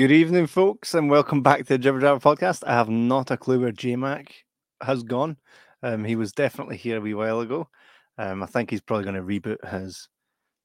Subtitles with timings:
[0.00, 2.64] Good evening, folks, and welcome back to the Jibber Jabber podcast.
[2.66, 4.34] I have not a clue where J Mac
[4.82, 5.36] has gone.
[5.82, 7.68] Um, he was definitely here a wee while ago.
[8.16, 10.08] Um, I think he's probably going to reboot his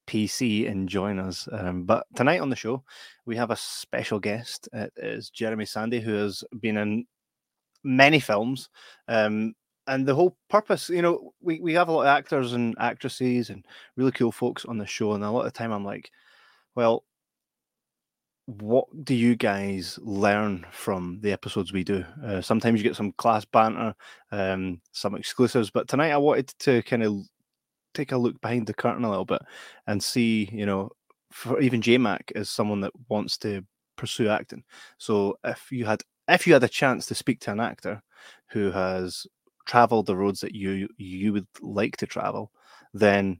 [0.07, 1.49] PC and join us.
[1.51, 2.85] Um, but tonight on the show,
[3.25, 4.69] we have a special guest.
[4.71, 7.05] It is Jeremy Sande, who has been in
[7.83, 8.69] many films.
[9.09, 9.53] Um,
[9.85, 13.49] and the whole purpose, you know, we, we have a lot of actors and actresses
[13.49, 13.65] and
[13.97, 15.11] really cool folks on the show.
[15.11, 16.09] And a lot of the time I'm like,
[16.73, 17.03] well,
[18.45, 22.05] what do you guys learn from the episodes we do?
[22.23, 23.95] Uh, sometimes you get some class banter,
[24.31, 27.21] um, some exclusives, but tonight I wanted to kind of
[27.93, 29.41] take a look behind the curtain a little bit
[29.87, 30.91] and see, you know,
[31.31, 33.63] for even JMac Mac is someone that wants to
[33.97, 34.63] pursue acting.
[34.97, 38.01] So if you had if you had a chance to speak to an actor
[38.49, 39.25] who has
[39.65, 42.51] traveled the roads that you you would like to travel,
[42.93, 43.39] then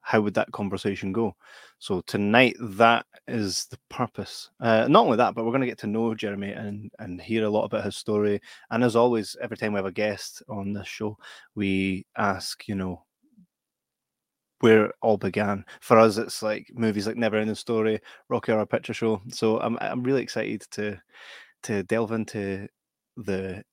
[0.00, 1.34] how would that conversation go?
[1.78, 4.50] So tonight, that is the purpose.
[4.60, 7.44] Uh, not only that, but we're going to get to know Jeremy and and hear
[7.44, 8.40] a lot about his story.
[8.70, 11.16] And as always, every time we have a guest on this show,
[11.54, 13.04] we ask, you know,
[14.60, 15.64] where it all began.
[15.80, 19.22] For us, it's like movies like Never Ending Story, Rocky Horror Picture Show.
[19.28, 21.00] So I'm I'm really excited to
[21.64, 22.68] to delve into
[23.16, 23.64] the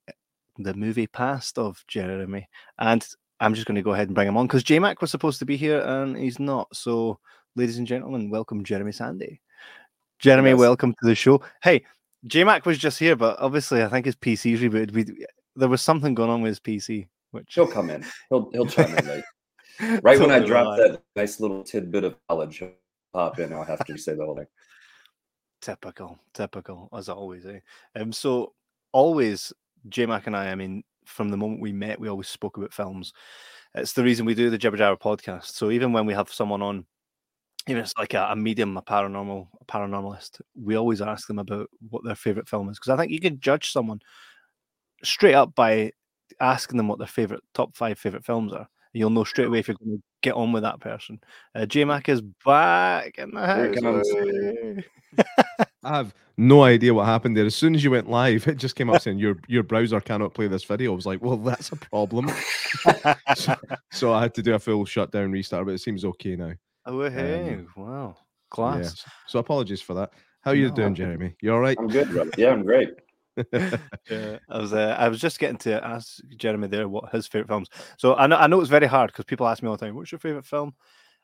[0.58, 2.48] the movie past of Jeremy
[2.80, 3.08] and
[3.40, 5.40] I'm just going to go ahead and bring him on because J Mac was supposed
[5.40, 6.76] to be here and he's not.
[6.76, 7.20] So,
[7.56, 9.38] ladies and gentlemen, welcome Jeremy Sande.
[10.20, 10.60] Jeremy, yes.
[10.60, 11.42] welcome to the show.
[11.62, 11.84] Hey,
[12.26, 14.92] J Mac was just here, but obviously, I think his PC's rebooted.
[14.92, 15.26] We,
[15.56, 17.08] there was something going on with his PC.
[17.32, 18.06] Which he'll come in.
[18.30, 20.02] He'll he'll chime in late.
[20.02, 22.64] Right when I drop that nice little tidbit of knowledge,
[23.14, 23.54] pop in.
[23.54, 24.48] I'll have to say the whole thing.
[25.62, 27.46] Typical, typical, as always.
[27.46, 27.60] Eh?
[27.96, 28.54] Um, so
[28.92, 29.54] always
[29.90, 30.50] J Mac and I.
[30.50, 33.14] I mean, from the moment we met, we always spoke about films.
[33.74, 35.46] It's the reason we do the Jibber Jabber podcast.
[35.46, 36.86] So even when we have someone on,
[37.68, 41.70] even it's like a, a medium, a paranormal, a paranormalist, we always ask them about
[41.90, 44.00] what their favorite film is because I think you can judge someone
[45.04, 45.92] straight up by
[46.40, 48.68] asking them what their favorite top five favorite films are.
[48.94, 51.20] You'll know straight away if you're going to get on with that person.
[51.54, 55.36] Uh, J Mac is back in the house.
[55.88, 57.46] I have no idea what happened there.
[57.46, 60.34] As soon as you went live, it just came up saying your your browser cannot
[60.34, 60.92] play this video.
[60.92, 62.30] I was like, well, that's a problem.
[63.36, 63.56] so,
[63.92, 66.54] so, I had to do a full shutdown restart, but it seems okay now.
[66.86, 68.18] Oh hey, um, wow,
[68.50, 69.04] class.
[69.06, 69.12] Yeah.
[69.28, 70.12] So apologies for that.
[70.42, 71.36] How are you no, doing, Jeremy?
[71.42, 71.78] You all right?
[71.80, 72.34] I'm good.
[72.38, 72.90] Yeah, I'm great.
[73.54, 77.48] yeah, I was uh, I was just getting to ask Jeremy there what his favorite
[77.48, 77.70] films.
[77.98, 79.96] So I know I know it's very hard because people ask me all the time,
[79.96, 80.74] "What's your favorite film?"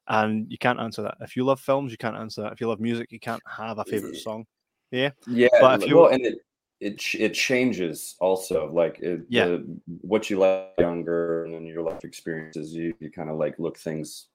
[0.07, 1.15] And you can't answer that.
[1.21, 2.53] If you love films, you can't answer that.
[2.53, 4.45] If you love music, you can't have a favorite song.
[4.93, 5.49] Yeah, yeah.
[5.59, 6.39] But if you well, and it
[6.79, 8.71] it it changes also.
[8.71, 13.11] Like it, yeah, the, what you like younger and then your life experiences, you you
[13.11, 14.27] kind of like look things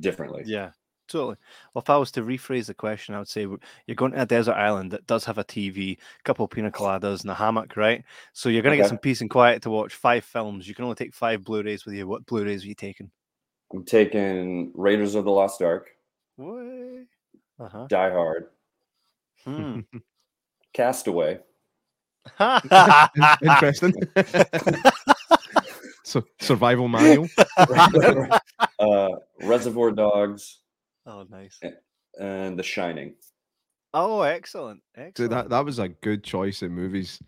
[0.00, 0.42] differently.
[0.44, 0.70] Yeah,
[1.12, 1.36] Totally.
[1.74, 4.26] Well, if I was to rephrase the question, I would say you're going to a
[4.26, 7.76] desert island that does have a TV, a couple of pina coladas, and a hammock,
[7.76, 8.02] right?
[8.32, 8.84] So you're going to okay.
[8.84, 10.66] get some peace and quiet to watch five films.
[10.66, 12.06] You can only take five Blu-rays with you.
[12.06, 13.10] What Blu-rays are you taking?
[13.72, 15.90] I'm taking Raiders of the Lost Ark.
[16.36, 17.04] What?
[17.60, 17.86] Uh-huh.
[17.88, 18.46] Die Hard.
[19.44, 19.80] Hmm.
[20.74, 21.40] Castaway.
[23.42, 23.94] Interesting.
[26.04, 27.28] so survival manual.
[28.78, 29.08] uh,
[29.42, 30.60] Reservoir Dogs.
[31.06, 31.60] Oh, nice.
[32.18, 33.14] And The Shining.
[33.94, 34.80] Oh, excellent!
[34.96, 35.16] Excellent.
[35.18, 37.20] So that that was a good choice in movies.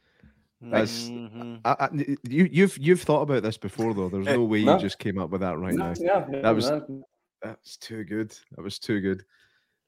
[0.63, 1.57] That's mm-hmm.
[1.65, 1.89] I, I,
[2.23, 4.09] you you've you've thought about this before though.
[4.09, 4.75] There's no way no.
[4.75, 5.95] you just came up with that right no, now.
[5.99, 7.05] Yeah, yeah, that was no.
[7.43, 8.35] that's too good.
[8.57, 9.25] That was too good.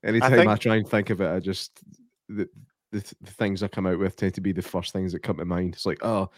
[0.05, 0.49] Anytime I, think...
[0.51, 1.81] I, try and think of it, I just
[2.29, 2.49] the,
[2.93, 5.39] the, the things I come out with tend to be the first things that come
[5.39, 5.75] to mind.
[5.75, 6.31] It's like, oh,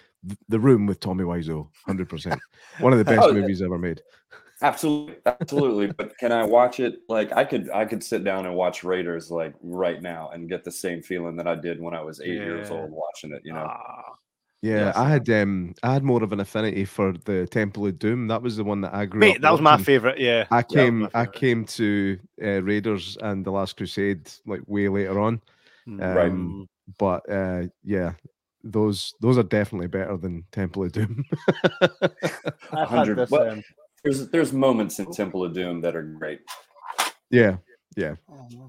[0.49, 2.40] the room with Tommy Wiseau, hundred percent,
[2.81, 4.00] one of the best oh, movies ever made.
[4.61, 5.87] Absolutely, absolutely.
[5.96, 7.00] but can I watch it?
[7.08, 10.64] Like I could, I could sit down and watch Raiders like right now and get
[10.64, 12.44] the same feeling that I did when I was eight yeah.
[12.44, 13.43] years old watching it.
[13.44, 13.67] You know.
[13.69, 14.14] Ah.
[14.61, 14.96] Yeah, yes.
[14.96, 18.26] I had um I had more of an affinity for the Temple of Doom.
[18.26, 19.43] That was the one that I grew Mate, up.
[19.43, 20.19] That was my favorite.
[20.19, 24.88] Yeah, I came yeah, I came to uh, Raiders and the Last Crusade like way
[24.88, 25.41] later on.
[25.88, 26.69] Um, right.
[26.99, 28.12] But uh, yeah,
[28.62, 31.25] those those are definitely better than Temple of Doom.
[32.73, 33.62] I've had this, well, um,
[34.05, 36.40] there's there's moments in Temple of Doom that are great.
[37.31, 37.56] Yeah,
[37.96, 38.14] yeah.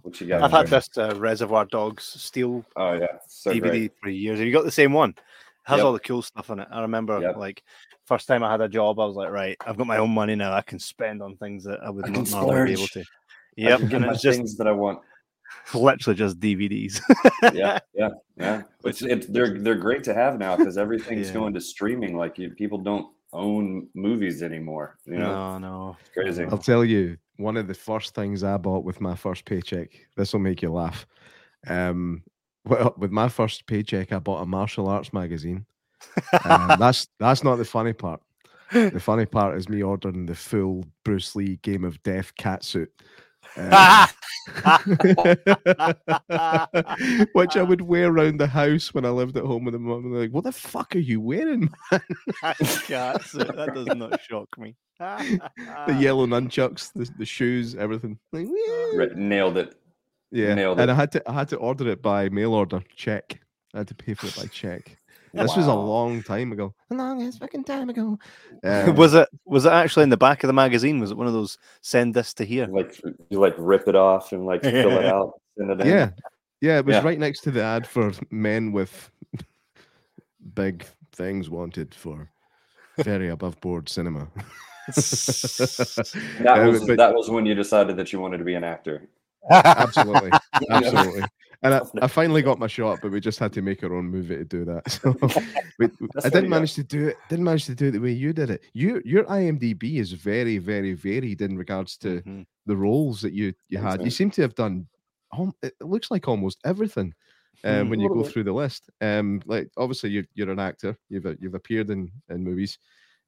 [0.01, 0.43] What you got?
[0.43, 2.65] I've had this uh, Reservoir Dogs Steel.
[2.75, 3.91] Oh yeah, so DVD great.
[4.01, 4.39] for years.
[4.39, 5.11] Have you got the same one?
[5.11, 5.21] It
[5.65, 5.85] has yep.
[5.85, 6.67] all the cool stuff in it.
[6.71, 7.37] I remember yep.
[7.37, 7.63] like
[8.05, 10.35] first time I had a job, I was like, right, I've got my own money
[10.35, 10.51] now.
[10.51, 13.03] I can spend on things that I would I not normally be able to.
[13.55, 14.99] Yep, and it's just things that I want.
[15.73, 17.01] Literally just DVDs.
[17.53, 18.61] yeah, yeah, yeah.
[18.81, 21.33] Which it, they're they're great to have now because everything's yeah.
[21.33, 22.17] going to streaming.
[22.17, 24.97] Like you, people don't own movies anymore.
[25.05, 26.45] You know, no, no, it's crazy.
[26.45, 29.89] I'll tell you, one of the first things I bought with my first paycheck.
[30.15, 31.05] This will make you laugh.
[31.67, 32.23] Um,
[32.65, 35.65] well, with my first paycheck, I bought a martial arts magazine.
[36.45, 38.21] Um, that's that's not the funny part.
[38.71, 42.89] The funny part is me ordering the full Bruce Lee Game of Death catsuit.
[47.33, 50.13] Which I would wear around the house when I lived at home with the mum.
[50.13, 52.01] Like, what the fuck are you wearing, man?
[52.41, 53.55] catsuit.
[53.55, 54.75] That does not shock me.
[54.99, 58.17] the yellow nunchucks, the, the shoes, everything.
[58.31, 59.75] Like, ah, Nailed it.
[60.31, 60.93] Yeah, Nailed and it.
[60.93, 63.41] I had to I had to order it by mail order check.
[63.73, 64.97] I had to pay for it by check.
[65.33, 65.57] This wow.
[65.57, 66.73] was a long time ago.
[66.89, 68.17] A long ass fucking time ago.
[68.61, 70.99] Um, was it was it actually in the back of the magazine?
[70.99, 72.67] Was it one of those send this to here?
[72.67, 72.99] Like
[73.29, 75.87] you like rip it off and like fill it out, send it in.
[75.87, 76.09] Yeah.
[76.61, 77.03] Yeah, it was yeah.
[77.03, 79.09] right next to the ad for men with
[80.55, 82.29] big things wanted for
[82.97, 84.27] very above board cinema.
[84.87, 89.07] that was but, that was when you decided that you wanted to be an actor.
[89.49, 90.31] Absolutely,
[90.69, 91.23] absolutely.
[91.61, 94.05] And I, I, finally got my shot, but we just had to make our own
[94.05, 94.83] movie to do that.
[94.89, 95.13] So
[95.79, 95.89] we,
[96.23, 97.17] I didn't manage to do it.
[97.29, 98.63] Didn't manage to do it the way you did it.
[98.73, 102.41] You your IMDb is very, very varied in regards to mm-hmm.
[102.65, 104.03] the roles that you you had.
[104.03, 104.87] You seem to have done.
[105.61, 107.13] It looks like almost everything.
[107.65, 110.97] Um, mm, when you go through the list, um, like obviously you're you're an actor.
[111.09, 112.79] You've you've appeared in in movies.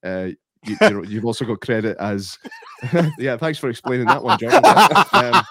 [0.04, 0.30] Uh,
[0.65, 2.37] you, have also got credit as
[3.17, 3.37] yeah.
[3.37, 4.61] Thanks for explaining that one, John.
[5.13, 5.43] Um,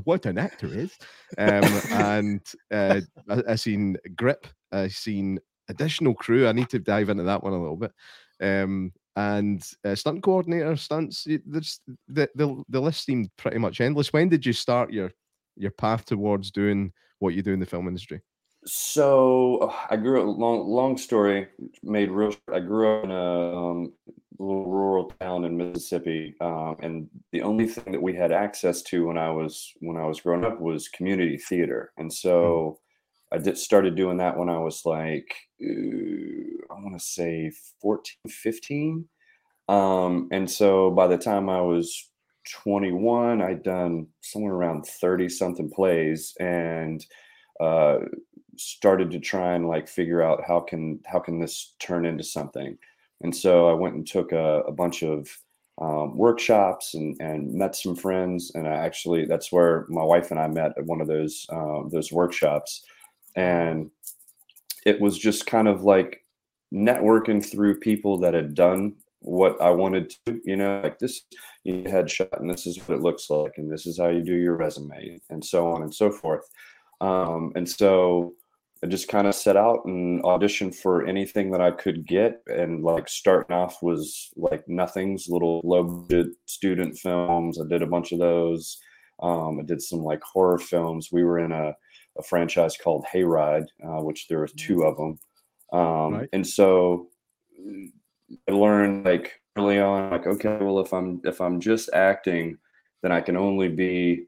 [0.04, 0.92] what an actor is,
[1.38, 2.40] um, and
[2.70, 4.46] uh, I, I seen Grip.
[4.72, 6.46] I seen additional crew.
[6.46, 7.92] I need to dive into that one a little bit.
[8.40, 11.26] Um, and uh, stunt coordinator, stunts.
[11.46, 14.12] There's the, the the list seemed pretty much endless.
[14.12, 15.10] When did you start your
[15.56, 18.20] your path towards doing what you do in the film industry?
[18.66, 20.38] So I grew up.
[20.38, 21.46] Long long story
[21.84, 22.34] made real.
[22.52, 23.92] I grew up in a um,
[24.38, 29.06] little rural town in Mississippi, um, and the only thing that we had access to
[29.06, 32.80] when I was when I was growing up was community theater, and so
[33.32, 33.36] mm.
[33.36, 39.08] I did started doing that when I was like I want to say 14, 15.
[39.68, 42.10] Um, and so by the time I was
[42.62, 47.04] 21, I'd done somewhere around 30 something plays and
[47.60, 47.98] uh,
[48.58, 52.76] started to try and like figure out how can how can this turn into something
[53.22, 55.28] and so i went and took a, a bunch of
[55.80, 60.40] um, workshops and and met some friends and i actually that's where my wife and
[60.40, 62.84] i met at one of those um, those workshops
[63.36, 63.90] and
[64.86, 66.24] it was just kind of like
[66.72, 71.22] networking through people that had done what I wanted to, you know, like this
[71.64, 74.34] you headshot and this is what it looks like, and this is how you do
[74.34, 76.48] your resume, and so on and so forth.
[77.00, 78.34] Um, and so
[78.84, 82.42] I just kind of set out and auditioned for anything that I could get.
[82.46, 87.58] And like starting off was like nothing's little low budget student films.
[87.60, 88.78] I did a bunch of those.
[89.22, 91.10] Um, I did some like horror films.
[91.10, 91.74] We were in a,
[92.18, 95.18] a franchise called Hayride, uh, which there were two of them.
[95.72, 96.28] Um, right.
[96.32, 97.08] And so
[98.48, 102.58] I learned like early on, like, okay, well, if I'm, if I'm just acting,
[103.02, 104.26] then I can only be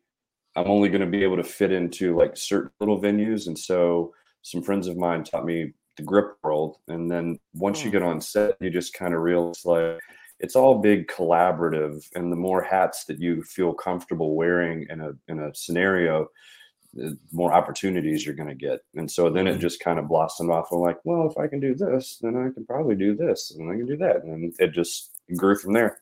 [0.56, 3.46] I'm only going to be able to fit into like certain little venues.
[3.46, 4.12] And so
[4.48, 6.78] some friends of mine taught me the grip world.
[6.88, 7.92] And then once you hmm.
[7.92, 9.98] get on set, you just kind of realize like
[10.40, 12.02] it's all big collaborative.
[12.14, 16.28] And the more hats that you feel comfortable wearing in a in a scenario,
[16.94, 18.80] the more opportunities you're going to get.
[18.94, 19.60] And so then it hmm.
[19.60, 20.72] just kind of blossomed off.
[20.72, 23.70] I'm like, well, if I can do this, then I can probably do this, and
[23.70, 26.00] I can do that, and it just grew from there.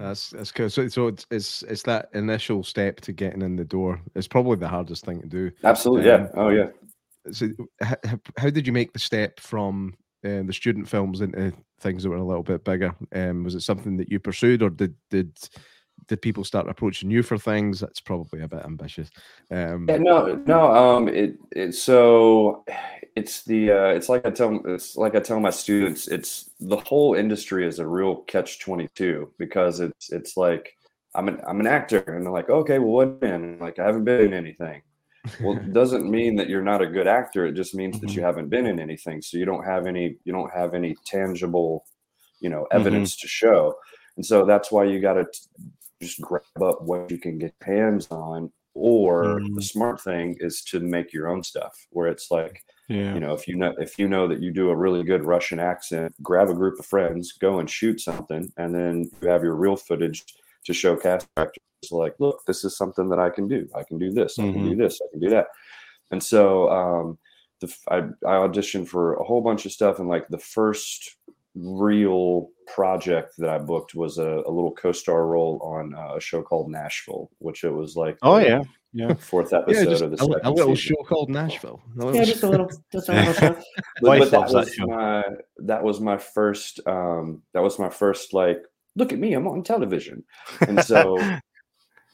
[0.00, 0.70] That's that's cool.
[0.70, 4.00] So, so it's, it's it's that initial step to getting in the door.
[4.14, 5.50] It's probably the hardest thing to do.
[5.62, 6.28] Absolutely, um, yeah.
[6.34, 6.66] Oh, yeah.
[7.30, 7.48] So,
[7.82, 7.96] how,
[8.38, 12.16] how did you make the step from um, the student films into things that were
[12.16, 12.94] a little bit bigger?
[13.14, 15.36] Um, was it something that you pursued, or did did
[16.06, 17.80] did people start approaching you for things?
[17.80, 19.10] That's probably a bit ambitious.
[19.50, 20.74] Um, yeah, no, no.
[20.74, 22.64] Um, it, it so
[23.16, 26.08] it's the uh, it's like I tell it's like I tell my students.
[26.08, 30.76] It's the whole industry is a real catch twenty two because it's it's like
[31.14, 34.04] I'm an I'm an actor and they're like okay well what in like I haven't
[34.04, 34.82] been in anything.
[35.40, 37.46] Well, it doesn't mean that you're not a good actor.
[37.46, 38.06] It just means mm-hmm.
[38.06, 38.26] that you mm-hmm.
[38.26, 39.22] haven't been in anything.
[39.22, 41.84] So you don't have any you don't have any tangible,
[42.40, 43.24] you know, evidence mm-hmm.
[43.24, 43.74] to show.
[44.16, 45.26] And so that's why you got to
[46.00, 49.54] just grab up what you can get hands on or mm.
[49.54, 53.12] the smart thing is to make your own stuff where it's like yeah.
[53.14, 55.58] you know if you know if you know that you do a really good russian
[55.58, 59.54] accent grab a group of friends go and shoot something and then you have your
[59.54, 60.24] real footage
[60.64, 61.58] to show cast actors
[61.90, 64.54] like look this is something that i can do i can do this i can
[64.54, 64.68] mm-hmm.
[64.70, 65.46] do this i can do that
[66.10, 67.18] and so um
[67.60, 71.16] the, I, I auditioned for a whole bunch of stuff and like the first
[71.54, 76.42] real project that I booked was a, a little co-star role on uh, a show
[76.42, 78.62] called Nashville, which it was like oh yeah
[78.92, 79.14] yeah.
[79.14, 80.96] fourth episode yeah, of the second a, a little season.
[80.96, 81.80] show called Nashville.
[82.12, 83.56] yeah, just a little, just a little show.
[84.02, 85.24] but, but that was that my
[85.58, 88.58] that was my first um that was my first like
[88.96, 90.24] look at me, I'm on television,
[90.60, 91.18] and so.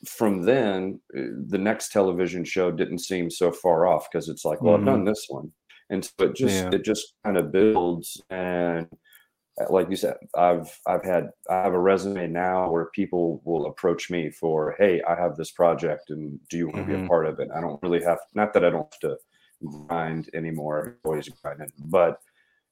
[0.04, 4.60] from then, uh, the next television show didn't seem so far off because it's like,
[4.60, 4.80] well, mm.
[4.80, 5.08] I've done mm-hmm.
[5.08, 5.50] this one,
[5.88, 6.70] and so it just yeah.
[6.70, 8.86] it just kind of builds and
[9.70, 14.10] like you said, I've I've had I have a resume now where people will approach
[14.10, 16.90] me for, hey, I have this project, and do you want to mm-hmm.
[16.90, 17.08] be a mm-hmm.
[17.08, 17.48] part of it?
[17.54, 19.16] I don't really have not that I don't have to
[19.64, 22.20] grind anymore, always grinding, but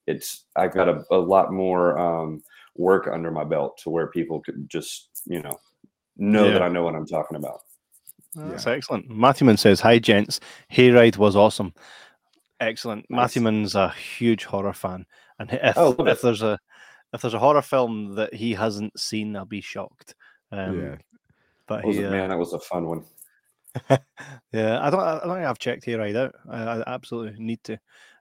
[0.06, 2.42] it's I've got a, a lot more um,
[2.76, 5.58] work under my belt to where people could just you know
[6.16, 6.52] know yeah.
[6.52, 7.60] that I know what I'm talking about.
[8.34, 8.72] That's yeah.
[8.72, 9.08] excellent.
[9.08, 11.72] Matthewman says, "Hi gents, Hayride was awesome."
[12.60, 13.06] Excellent.
[13.08, 13.16] Nice.
[13.16, 15.06] Matthewman's a huge horror fan,
[15.38, 16.58] and if, oh, if there's a
[17.14, 20.16] if there's a horror film that he hasn't seen, I'll be shocked.
[20.50, 20.96] Um, yeah,
[21.66, 23.04] but he, uh, man, that was a fun one.
[24.52, 25.00] yeah, I don't.
[25.00, 26.34] I don't think I've checked Hayride out.
[26.50, 27.78] I, I absolutely need to.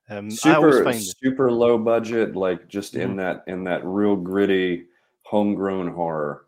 [0.10, 3.02] Um, super, super low budget, like just mm.
[3.02, 3.18] in mm-hmm.
[3.18, 4.86] that in that real gritty,
[5.24, 6.46] homegrown horror.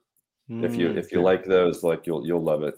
[0.50, 2.75] Mm, if you if you like those, like you'll you'll love it.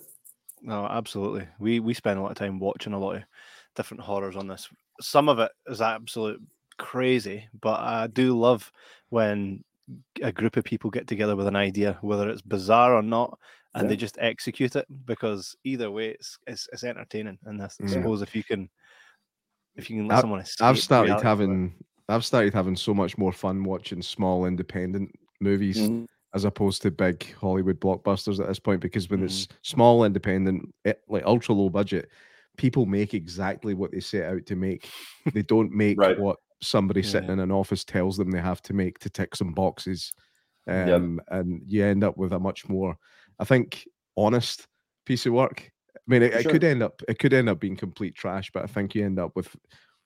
[0.62, 1.48] No, absolutely.
[1.60, 3.24] We we spend a lot of time watching a lot of
[3.76, 4.70] different horrors on this.
[5.02, 6.42] Some of it is absolute
[6.78, 8.72] crazy, but I do love
[9.10, 9.64] when
[10.22, 13.38] a group of people get together with an idea, whether it's bizarre or not,
[13.74, 13.90] and yeah.
[13.90, 14.86] they just execute it.
[15.06, 17.38] Because either way, it's it's, it's entertaining.
[17.46, 17.88] And I yeah.
[17.88, 18.70] suppose if you can,
[19.76, 21.76] if you can let I, someone I've started having,
[22.10, 25.78] I've started having so much more fun watching small independent movies.
[25.78, 26.06] Mm-hmm.
[26.34, 29.28] As opposed to big Hollywood blockbusters at this point, because when mm-hmm.
[29.28, 32.10] it's small, independent, eh, like ultra low budget,
[32.58, 34.88] people make exactly what they set out to make.
[35.34, 36.20] They don't make right.
[36.20, 37.10] what somebody yeah.
[37.10, 40.14] sitting in an office tells them they have to make to tick some boxes.
[40.68, 41.40] Um, yep.
[41.40, 42.98] And you end up with a much more,
[43.40, 44.68] I think, honest
[45.06, 45.72] piece of work.
[45.96, 46.42] I mean, it, sure.
[46.42, 49.06] it, could end up it could end up being complete trash, but I think you
[49.06, 49.56] end up with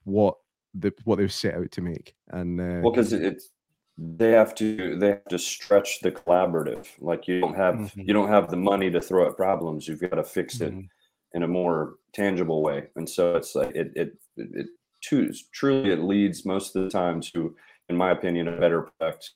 [0.04, 0.36] what
[0.74, 2.14] the what they've set out to make.
[2.28, 3.50] And uh, well, because it's
[3.98, 6.88] they have to they have to stretch the collaborative.
[7.00, 8.00] Like you don't have mm-hmm.
[8.00, 9.86] you don't have the money to throw at problems.
[9.86, 10.86] You've got to fix it mm-hmm.
[11.34, 12.88] in a more tangible way.
[12.96, 14.66] And so it's like it it it
[15.08, 17.54] to, truly it leads most of the time to,
[17.88, 19.30] in my opinion, a better product.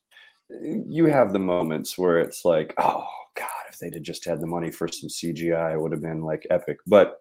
[0.49, 3.06] You have the moments where it's like, oh
[3.37, 6.23] God, if they'd have just had the money for some CGI, it would have been
[6.23, 6.78] like epic.
[6.87, 7.20] But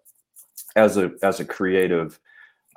[0.76, 2.20] as a as a creative,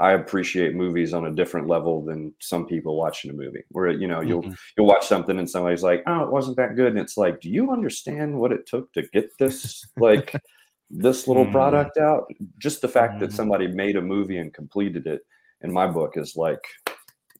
[0.00, 3.64] I appreciate movies on a different level than some people watching a movie.
[3.70, 4.52] Where you know you'll mm-hmm.
[4.76, 7.50] you'll watch something and somebody's like, "Oh, it wasn't that good," and it's like, "Do
[7.50, 10.34] you understand what it took to get this like
[10.90, 11.52] this little mm-hmm.
[11.52, 12.24] product out?"
[12.58, 13.20] Just the fact mm-hmm.
[13.20, 15.22] that somebody made a movie and completed it
[15.62, 16.64] in my book is like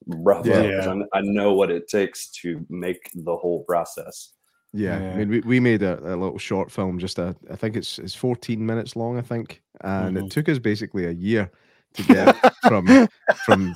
[0.06, 0.46] rough.
[0.46, 0.94] Yeah.
[1.12, 4.32] I, I know what it takes to make the whole process.
[4.72, 5.10] Yeah, yeah.
[5.10, 7.98] I mean, we, we made a, a, little short film, just a, I think it's
[7.98, 10.26] it's 14 minutes long, I think, and mm-hmm.
[10.26, 11.50] it took us basically a year
[11.94, 13.08] to get from
[13.46, 13.74] from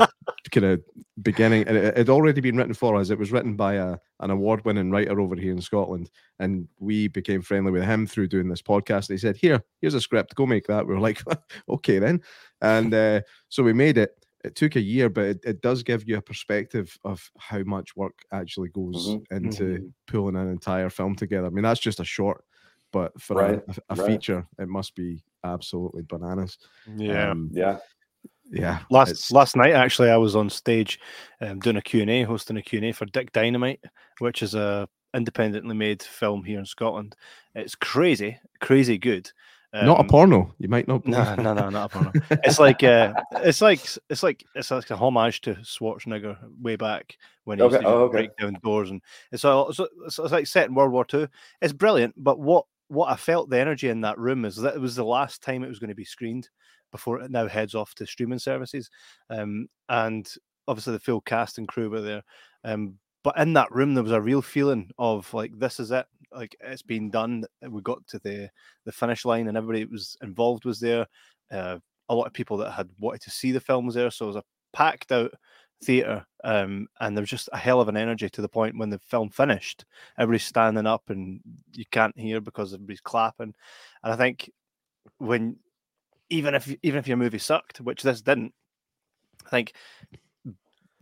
[0.51, 0.83] kind of
[1.23, 1.67] beginning.
[1.67, 3.09] And it had already been written for us.
[3.09, 7.09] It was written by a an award winning writer over here in Scotland, and we
[7.09, 9.09] became friendly with him through doing this podcast.
[9.09, 10.35] And he said, "Here, here's a script.
[10.35, 11.23] Go make that." We were like,
[11.71, 12.21] "Okay, then,"
[12.61, 16.09] and uh, so we made it it took a year, but it, it does give
[16.09, 19.35] you a perspective of how much work actually goes mm-hmm.
[19.35, 19.87] into mm-hmm.
[20.07, 21.47] pulling an entire film together.
[21.47, 22.45] I mean, that's just a short,
[22.93, 23.63] but for right.
[23.69, 24.07] a, a right.
[24.07, 26.59] feature, it must be absolutely bananas.
[26.97, 27.79] Yeah, um, yeah,
[28.51, 28.81] yeah.
[28.91, 30.99] Last last night, actually, I was on stage
[31.41, 33.81] um, doing a Q and A, hosting a Q and A for Dick Dynamite,
[34.19, 37.15] which is a independently made film here in Scotland.
[37.55, 39.31] It's crazy, crazy good.
[39.75, 40.55] Um, not a porno.
[40.59, 41.07] You might not.
[41.07, 42.13] No, no, no, not a porno.
[42.45, 47.17] it's like uh, it's like it's like it's like a homage to Schwarzenegger way back
[47.45, 47.77] when he okay.
[47.77, 48.13] used to oh, okay.
[48.13, 49.01] break down doors, and
[49.31, 51.27] it's, all, it's, it's like set in World War Two.
[51.63, 54.81] It's brilliant, but what what I felt the energy in that room is that it
[54.81, 56.51] was the last time it was going to be screened
[56.91, 58.91] before it now heads off to streaming services,
[59.31, 60.31] um, and
[60.69, 62.23] obviously the full cast and crew were there.
[62.65, 66.07] Um, but in that room, there was a real feeling of like this is it
[66.33, 67.45] like it's been done.
[67.69, 68.51] We got to the
[68.85, 71.07] the finish line, and everybody that was involved was there.
[71.51, 74.27] Uh, a lot of people that had wanted to see the film was there, so
[74.27, 75.33] it was a packed out
[75.85, 78.91] theater, um, and there was just a hell of an energy to the point when
[78.91, 79.85] the film finished.
[80.19, 81.41] Everybody's standing up, and
[81.75, 83.55] you can't hear because everybody's clapping.
[84.03, 84.51] And I think
[85.19, 85.57] when
[86.31, 88.55] even if even if your movie sucked, which this didn't,
[89.47, 89.75] I think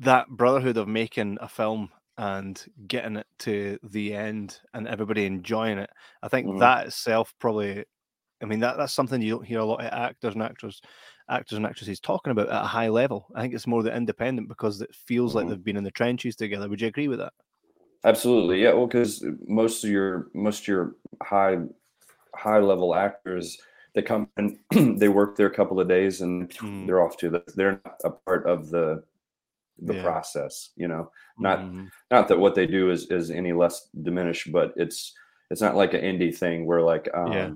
[0.01, 5.79] that brotherhood of making a film and getting it to the end and everybody enjoying
[5.79, 5.89] it.
[6.23, 6.59] I think mm-hmm.
[6.59, 7.83] that itself probably
[8.43, 10.83] I mean that that's something you don't hear a lot of actors and actors
[11.31, 13.27] actors and actresses talking about at a high level.
[13.35, 15.39] I think it's more the independent because it feels mm-hmm.
[15.39, 16.69] like they've been in the trenches together.
[16.69, 17.33] Would you agree with that?
[18.05, 18.63] Absolutely.
[18.63, 21.59] Yeah, well cuz most of your most of your high
[22.35, 23.57] high level actors
[23.95, 24.59] they come and
[25.01, 26.87] they work there a couple of days and mm.
[26.87, 29.03] they're off to the they're not a part of the
[29.83, 30.03] the yeah.
[30.03, 31.89] process you know not mm.
[32.11, 35.15] not that what they do is is any less diminished but it's
[35.51, 37.51] it's not like an indie thing where like um yeah.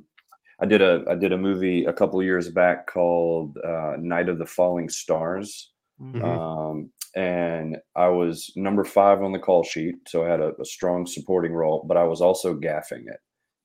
[0.60, 4.38] I did a I did a movie a couple years back called uh, Night of
[4.38, 6.24] the Falling Stars, mm-hmm.
[6.24, 10.64] um, and I was number five on the call sheet, so I had a, a
[10.64, 11.84] strong supporting role.
[11.86, 13.20] But I was also gaffing it,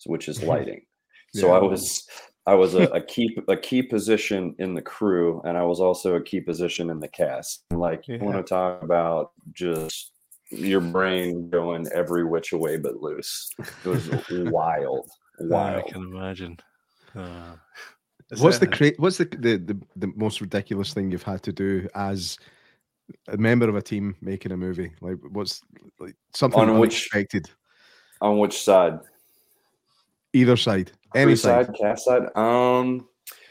[0.05, 0.81] which is lighting.
[1.33, 1.41] yeah.
[1.41, 2.07] So I was
[2.45, 6.15] I was a, a, key a key position in the crew, and I was also
[6.15, 7.63] a key position in the cast.
[7.71, 8.17] Like yeah.
[8.17, 10.11] you want to talk about just
[10.49, 13.49] your brain going every which way but loose.
[13.59, 14.09] It was
[14.51, 15.83] wild, wild.
[15.85, 16.57] I can imagine.
[17.15, 17.55] Uh,
[18.37, 21.87] what's the cra- what's the, the, the the most ridiculous thing you've had to do
[21.95, 22.37] as
[23.27, 24.91] a member of a team making a movie?
[25.01, 25.61] Like what's
[25.99, 27.43] like something on unexpected?
[27.43, 27.55] Which,
[28.21, 28.99] on which side?
[30.33, 30.91] Either side.
[31.15, 32.35] Any side, side, cast side.
[32.35, 33.07] Um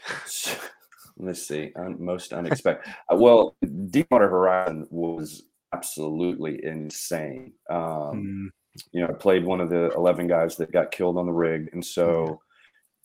[1.17, 1.71] let's see.
[1.97, 2.93] most unexpected.
[3.11, 3.55] Uh, well,
[3.89, 5.43] Deepwater Horizon was
[5.73, 7.53] absolutely insane.
[7.69, 8.47] Um, mm.
[8.91, 11.69] You know, I played one of the eleven guys that got killed on the rig,
[11.73, 12.39] and so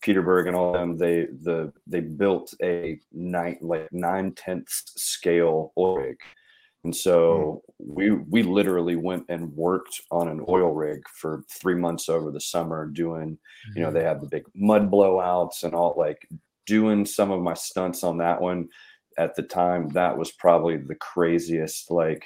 [0.03, 5.73] Peter Berg and all them, they the they built a nine like nine tenths scale
[5.77, 6.17] oil rig.
[6.85, 7.95] And so mm.
[7.95, 12.41] we we literally went and worked on an oil rig for three months over the
[12.41, 13.39] summer doing,
[13.75, 14.09] you know, they mm.
[14.09, 16.29] had the big mud blowouts and all like
[16.67, 18.69] doing some of my stunts on that one
[19.19, 19.89] at the time.
[19.91, 22.25] That was probably the craziest like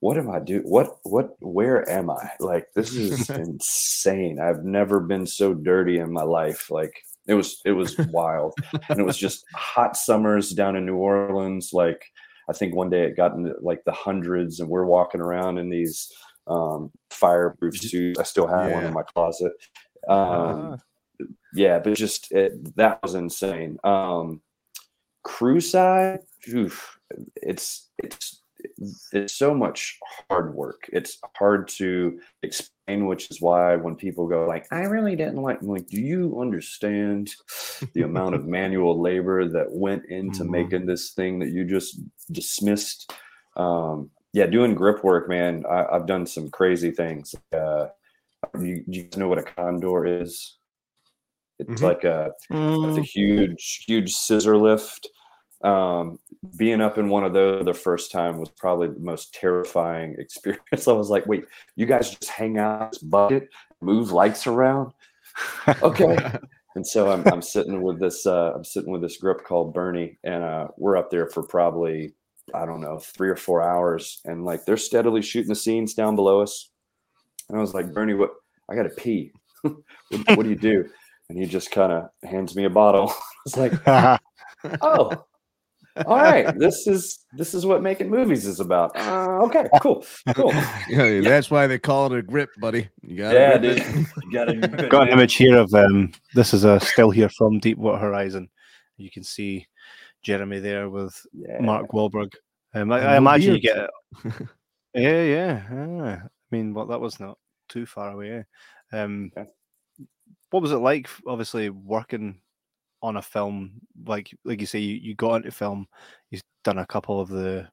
[0.00, 0.62] what am I doing?
[0.62, 2.30] What, what, where am I?
[2.38, 4.38] Like, this is insane.
[4.40, 6.70] I've never been so dirty in my life.
[6.70, 6.92] Like,
[7.26, 8.54] it was, it was wild.
[8.88, 11.72] and it was just hot summers down in New Orleans.
[11.72, 12.04] Like,
[12.48, 15.68] I think one day it got into like the hundreds, and we're walking around in
[15.68, 16.12] these
[16.46, 18.18] um, fireproof suits.
[18.18, 18.74] I still have yeah.
[18.74, 19.52] one in my closet.
[20.08, 20.76] Um, uh.
[21.54, 23.78] Yeah, but just it, that was insane.
[23.84, 24.40] Um,
[25.24, 26.98] crew side, oof,
[27.36, 28.42] it's it's
[29.12, 29.98] it's so much
[30.30, 30.88] hard work.
[30.92, 35.60] It's hard to explain, which is why when people go like, "I really didn't like,"
[35.60, 37.30] I'm like, do you understand
[37.94, 40.50] the amount of manual labor that went into mm-hmm.
[40.50, 42.00] making this thing that you just
[42.32, 43.12] dismissed?
[43.56, 45.64] Um, yeah, doing grip work, man.
[45.70, 47.34] I, have done some crazy things.
[47.52, 47.86] Uh,
[48.58, 50.58] you, you know what a condor is?
[51.58, 51.84] It's mm-hmm.
[51.84, 52.88] like a, mm.
[52.88, 55.08] it's a huge, huge scissor lift
[55.64, 56.18] um,
[56.56, 60.86] being up in one of those the first time was probably the most terrifying experience.
[60.86, 61.44] I was like, wait,
[61.76, 63.48] you guys just hang out this bucket,
[63.80, 64.92] move lights around?
[65.82, 66.16] Okay.
[66.74, 70.18] and so I'm, I'm sitting with this, uh, I'm sitting with this group called Bernie
[70.24, 72.12] and, uh, we're up there for probably,
[72.52, 74.20] I don't know, three or four hours.
[74.24, 76.70] And like, they're steadily shooting the scenes down below us.
[77.48, 78.32] And I was like, Bernie, what,
[78.68, 79.30] I got to pee.
[79.62, 79.76] what,
[80.10, 80.88] what do you do?
[81.28, 83.12] And he just kind of hands me a bottle.
[83.46, 83.72] It's like,
[84.82, 85.24] oh,
[86.06, 88.96] all right, this is this is what making movies is about.
[88.96, 90.52] Uh, okay, cool, cool.
[90.88, 92.88] yeah, that's why they call it a grip, buddy.
[93.02, 93.84] You got yeah, dude.
[94.22, 94.48] You got.
[94.90, 96.12] Got an image here of um.
[96.34, 98.48] This is a still here from Deepwater Horizon.
[98.96, 99.66] You can see
[100.22, 101.60] Jeremy there with yeah.
[101.60, 102.32] Mark Wahlberg.
[102.74, 103.90] Um, I, I imagine you get it.
[104.94, 106.20] yeah, yeah, yeah.
[106.22, 108.44] I mean, well, that was not too far away.
[108.92, 109.44] Um, yeah.
[110.50, 111.08] what was it like?
[111.26, 112.40] Obviously, working
[113.02, 113.72] on a film
[114.06, 115.86] like like you say you, you got into film
[116.30, 117.68] you've done a couple of the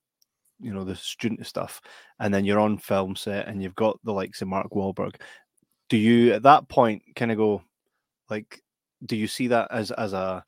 [0.59, 1.81] you know the student stuff
[2.19, 5.15] and then you're on film set and you've got the likes of Mark Wahlberg.
[5.89, 7.61] Do you at that point kind of go
[8.29, 8.61] like
[9.05, 10.43] do you see that as as a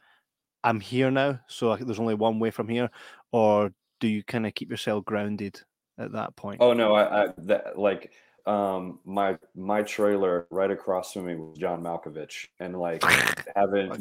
[0.64, 2.90] I'm here now so there's only one way from here
[3.32, 5.60] or do you kind of keep yourself grounded
[6.00, 6.62] at that point?
[6.62, 8.12] Oh no I, I that like
[8.46, 13.04] um my my trailer right across from me was John Malkovich and like
[13.56, 13.92] having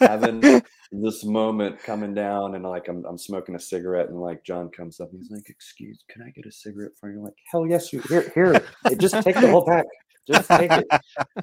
[0.00, 0.40] having
[0.92, 5.00] this moment coming down and like I'm, I'm smoking a cigarette and like John comes
[5.00, 7.18] up and he's like, excuse, can I get a cigarette for you?
[7.18, 8.60] I'm like, hell yes, you here, here,
[8.96, 9.86] just take the whole pack.
[10.28, 10.86] Just take it.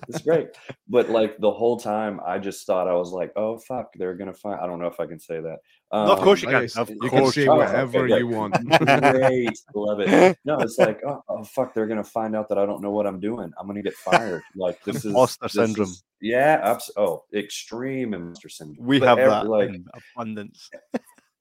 [0.08, 0.50] It's great.
[0.88, 4.34] But like the whole time I just thought I was like, oh fuck, they're gonna
[4.34, 5.58] find I don't know if I can say that.
[5.91, 6.67] Um, no, of course you can.
[6.78, 8.56] Of you can say whatever okay, you want.
[8.80, 9.60] Great.
[9.74, 10.38] Love it.
[10.45, 13.08] No, it's like, oh, oh, fuck, they're gonna find out that I don't know what
[13.08, 13.52] I'm doing.
[13.60, 14.43] I'm gonna get fired.
[14.56, 15.89] Like this is imposter syndrome.
[15.89, 18.86] Is, yeah, abs- oh, extreme imposter syndrome.
[18.86, 19.71] We but have every, that like
[20.15, 20.69] abundance.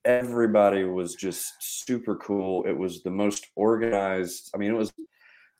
[0.05, 2.65] everybody was just super cool.
[2.65, 4.51] It was the most organized.
[4.55, 4.93] I mean, it was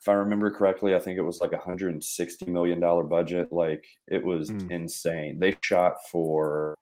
[0.05, 3.03] if I remember correctly, I think it was like a hundred and sixty million dollar
[3.03, 3.51] budget.
[3.51, 4.69] Like it was mm.
[4.69, 5.39] insane.
[5.39, 6.77] They shot for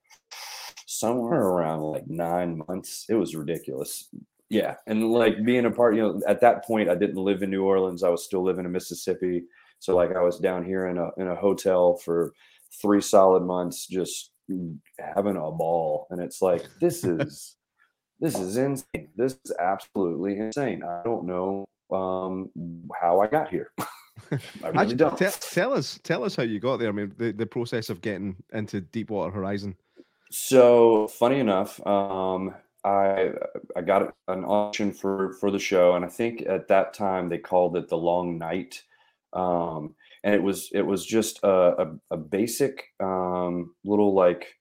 [0.88, 3.06] somewhere around like nine months.
[3.08, 4.10] It was ridiculous.
[4.50, 7.50] Yeah, and like being a part, you know, at that point, I didn't live in
[7.50, 8.04] New Orleans.
[8.04, 9.44] I was still living in Mississippi.
[9.80, 12.34] So like I was down here in a in a hotel for
[12.82, 14.32] three solid months, just
[15.00, 17.56] having a ball, and it's like this is
[18.20, 19.08] this is insane.
[19.16, 20.84] This is absolutely insane.
[20.84, 22.50] I don't know um,
[23.00, 23.72] how I got here.
[24.64, 25.18] I really don't.
[25.18, 26.90] Tell, tell, us, tell us how you got there.
[26.90, 29.76] I mean, the, the process of getting into Deepwater Horizon.
[30.32, 33.32] So funny enough, um, I
[33.76, 37.38] I got an auction for for the show, and I think at that time they
[37.38, 38.84] called it the Long Night,
[39.34, 44.60] um, and it was it was just a a, a basic um, little like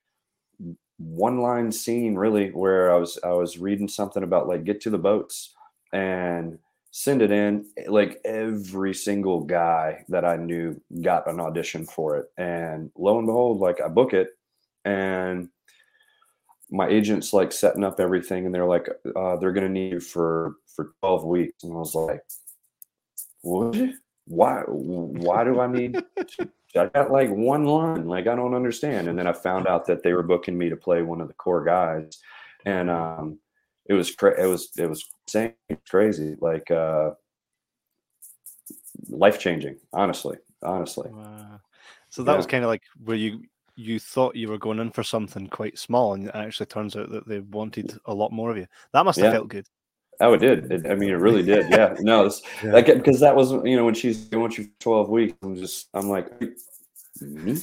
[0.97, 4.89] one line scene really where I was I was reading something about like get to
[4.89, 5.53] the boats
[5.91, 6.59] and
[6.93, 7.65] send it in.
[7.87, 13.27] Like every single guy that I knew got an audition for it, and lo and
[13.27, 14.29] behold, like I book it,
[14.85, 15.49] and
[16.69, 20.55] my agent's like setting up everything, and they're like, uh, they're gonna need you for
[20.75, 22.21] for twelve weeks, and I was like,
[23.41, 23.75] what?
[24.25, 24.61] Why?
[24.67, 26.01] Why do I need?
[26.75, 28.07] I got like one line.
[28.07, 29.07] Like I don't understand.
[29.07, 31.33] And then I found out that they were booking me to play one of the
[31.33, 32.19] core guys,
[32.65, 33.39] and um,
[33.85, 35.53] it was cra- it was it was insane,
[35.89, 37.11] crazy, like uh,
[39.09, 39.77] life changing.
[39.91, 41.09] Honestly, honestly.
[41.11, 41.59] Wow.
[42.09, 42.37] So that yeah.
[42.37, 43.41] was kind of like where you
[43.75, 47.11] you thought you were going in for something quite small, and it actually turns out
[47.11, 48.67] that they wanted a lot more of you.
[48.93, 49.31] That must have yeah.
[49.31, 49.67] felt good.
[50.19, 50.71] Oh, it did.
[50.71, 51.69] It, I mean, it really did.
[51.69, 51.95] Yeah.
[51.99, 52.29] No,
[52.63, 52.71] yeah.
[52.71, 55.35] like because that was you know when she's going you twelve weeks.
[55.41, 56.27] I'm just I'm like
[57.21, 57.59] me?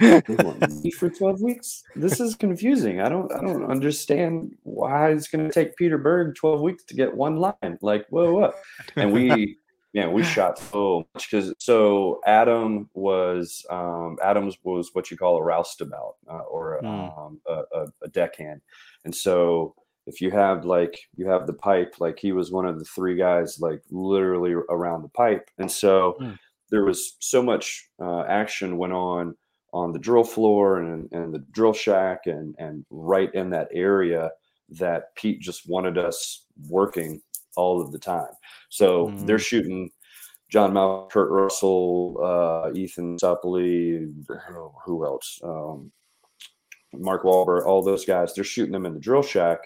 [0.82, 1.82] me for 12 weeks?
[1.96, 3.00] This is confusing.
[3.00, 7.14] I don't I don't understand why it's gonna take Peter Berg 12 weeks to get
[7.14, 7.78] one line.
[7.80, 8.54] Like, whoa, what?
[8.96, 9.58] And we
[9.92, 15.36] yeah, we shot so much because so Adam was um, Adams was what you call
[15.36, 17.18] a roustabout uh, or mm.
[17.18, 18.60] um, a, a, a deckhand,
[19.04, 19.74] and so
[20.06, 23.16] if you have like you have the pipe, like he was one of the three
[23.16, 26.16] guys like literally around the pipe, and so.
[26.20, 26.38] Mm
[26.70, 29.36] there was so much uh, action went on
[29.72, 34.30] on the drill floor and, and the drill shack and, and right in that area
[34.68, 37.20] that Pete just wanted us working
[37.56, 38.32] all of the time.
[38.68, 39.26] So mm-hmm.
[39.26, 39.90] they're shooting
[40.48, 44.12] John Mal, Kurt Russell, uh, Ethan Suplee,
[44.84, 45.40] who else?
[45.44, 45.92] Um,
[46.92, 48.34] Mark Wahlberg, all those guys.
[48.34, 49.58] They're shooting them in the drill shack.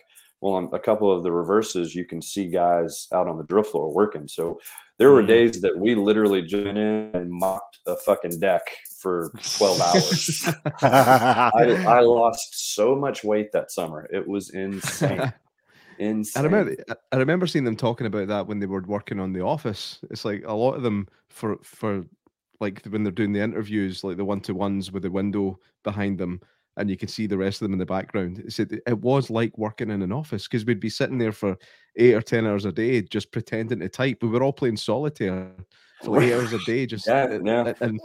[0.43, 3.63] Well, on a couple of the reverses, you can see guys out on the drill
[3.63, 4.29] floor working.
[4.29, 4.61] So
[4.99, 5.29] there were mm.
[5.29, 8.63] days that we literally joined in and mocked a fucking deck
[8.99, 10.49] for 12 hours.
[10.83, 14.09] I, I, lost so much weight that summer.
[14.11, 15.33] It was insane.
[15.99, 16.41] insane.
[16.41, 16.77] I remember,
[17.13, 19.99] I remember seeing them talking about that when they were working on The Office.
[20.11, 22.05] It's like a lot of them for, for
[22.61, 26.19] like when they're doing the interviews, like the one to ones with the window behind
[26.19, 26.41] them,
[26.77, 28.39] and you can see the rest of them in the background.
[28.39, 31.57] It said it was like working in an office because we'd be sitting there for
[31.97, 34.23] eight or ten hours a day just pretending to type.
[34.23, 35.53] We were all playing solitaire
[36.05, 37.73] for eight hours a day, just yeah, yeah.
[37.81, 38.01] and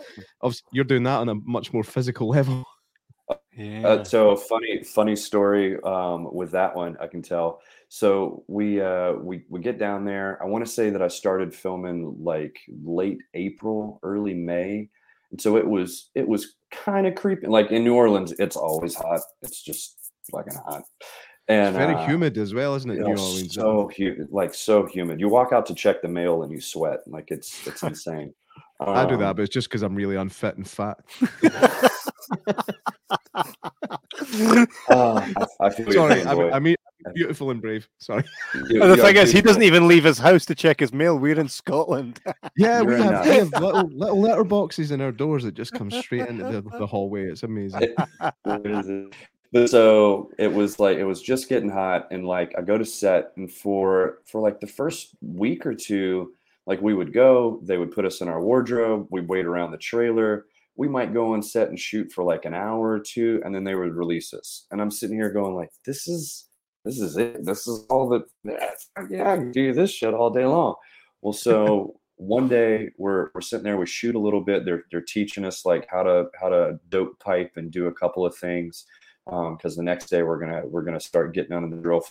[0.72, 2.66] you're doing that on a much more physical level.
[3.56, 3.88] Yeah.
[3.88, 6.96] Uh, so funny, funny story um, with that one.
[7.02, 7.62] I can tell.
[7.90, 10.42] So we uh, we we get down there.
[10.42, 14.90] I want to say that I started filming like late April, early May,
[15.32, 17.48] and so it was it was kind of creepy.
[17.48, 19.22] Like in New Orleans, it's always hot.
[19.42, 20.84] It's just fucking hot.
[21.48, 23.00] And it's very uh, humid as well, isn't it?
[23.00, 25.20] New Orleans, so humid, like so humid.
[25.20, 27.00] You walk out to check the mail and you sweat.
[27.08, 28.34] Like it's it's insane.
[28.80, 30.98] Um, I do that, um, but it's just because I'm really unfit and fat.
[31.44, 31.89] uh,
[34.89, 36.76] I, I, feel Sorry, I, I mean
[37.14, 37.88] beautiful and brave.
[37.98, 38.24] Sorry.
[38.70, 41.18] You, the thing is, he doesn't even leave his house to check his mail.
[41.18, 42.20] We're in Scotland.
[42.58, 45.90] yeah, we have, we have, little little letter boxes in our doors that just come
[45.92, 47.26] straight into the, the hallway.
[47.26, 47.96] It's amazing.
[48.44, 52.86] but so it was like it was just getting hot, and like I go to
[52.86, 56.34] set, and for for like the first week or two,
[56.66, 59.78] like we would go, they would put us in our wardrobe, we'd wait around the
[59.78, 60.46] trailer.
[60.76, 63.66] We might go on set and shoot for like an hour or two, and then
[63.66, 64.66] they would release us.
[64.72, 66.49] And I'm sitting here going like, this is
[66.86, 67.46] this is it.
[67.46, 68.24] This is all that.
[69.10, 70.76] Yeah, I can do this shit all day long.
[71.22, 74.65] Well, so one day we're we're sitting there, we shoot a little bit.
[74.65, 78.26] They're they're teaching us like how to how to dope pipe and do a couple
[78.26, 78.86] of things.
[79.26, 82.04] Because um, the next day we're gonna we're gonna start getting on the drill.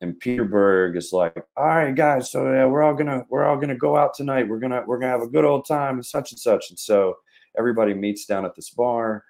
[0.00, 3.56] And Peter Berg is like, all right, guys, so yeah, we're all gonna we're all
[3.56, 4.48] gonna go out tonight.
[4.48, 6.70] We're gonna we're gonna have a good old time and such and such.
[6.70, 7.16] And so
[7.58, 9.24] everybody meets down at this bar.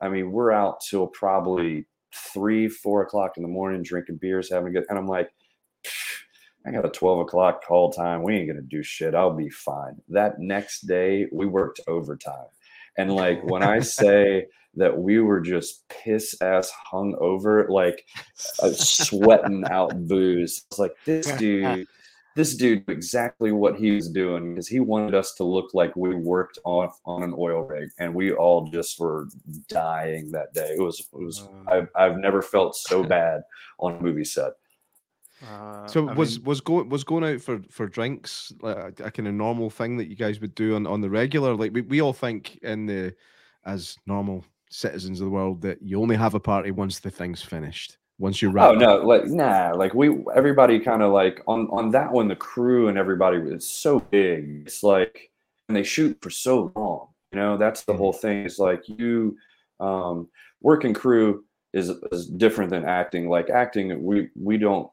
[0.00, 4.68] I mean, we're out till probably three, four o'clock in the morning, drinking beers, having
[4.68, 4.86] a good.
[4.88, 5.30] And I'm like,
[6.66, 8.22] I got a 12 o'clock call time.
[8.22, 9.14] We ain't gonna do shit.
[9.14, 9.96] I'll be fine.
[10.08, 12.46] That next day, we worked overtime.
[12.96, 14.46] And like when I say
[14.76, 18.06] that we were just piss ass hung over, like
[18.62, 20.64] uh, sweating out booze.
[20.70, 21.86] It's like this dude,
[22.34, 26.14] this dude exactly what he was doing because he wanted us to look like we
[26.14, 29.28] worked off on an oil rig, and we all just were
[29.68, 30.74] dying that day.
[30.76, 31.48] It was, it was.
[31.68, 33.42] I've, I've never felt so bad
[33.78, 34.52] on a movie set.
[35.46, 39.04] Uh, so I was mean, was going was going out for for drinks like a,
[39.04, 41.54] a, kind of normal thing that you guys would do on on the regular.
[41.54, 43.14] Like we, we all think in the
[43.64, 47.42] as normal citizens of the world that you only have a party once the thing's
[47.42, 48.70] finished once you wrap.
[48.70, 52.36] Oh no, like nah, like we everybody kind of like on on that one the
[52.36, 54.64] crew and everybody is so big.
[54.66, 55.30] It's like
[55.68, 57.08] and they shoot for so long.
[57.32, 58.44] You know, that's the whole thing.
[58.44, 59.36] It's like you
[59.80, 60.28] um
[60.60, 63.28] working crew is is different than acting.
[63.28, 64.90] Like acting, we we don't.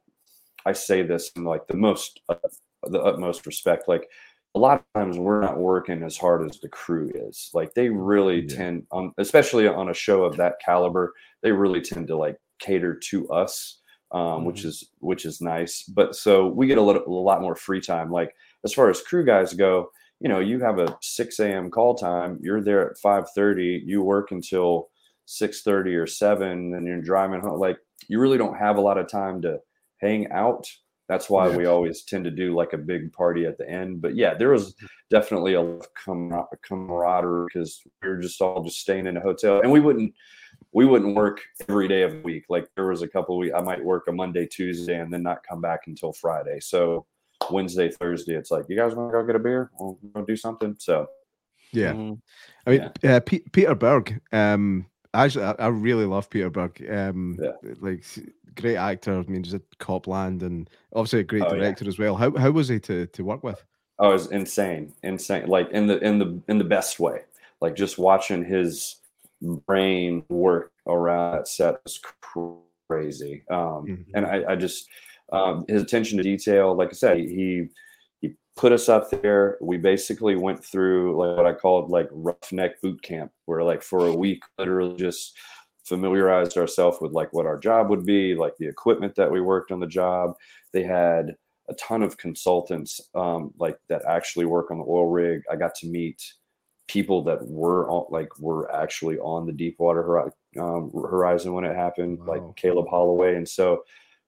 [0.66, 2.36] I say this in like the most uh,
[2.84, 3.88] the utmost respect.
[3.88, 4.10] Like
[4.56, 7.50] a lot of times we're not working as hard as the crew is.
[7.54, 8.56] Like they really yeah.
[8.56, 12.96] tend, um, especially on a show of that caliber, they really tend to like cater
[13.10, 13.80] to us,
[14.12, 14.46] um, mm-hmm.
[14.46, 15.84] which is which is nice.
[15.84, 18.12] But so we get a little a lot more free time.
[18.12, 19.90] Like as far as crew guys go,
[20.22, 21.70] you know, you have a 6 a.m.
[21.70, 22.40] call time.
[22.42, 23.82] You're there at 5:30.
[23.86, 24.90] You work until
[25.28, 27.60] 6:30 or 7, and you're driving home.
[27.60, 29.60] Like you really don't have a lot of time to
[30.00, 30.68] hang out.
[31.10, 31.58] That's why yeah.
[31.58, 34.02] we always tend to do like a big party at the end.
[34.02, 34.86] But yeah, there was mm-hmm.
[35.10, 35.80] definitely a
[36.64, 40.14] camaraderie because we were just all just staying in a hotel, and we wouldn't
[40.74, 42.46] we wouldn't work every day of the week.
[42.50, 45.46] Like there was a couple weeks I might work a Monday, Tuesday, and then not
[45.48, 46.60] come back until Friday.
[46.60, 47.06] So
[47.50, 49.72] Wednesday, Thursday, it's like, you guys want to go get a beer?
[49.80, 50.76] We'll go do something.
[50.80, 51.08] So
[51.74, 52.14] yeah, mm-hmm.
[52.66, 53.16] I mean, yeah.
[53.16, 54.22] uh, P- Peter Berg.
[54.32, 56.86] Um, actually, I, I, really love Peter Berg.
[56.90, 57.52] Um, yeah.
[57.80, 58.04] like
[58.56, 59.20] great actor.
[59.20, 61.90] I mean, just Copland, and obviously a great oh, director yeah.
[61.90, 62.16] as well.
[62.16, 63.64] How how was he to to work with?
[64.00, 65.48] Oh, it was insane, insane.
[65.48, 67.22] Like in the in the in the best way.
[67.62, 68.96] Like just watching his
[69.42, 72.00] brain work around that set was
[72.90, 73.44] crazy.
[73.50, 74.02] Um, mm-hmm.
[74.16, 74.88] And I, I just
[75.32, 77.68] um, his attention to detail, like I said, he
[78.20, 79.58] he put us up there.
[79.62, 84.08] We basically went through like what I called like roughneck boot camp, where like for
[84.08, 85.38] a week, literally just
[85.86, 89.72] familiarized ourselves with like what our job would be, like the equipment that we worked
[89.72, 90.36] on the job.
[90.74, 91.36] They had
[91.70, 95.42] a ton of consultants um, like that actually work on the oil rig.
[95.50, 96.22] I got to meet
[96.92, 102.20] people that were on, like were actually on the Deepwater um, Horizon when it happened,
[102.20, 102.26] wow.
[102.34, 103.84] like Caleb Holloway, and so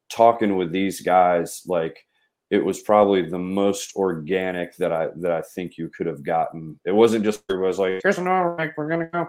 [0.10, 2.06] talking with these guys, like
[2.49, 6.80] it was probably the most organic that I that I think you could have gotten.
[6.86, 9.28] It wasn't just it was like here's an like we're gonna go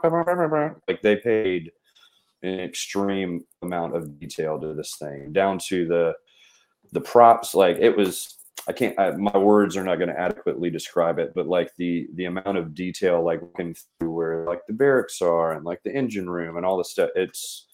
[0.87, 1.73] like they paid
[2.43, 6.15] an extreme amount of detail to this thing down to the
[6.93, 8.99] the props like it was I can't.
[8.99, 12.57] I, my words are not going to adequately describe it, but like the the amount
[12.57, 16.57] of detail, like looking through where like the barracks are and like the engine room
[16.57, 17.11] and all the stuff.
[17.15, 17.67] It's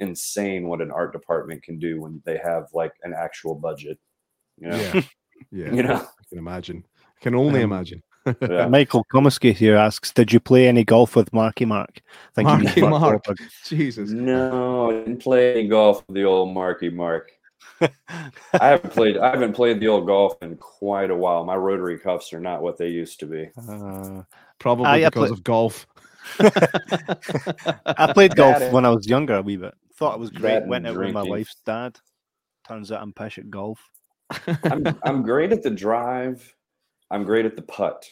[0.00, 3.98] insane what an art department can do when they have like an actual budget.
[4.58, 4.76] You know?
[4.76, 5.02] Yeah,
[5.50, 5.72] yeah.
[5.72, 6.84] you know, I can imagine.
[7.00, 8.02] I can only um, imagine.
[8.42, 8.66] yeah.
[8.68, 12.02] Michael Comiskey here asks, "Did you play any golf with Marky Mark?"
[12.34, 13.26] Thank Marky you, Mark.
[13.26, 13.38] Mark.
[13.64, 14.10] Jesus.
[14.10, 17.32] No, I didn't play any golf with the old Marky Mark.
[17.80, 19.18] I haven't played.
[19.18, 21.44] I haven't played the old golf in quite a while.
[21.44, 23.50] My rotary cuffs are not what they used to be.
[23.68, 24.22] Uh,
[24.58, 25.86] probably I, because I of golf.
[26.40, 29.74] I played golf when I was younger a wee bit.
[29.96, 30.66] Thought it was great.
[30.66, 31.98] Went out with my wife's dad.
[32.66, 33.78] Turns out I'm pish at golf.
[34.64, 36.54] I'm, I'm great at the drive.
[37.10, 38.06] I'm great at the putt,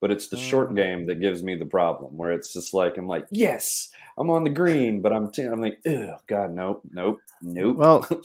[0.00, 0.76] but it's the short mm.
[0.76, 2.16] game that gives me the problem.
[2.16, 5.60] Where it's just like I'm like, yes, I'm on the green, but I'm t- I'm
[5.60, 7.76] like, oh god, nope, nope, nope.
[7.76, 8.08] Well,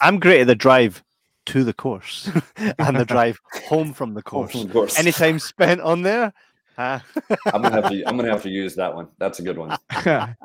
[0.00, 1.02] I'm great at the drive
[1.46, 4.52] to the course and the drive home from the course.
[4.52, 4.98] From the course.
[4.98, 6.32] Any time spent on there.
[6.78, 7.00] I'm
[7.46, 8.04] gonna have to.
[8.06, 9.08] I'm gonna have to use that one.
[9.16, 9.74] That's a good one.
[9.90, 10.36] I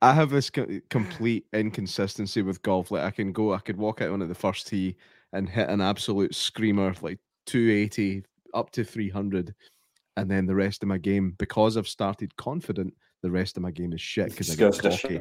[0.00, 2.92] have this co- complete inconsistency with golf.
[2.92, 4.94] Like I can go, I could walk out on at the first tee
[5.32, 8.22] and hit an absolute screamer, like 280
[8.54, 9.52] up to 300,
[10.16, 13.72] and then the rest of my game, because I've started confident, the rest of my
[13.72, 15.20] game is shit because I get cocky.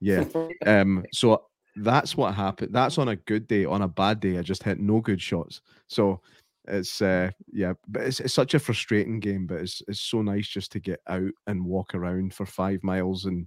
[0.00, 0.24] Yeah.
[0.66, 1.04] Um.
[1.12, 1.44] So
[1.78, 2.74] that's what happened.
[2.74, 3.64] That's on a good day.
[3.64, 5.60] On a bad day, I just hit no good shots.
[5.86, 6.20] So
[6.66, 9.46] it's uh yeah, but it's, it's such a frustrating game.
[9.46, 13.24] But it's it's so nice just to get out and walk around for five miles
[13.24, 13.46] and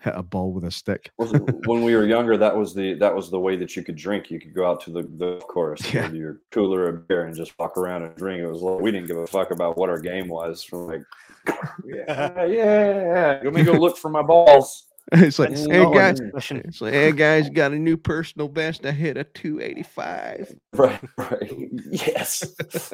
[0.00, 1.10] hit a ball with a stick.
[1.16, 4.30] when we were younger, that was the that was the way that you could drink.
[4.30, 6.06] You could go out to the, the course yeah.
[6.06, 8.40] with your cooler of beer and just walk around and drink.
[8.40, 10.62] It was like we didn't give a fuck about what our game was.
[10.62, 11.02] From like,
[11.84, 14.86] yeah, yeah, let me go look for my balls.
[15.12, 18.86] It's like, hey guys, it's like, hey guys, got a new personal best.
[18.86, 20.54] I hit a 285.
[20.72, 21.52] Right, right.
[21.90, 22.42] Yes.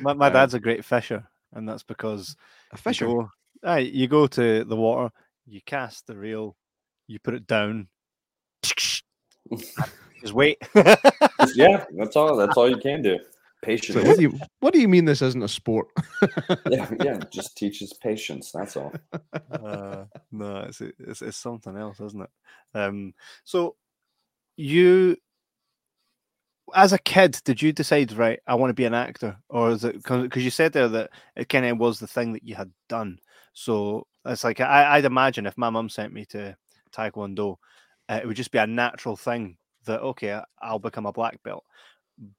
[0.00, 2.36] my, my uh, dad's a great fisher, and that's because
[2.72, 3.06] a fisher.
[3.06, 3.28] You
[3.62, 5.12] go, aye, you go to the water,
[5.46, 6.56] you cast the reel,
[7.06, 7.88] you put it down,
[8.62, 10.58] Just wait.
[11.54, 12.36] Yeah, that's all.
[12.36, 13.18] That's all you can do.
[13.62, 14.00] Patience.
[14.00, 15.88] So what do you What do you mean this isn't a sport?
[16.70, 17.18] yeah, yeah.
[17.30, 18.52] Just teaches patience.
[18.52, 18.92] That's all.
[19.50, 22.30] Uh, no, it's, it's it's something else, isn't it?
[22.74, 23.74] Um, so
[24.56, 25.16] you,
[26.74, 28.38] as a kid, did you decide right?
[28.46, 31.48] I want to be an actor, or is it because you said there that it
[31.48, 33.18] kind of was the thing that you had done?
[33.54, 36.56] So it's like I, I'd imagine if my mum sent me to
[36.92, 37.56] Taekwondo,
[38.08, 41.64] uh, it would just be a natural thing that okay, I'll become a black belt.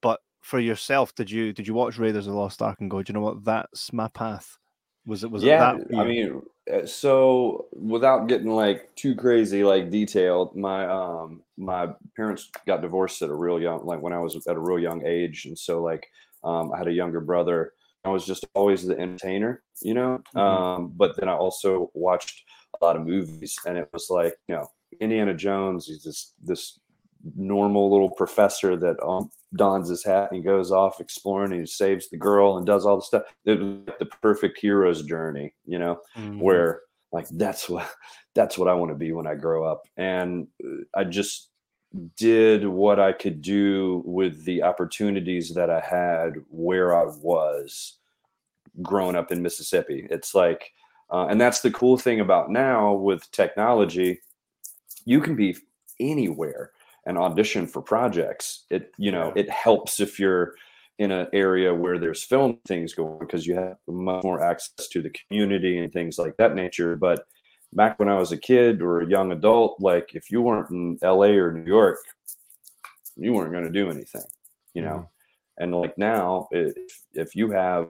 [0.00, 3.02] But for yourself, did you did you watch Raiders of the Lost Ark and go,
[3.02, 3.44] do you know what?
[3.44, 4.58] That's my path.
[5.06, 5.98] Was it was yeah, it that?
[5.98, 12.50] I mean, uh, so without getting like too crazy, like detailed, my um my parents
[12.66, 15.46] got divorced at a real young, like when I was at a real young age,
[15.46, 16.06] and so like
[16.44, 17.72] um I had a younger brother.
[18.04, 20.22] I was just always the entertainer, you know.
[20.34, 20.38] Mm-hmm.
[20.38, 22.44] Um, but then I also watched
[22.80, 24.68] a lot of movies, and it was like, you know,
[25.00, 25.86] Indiana Jones.
[25.86, 26.79] He's just this
[27.36, 32.08] normal little professor that um, dons his hat and goes off exploring and he saves
[32.08, 33.22] the girl and does all the stuff.
[33.44, 36.40] It was like the perfect hero's journey, you know, mm-hmm.
[36.40, 37.90] where like that's what
[38.34, 39.82] that's what I want to be when I grow up.
[39.96, 41.48] And uh, I just
[42.16, 47.98] did what I could do with the opportunities that I had where I was
[48.80, 50.06] growing up in Mississippi.
[50.08, 50.72] It's like,
[51.10, 54.20] uh, and that's the cool thing about now with technology.
[55.04, 55.56] You can be
[55.98, 56.70] anywhere
[57.10, 58.64] and audition for projects.
[58.70, 60.54] It you know it helps if you're
[60.98, 65.02] in an area where there's film things going because you have much more access to
[65.02, 66.94] the community and things like that nature.
[66.94, 67.24] But
[67.72, 70.98] back when I was a kid or a young adult, like if you weren't in
[71.02, 71.98] LA or New York,
[73.16, 74.28] you weren't going to do anything,
[74.74, 74.88] you know.
[75.58, 75.62] Mm-hmm.
[75.62, 76.74] And like now, if
[77.12, 77.88] if you have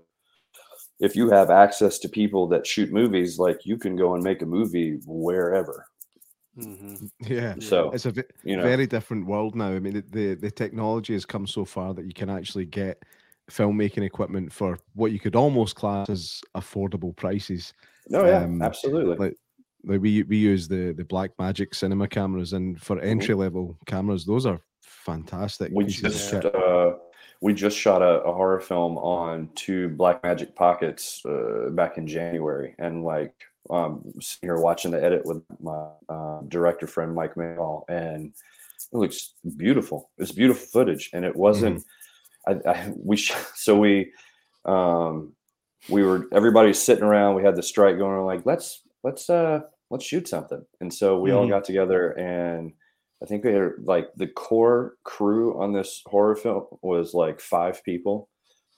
[0.99, 4.43] if you have access to people that shoot movies, like you can go and make
[4.43, 5.87] a movie wherever.
[6.59, 7.07] Mm-hmm.
[7.21, 7.55] Yeah.
[7.61, 9.69] So it's a v- you know, very different world now.
[9.69, 13.03] I mean, the, the, the technology has come so far that you can actually get
[13.51, 17.73] filmmaking equipment for what you could almost class as affordable prices.
[18.09, 19.17] No, yeah, um, absolutely.
[19.17, 19.37] Like,
[19.85, 23.07] like we we use the the Blackmagic cinema cameras, and for mm-hmm.
[23.07, 25.71] entry level cameras, those are fantastic.
[25.73, 26.93] We just uh,
[27.41, 32.75] we just shot a, a, horror film on two Blackmagic pockets uh, back in January,
[32.79, 33.35] and like
[33.68, 38.33] um, sitting here watching the edit with my uh, director friend Mike Mayall, and
[38.92, 40.11] it looks beautiful.
[40.18, 41.85] It's beautiful footage, and it wasn't.
[42.49, 42.68] Mm-hmm.
[42.68, 43.16] I, I, we
[43.55, 44.12] so we
[44.64, 45.35] um,
[45.88, 47.35] we were everybody's sitting around.
[47.35, 48.25] We had the strike going on.
[48.25, 51.38] Like let's let's uh let's shoot something, and so we mm-hmm.
[51.38, 52.73] all got together and.
[53.23, 57.85] I think we had like the core crew on this horror film was like five
[57.85, 58.31] people.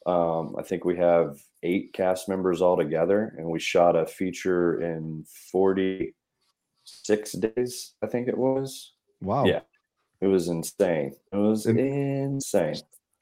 [0.05, 4.83] Um, I think we have eight cast members all together, and we shot a feature
[4.83, 8.93] in 46 days, I think it was.
[9.21, 9.45] Wow.
[9.45, 9.61] Yeah.
[10.21, 11.15] It was insane.
[11.33, 12.77] It was and, insane.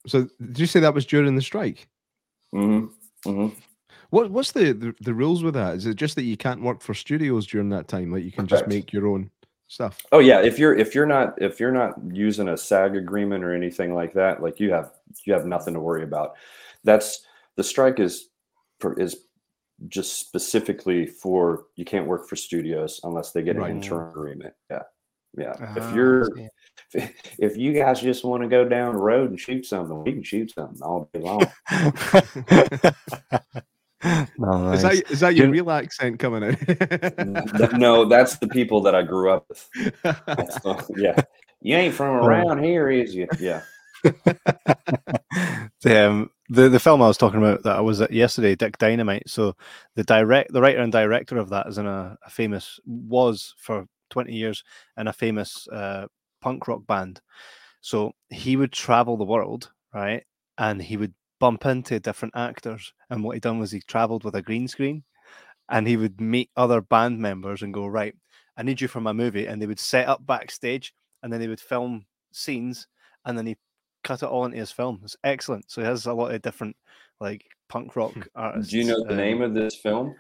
[0.06, 1.88] So, did you say that was during the strike?
[2.54, 3.30] Mm-hmm.
[3.30, 3.58] Mm-hmm.
[4.10, 5.76] What What's the, the, the rules with that?
[5.76, 8.12] Is it just that you can't work for studios during that time?
[8.12, 8.64] Like you can Correct.
[8.64, 9.30] just make your own
[9.68, 9.98] stuff?
[10.12, 10.40] Oh yeah.
[10.42, 14.12] If you're if you're not if you're not using a SAG agreement or anything like
[14.14, 14.90] that, like you have
[15.24, 16.34] you have nothing to worry about.
[16.82, 17.24] That's
[17.56, 18.29] the strike is
[18.98, 19.16] is
[19.88, 23.70] just specifically for you can't work for studios unless they get an right.
[23.70, 24.54] internal agreement.
[24.70, 24.82] Yeah.
[25.38, 25.52] Yeah.
[25.76, 26.28] If ah, you're
[26.94, 30.12] if, if you guys just want to go down the road and shoot something, we
[30.12, 31.46] can shoot something all day long.
[34.38, 34.76] nice.
[34.76, 37.72] Is that is that your real accent coming out?
[37.78, 39.68] no, that's the people that I grew up with.
[40.96, 41.20] yeah.
[41.62, 43.28] You ain't from around here, is you?
[43.38, 43.62] Yeah.
[45.84, 49.28] um, the the film I was talking about that I was at yesterday, Dick Dynamite.
[49.28, 49.56] So
[49.94, 53.86] the direct the writer and director of that is in a, a famous was for
[54.10, 54.64] twenty years
[54.98, 56.06] in a famous uh,
[56.42, 57.20] punk rock band.
[57.80, 60.24] So he would travel the world, right,
[60.58, 62.92] and he would bump into different actors.
[63.08, 65.04] And what he done was he traveled with a green screen,
[65.68, 68.14] and he would meet other band members and go right.
[68.56, 70.92] I need you for my movie, and they would set up backstage,
[71.22, 72.88] and then they would film scenes,
[73.24, 73.56] and then he
[74.04, 75.00] cut it all into his film.
[75.04, 75.70] It's excellent.
[75.70, 76.76] So he has a lot of different
[77.20, 78.22] like punk rock hmm.
[78.34, 78.70] artists.
[78.70, 80.14] Do you know the um, name of this film?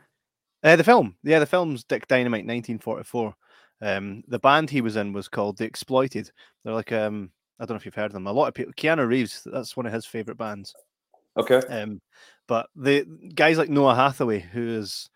[0.62, 3.34] Uh, the film, yeah, the film's Dick Dynamite, 1944.
[3.82, 6.30] Um, the band he was in was called The Exploited.
[6.62, 8.26] They're like, um, I don't know if you've heard of them.
[8.26, 10.74] A lot of people, Keanu Reeves, that's one of his favorite bands.
[11.38, 11.60] Okay.
[11.68, 12.00] Um,
[12.46, 15.08] but the guys like Noah Hathaway, who is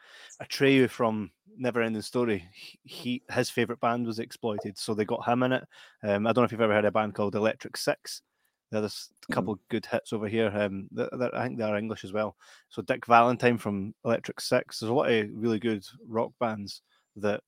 [0.42, 2.48] Atreyu from Never Ending Story,
[2.84, 5.64] he, his favorite band was Exploited, so they got him in it.
[6.02, 8.22] Um, I don't know if you've ever heard of a band called Electric Six.
[8.70, 9.32] There's a mm-hmm.
[9.32, 9.60] couple mm.
[9.68, 10.50] good hits over here.
[10.54, 12.36] Um, I think they are English as well.
[12.68, 14.80] So Dick Valentine from Electric Six.
[14.80, 16.82] There's a lot of really good rock bands
[17.16, 17.40] that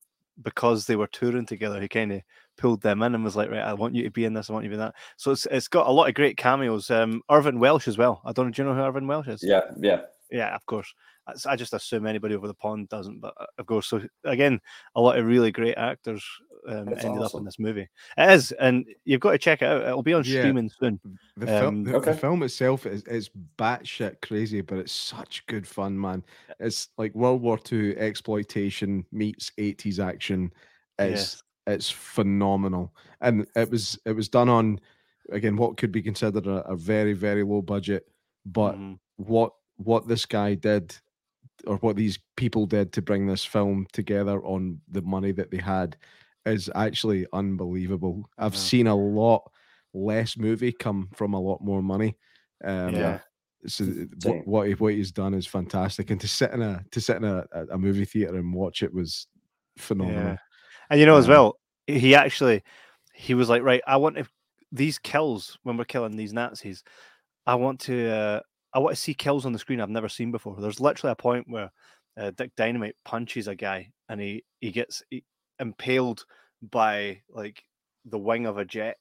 [0.43, 2.21] because they were touring together, he kind of
[2.57, 4.49] pulled them in and was like, "Right, I want you to be in this.
[4.49, 6.37] I want you to be in that." So it's it's got a lot of great
[6.37, 6.91] cameos.
[6.91, 8.21] Um, Irvine Welsh as well.
[8.23, 8.51] I don't know.
[8.51, 9.43] Do you know who Irvine Welsh is?
[9.43, 10.01] Yeah, yeah,
[10.31, 10.55] yeah.
[10.55, 10.93] Of course.
[11.45, 13.87] I just assume anybody over the pond doesn't, but uh, of course.
[13.87, 14.59] So again,
[14.95, 16.23] a lot of really great actors
[16.67, 17.21] um, ended awesome.
[17.21, 17.87] up in this movie.
[18.17, 19.83] It is, and you've got to check it out.
[19.83, 20.41] It'll be on yeah.
[20.41, 20.99] streaming soon.
[21.35, 22.11] The, um, the, okay.
[22.11, 26.23] the, film itself is is batshit crazy, but it's such good fun, man.
[26.59, 30.51] It's like World War II exploitation meets 80s action.
[30.99, 31.75] It's yes.
[31.75, 34.79] it's phenomenal, and it was it was done on
[35.31, 38.07] again what could be considered a, a very very low budget,
[38.45, 38.97] but mm.
[39.17, 40.95] what what this guy did
[41.65, 45.57] or what these people did to bring this film together on the money that they
[45.57, 45.97] had
[46.45, 48.29] is actually unbelievable.
[48.37, 48.59] I've yeah.
[48.59, 49.51] seen a lot
[49.93, 52.15] less movie come from a lot more money.
[52.63, 53.19] Um, yeah.
[53.65, 53.85] So
[54.23, 57.17] what, what, he, what he's done is fantastic, and to sit in a to sit
[57.17, 59.27] in a, a movie theater and watch it was
[59.77, 60.23] phenomenal.
[60.23, 60.37] Yeah.
[60.89, 62.63] And you know, um, as well, he actually
[63.13, 64.27] he was like, right, I want to,
[64.71, 66.83] these kills when we're killing these Nazis.
[67.45, 68.39] I want to uh,
[68.77, 70.55] I want to see kills on the screen I've never seen before.
[70.59, 71.71] There's literally a point where
[72.15, 75.01] uh, Dick Dynamite punches a guy and he he gets
[75.57, 76.25] impaled
[76.61, 77.63] by like
[78.05, 78.97] the wing of a jet,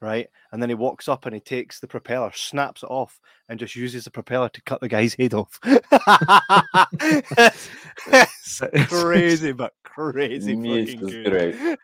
[0.00, 0.28] right?
[0.50, 3.20] And then he walks up and he takes the propeller, snaps it off,
[3.50, 5.60] and just uses the propeller to cut the guy's head off.
[8.42, 11.76] it's crazy, but crazy fucking good.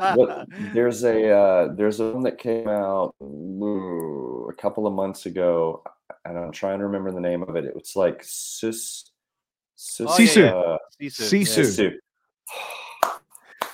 [0.00, 5.26] but there's a uh, there's a one that came out ooh, a couple of months
[5.26, 5.80] ago
[6.24, 7.64] and I'm trying to remember the name of it.
[7.64, 9.10] It was like Sis.
[9.74, 10.48] Sis oh, Sisu.
[10.48, 11.42] Uh, Sisu.
[11.42, 11.92] Sisu.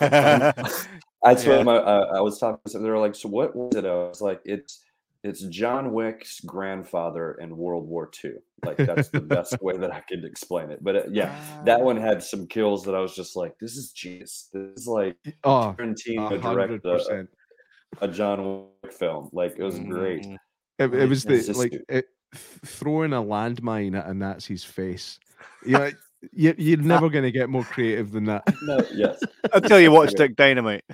[0.00, 1.56] That's yeah.
[1.56, 2.78] what my, uh, I was talking to.
[2.78, 4.82] They were like, "So what was it?" I was like, "It's
[5.24, 8.32] it's John Wick's grandfather in World War II."
[8.64, 10.82] Like that's the best way that I could explain it.
[10.82, 11.34] But uh, yeah,
[11.64, 14.48] that one had some kills that I was just like, "This is genius.
[14.52, 17.26] This is like oh, Tarantino direct a,
[18.00, 19.28] a, John Wick film.
[19.32, 19.90] Like it was mm-hmm.
[19.90, 20.26] great."
[20.78, 25.18] It, it was the like it, throwing a landmine at a Nazi's face.
[25.64, 25.90] You know,
[26.32, 28.42] you, you're never going to get more creative than that.
[28.62, 29.20] No, yes.
[29.52, 30.84] Until you watch Dick Dynamite.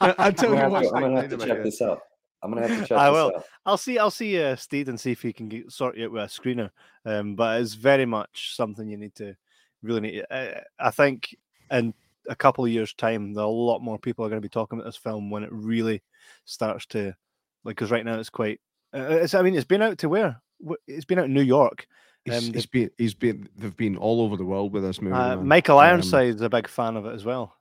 [0.00, 0.86] Until you watch.
[0.94, 2.02] I'm gonna have to check this out.
[2.42, 2.98] I'm gonna have to check.
[2.98, 3.32] I will.
[3.36, 3.44] Out.
[3.64, 3.98] I'll see.
[3.98, 6.70] I'll see uh, Steed and see if he can get, sort it with a screener.
[7.04, 9.36] Um, but it's very much something you need to
[9.82, 10.24] really need.
[10.30, 11.36] Uh, I think
[11.70, 11.94] in
[12.28, 14.50] a couple of years' time, there are a lot more people are going to be
[14.50, 16.02] talking about this film when it really
[16.44, 17.14] starts to
[17.64, 17.76] like.
[17.76, 18.60] Because right now it's quite.
[18.94, 19.34] Uh, it's.
[19.34, 20.40] I mean, it's been out to where
[20.86, 21.86] it's been out in New York.
[22.30, 25.14] Um, he's, he's been he's been they've been all over the world with this movie.
[25.14, 27.56] Uh, Michael um, Ironside's um, a big fan of it as well,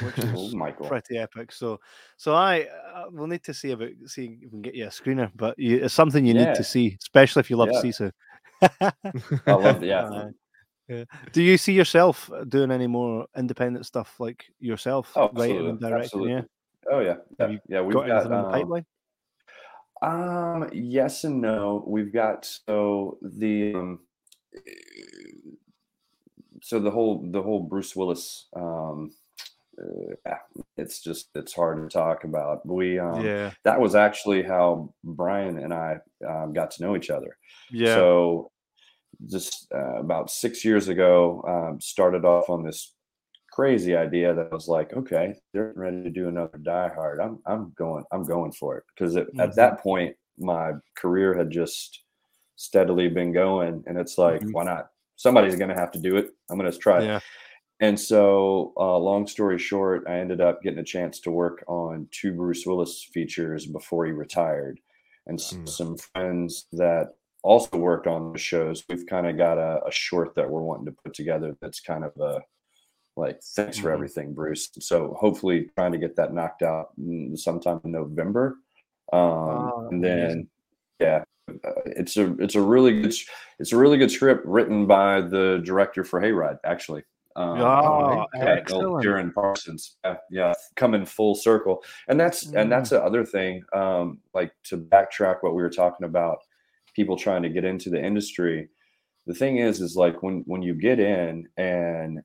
[0.00, 0.86] which is oh, Michael.
[0.86, 1.52] pretty epic.
[1.52, 1.78] So
[2.16, 4.88] so I uh, we'll need to see about see if we can get you a
[4.88, 6.46] screener, but you, it's something you yeah.
[6.46, 7.82] need to see, especially if you love yeah.
[7.82, 8.12] Sisu.
[9.46, 9.86] I love it.
[9.86, 10.04] Yeah.
[10.04, 10.30] Uh,
[10.88, 11.04] yeah.
[11.32, 16.04] Do you see yourself doing any more independent stuff like yourself, oh, writing and directing?
[16.04, 16.32] Absolutely.
[16.32, 16.42] Yeah.
[16.90, 17.56] Oh yeah, yeah.
[17.68, 18.86] yeah we've got, got um, pipeline.
[20.02, 21.84] Um, yes and no.
[21.86, 24.00] We've got so the um,
[26.62, 29.12] so the whole the whole Bruce Willis um
[29.80, 30.34] uh,
[30.76, 32.66] it's just it's hard to talk about.
[32.66, 35.98] We um, yeah, that was actually how Brian and I
[36.28, 37.36] um, got to know each other.
[37.70, 37.94] Yeah.
[37.94, 38.50] So
[39.30, 42.94] just uh, about six years ago, um, started off on this
[43.52, 47.20] crazy idea that was like, okay, they're ready to do another Die Hard.
[47.20, 49.40] I'm I'm going I'm going for it because mm-hmm.
[49.40, 52.02] at that point my career had just
[52.56, 54.52] steadily been going, and it's like, mm-hmm.
[54.52, 54.88] why not?
[55.16, 56.30] Somebody's going to have to do it.
[56.50, 57.02] I'm going to try.
[57.02, 57.20] Yeah.
[57.80, 62.08] And so, uh, long story short, I ended up getting a chance to work on
[62.10, 64.80] two Bruce Willis features before he retired,
[65.26, 65.68] and mm.
[65.68, 68.84] some friends that also worked on the shows.
[68.88, 71.56] We've kind of got a, a, short that we're wanting to put together.
[71.60, 72.40] That's kind of a
[73.16, 73.94] like thanks for mm-hmm.
[73.94, 76.90] everything bruce so hopefully trying to get that knocked out
[77.34, 78.56] sometime in november
[79.12, 80.48] um and then amazing.
[81.00, 83.14] yeah uh, it's a it's a really good
[83.58, 87.02] it's a really good script written by the director for hayride actually
[87.36, 89.04] um, oh, excellent.
[89.04, 92.60] Terron Parsons, yeah, yeah, coming full circle, and that's mm.
[92.60, 93.62] and that's the other thing.
[93.72, 96.38] Um, like to backtrack what we were talking about,
[96.94, 98.68] people trying to get into the industry.
[99.26, 102.20] The thing is, is like when when you get in and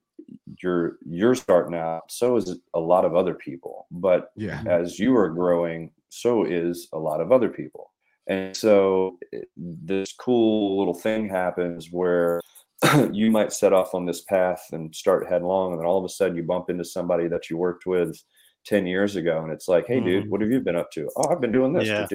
[0.61, 5.15] you're you're starting out so is a lot of other people but yeah as you
[5.15, 7.91] are growing so is a lot of other people
[8.27, 9.17] and so
[9.55, 12.41] this cool little thing happens where
[13.11, 16.09] you might set off on this path and start headlong and then all of a
[16.09, 18.21] sudden you bump into somebody that you worked with
[18.65, 20.05] 10 years ago and it's like hey mm-hmm.
[20.05, 22.05] dude what have you been up to oh i've been doing this yeah.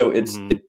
[0.00, 0.52] so it's mm-hmm.
[0.52, 0.62] it,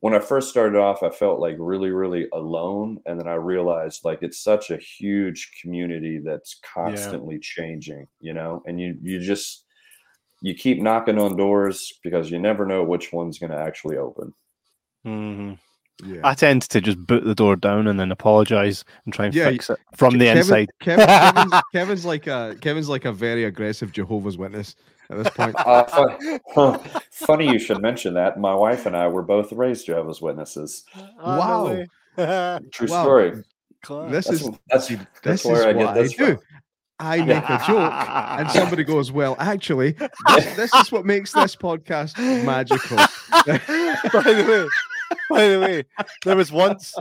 [0.00, 2.98] when I first started off, I felt like really, really alone.
[3.06, 7.40] And then I realized like it's such a huge community that's constantly yeah.
[7.42, 9.66] changing, you know, and you, you just,
[10.42, 14.32] you keep knocking on doors because you never know which one's going to actually open.
[15.06, 15.54] Mm-hmm.
[16.04, 16.20] Yeah.
[16.24, 19.50] I tend to just boot the door down and then apologize and try and yeah,
[19.50, 20.70] fix it from the Kevin, inside.
[20.80, 24.76] Kevin, Kevin's, Kevin's, like a Kevin's like a very aggressive Jehovah's Witness
[25.10, 25.56] at this point.
[26.56, 26.78] Uh,
[27.10, 28.38] funny you should mention that.
[28.38, 30.84] My wife and I were both raised Jehovah's Witnesses.
[30.96, 31.84] Oh, wow,
[32.70, 33.02] true wow.
[33.02, 33.44] story.
[34.10, 36.38] This is that's, that's, that's where I get this I do.
[36.98, 37.92] I make a joke,
[38.40, 44.44] and somebody goes, "Well, actually, this, this is what makes this podcast magical." By the
[44.46, 44.68] way,
[45.30, 45.84] by the way,
[46.24, 46.94] there was once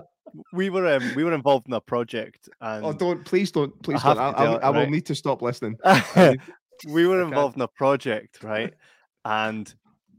[0.53, 4.03] we were um, we were involved in a project, and oh, don't please don't please
[4.03, 4.19] I don't.
[4.19, 4.89] I, I, it, I, will right?
[4.89, 5.77] need to stop listening.
[6.87, 8.73] we were involved in a project, right?
[9.25, 9.73] And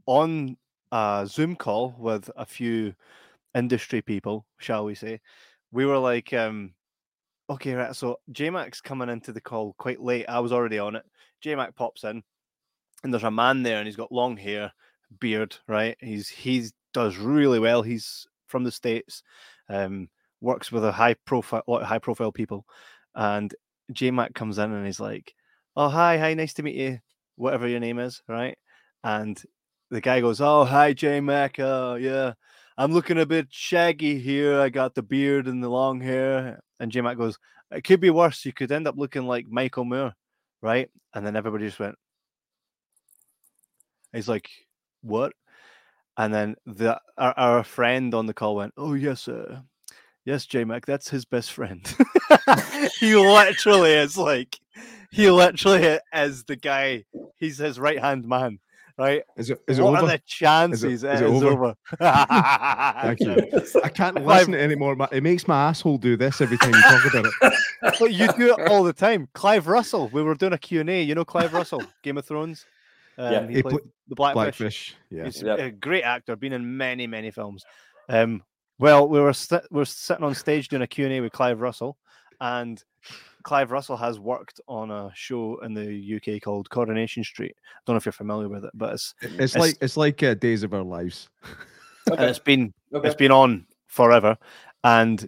[0.05, 0.57] on
[0.91, 2.93] a Zoom call with a few
[3.55, 5.19] industry people, shall we say,
[5.71, 6.73] we were like, um,
[7.49, 7.95] okay, right.
[7.95, 10.25] So JMac's coming into the call quite late.
[10.27, 11.03] I was already on it.
[11.43, 12.23] JMac pops in,
[13.03, 14.71] and there's a man there, and he's got long hair,
[15.19, 15.97] beard, right?
[15.99, 17.81] He's he's does really well.
[17.81, 19.23] He's from the states,
[19.69, 20.09] um,
[20.41, 22.65] works with a high profile, lot of high profile people,
[23.15, 23.53] and
[23.91, 25.33] J Mac comes in and he's like,
[25.75, 26.99] "Oh hi, hi, nice to meet you,
[27.35, 28.57] whatever your name is, right?"
[29.03, 29.41] And
[29.89, 32.33] the guy goes, "Oh hi, JMac, oh yeah."
[32.77, 34.59] I'm looking a bit shaggy here.
[34.59, 36.61] I got the beard and the long hair.
[36.79, 37.37] And J Mac goes,
[37.69, 38.43] It could be worse.
[38.45, 40.13] You could end up looking like Michael Moore,
[40.61, 40.89] right?
[41.13, 41.95] And then everybody just went,
[44.13, 44.49] He's like,
[45.01, 45.33] What?
[46.17, 49.61] And then the our, our friend on the call went, "Oh yes, uh,
[50.25, 51.81] yes, J Mac, that's his best friend."
[52.99, 54.59] he literally is like,
[55.11, 57.05] he literally is the guy.
[57.37, 58.59] He's his right hand man,
[58.97, 59.23] right?
[59.37, 59.61] Is it?
[59.67, 60.07] Is it what over?
[60.07, 60.83] are the chances?
[60.83, 61.47] Is it, is it, it over?
[61.47, 61.75] over.
[61.99, 63.61] Thank you.
[63.83, 64.97] I can't listen anymore.
[65.13, 67.53] It makes my asshole do this every time you talk about it.
[67.99, 69.29] But you do it all the time.
[69.33, 70.09] Clive Russell.
[70.09, 71.01] We were doing a Q and A.
[71.01, 72.65] You know Clive Russell, Game of Thrones.
[73.17, 74.35] Um, yeah, he, played the Blackfish.
[74.35, 74.95] Blackfish.
[75.09, 75.59] Yeah, he's yep.
[75.59, 76.35] a great actor.
[76.35, 77.63] Been in many, many films.
[78.09, 78.43] Um,
[78.79, 81.31] well, we were st- we are sitting on stage doing a Q and A with
[81.31, 81.97] Clive Russell,
[82.39, 82.83] and
[83.43, 87.55] Clive Russell has worked on a show in the UK called Coronation Street.
[87.57, 90.23] I don't know if you're familiar with it, but it's it's, it's like it's like
[90.23, 91.29] uh, Days of Our Lives,
[92.09, 92.21] okay.
[92.21, 93.07] and it's been okay.
[93.07, 94.37] it's been on forever.
[94.83, 95.27] And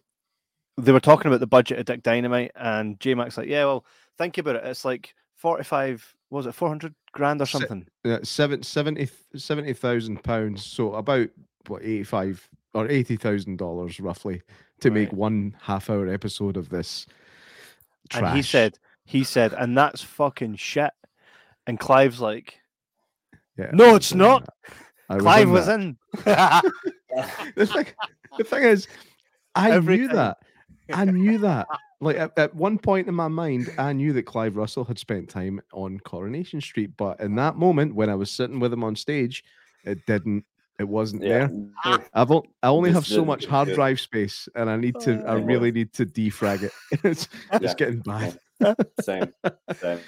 [0.77, 3.86] they were talking about the budget of Dick Dynamite, and J Mac's like, "Yeah, well,
[4.17, 4.65] think about it.
[4.65, 10.95] It's like 45 was it 400 grand or something yeah, seven, 70 70,000 pounds so
[10.95, 11.29] about
[11.67, 14.41] what 85 or 80,000 dollars roughly
[14.79, 14.95] to right.
[14.95, 17.05] make one half hour episode of this
[18.09, 18.23] trash.
[18.23, 20.91] and he said he said and that's fucking shit
[21.67, 22.59] and Clive's like
[23.57, 24.47] yeah, no it's not
[25.09, 26.71] I Clive was in, was in.
[27.55, 27.86] the, thing,
[28.39, 28.88] the thing is
[29.53, 30.07] I Everything.
[30.07, 30.38] knew that
[30.91, 31.67] I knew that
[32.02, 35.30] like at, at, one point in my mind, I knew that Clive Russell had spent
[35.30, 38.96] time on Coronation Street, but in that moment when I was sitting with him on
[38.96, 39.44] stage,
[39.84, 40.46] it didn't.
[40.80, 41.48] It wasn't yeah.
[41.86, 42.00] there.
[42.14, 45.24] I've I only have so much hard drive space, and I need to.
[45.26, 46.72] I really need to defrag it.
[47.04, 47.60] it's yeah.
[47.60, 48.38] just getting bad.
[49.02, 49.32] Same.
[49.76, 50.00] Same.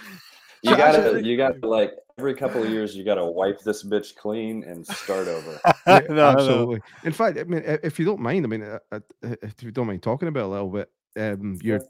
[0.63, 4.63] You gotta, you gotta like every couple of years, you gotta wipe this bitch clean
[4.63, 5.59] and start over.
[5.87, 6.77] Yeah, no, absolutely.
[6.77, 6.81] No.
[7.03, 9.85] In fact, I mean, if you don't mind, I mean, uh, uh, if you don't
[9.85, 11.81] mind talking about it a little bit, um, you're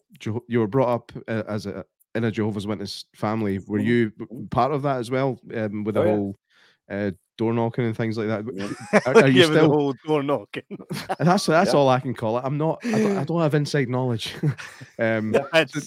[0.47, 3.59] you were brought up uh, as a in a Jehovah's Witness family.
[3.59, 3.87] Were mm-hmm.
[3.87, 5.39] you part of that as well?
[5.53, 6.39] Um, with the oh, whole
[6.89, 9.03] uh, door knocking and things like that.
[9.05, 10.63] Are, are you yeah, still the whole door knocking?
[11.19, 11.79] that's that's yeah.
[11.79, 12.43] all I can call it.
[12.45, 12.79] I'm not.
[12.85, 14.35] I don't, I don't have inside knowledge.
[14.99, 15.81] um, yeah, so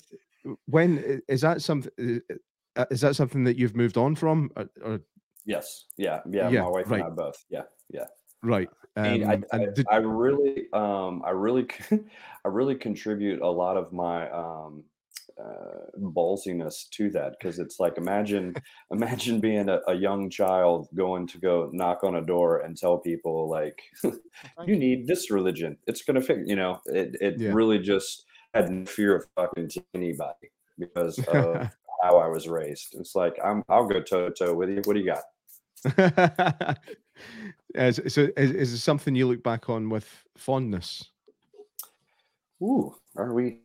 [0.67, 2.21] when is that something?
[2.91, 4.51] Is that something that you've moved on from?
[4.57, 5.01] Or, or...
[5.45, 5.87] Yes.
[5.97, 6.21] Yeah.
[6.31, 6.49] Yeah.
[6.49, 7.01] My wife right.
[7.01, 7.45] and I both.
[7.49, 7.63] Yeah.
[7.91, 8.05] Yeah.
[8.43, 8.69] Right.
[8.97, 9.87] Um, I, I, did...
[9.91, 11.69] I, really, um, I really,
[12.45, 14.85] I really contribute a lot of my um,
[15.41, 18.55] uh, ballsiness to that because it's like imagine,
[18.91, 22.99] imagine being a, a, young child going to go knock on a door and tell
[22.99, 23.81] people like,
[24.67, 25.77] you need this religion.
[25.87, 26.41] It's gonna fit.
[26.47, 27.51] You know, it it yeah.
[27.53, 31.71] really just had no fear of talking to anybody because of
[32.03, 32.97] how I was raised.
[32.99, 34.83] It's like I'm, I'll go toe to toe with you.
[34.85, 36.79] What do you got?
[37.75, 41.11] Is, so is, is it something you look back on with fondness?
[42.63, 43.59] Ooh, are we?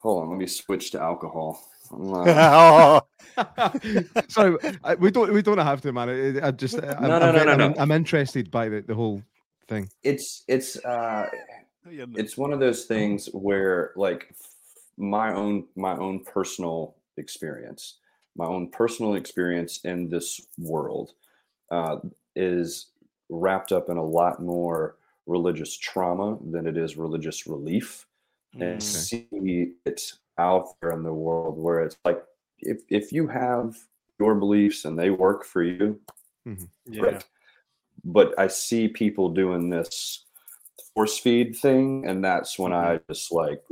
[0.00, 1.68] Hold on, let me switch to alcohol.
[1.92, 3.00] Uh...
[4.28, 4.56] Sorry,
[4.98, 6.08] we don't we don't have to, man.
[6.08, 8.80] I, I just I, no, I'm, no, no, I'm, no, I'm, I'm interested by the,
[8.80, 9.22] the whole
[9.68, 9.88] thing.
[10.02, 11.26] It's it's uh,
[11.86, 14.34] it's one of those things where like
[14.96, 17.98] my own my own personal experience,
[18.36, 21.12] my own personal experience in this world
[21.70, 21.98] uh,
[22.34, 22.86] is
[23.28, 28.06] wrapped up in a lot more religious trauma than it is religious relief.
[28.54, 28.66] And Mm.
[28.76, 28.80] Okay.
[28.80, 32.22] see it out there in the world where it's like
[32.60, 33.76] if if you have
[34.18, 36.00] your beliefs and they work for you,
[36.46, 37.00] Yeah.
[37.00, 37.24] great.
[38.04, 40.24] But I see people doing this
[40.94, 43.62] force feed thing, and that's when I just like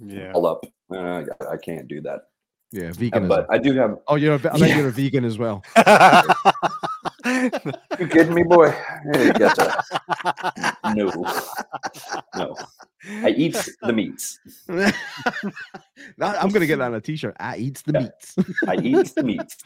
[0.00, 0.32] Yeah.
[0.32, 0.64] all up.
[0.90, 2.28] Uh, I can't do that.
[2.72, 3.28] Yeah, vegan.
[3.28, 3.98] But I do have.
[4.08, 4.78] oh, you're a, ve- I bet Yeah.
[4.78, 5.62] you're a vegan as well.
[7.98, 8.70] You kidding me, boy?
[9.12, 9.32] Hey, you
[10.94, 11.10] No,
[12.36, 12.56] no.
[13.22, 14.38] I eat the meats.
[14.66, 14.94] That-
[16.20, 17.36] I'm gonna get that on a t-shirt.
[17.38, 18.00] I eats the Yeah.
[18.00, 18.36] meats.
[18.66, 19.56] I eat the meats.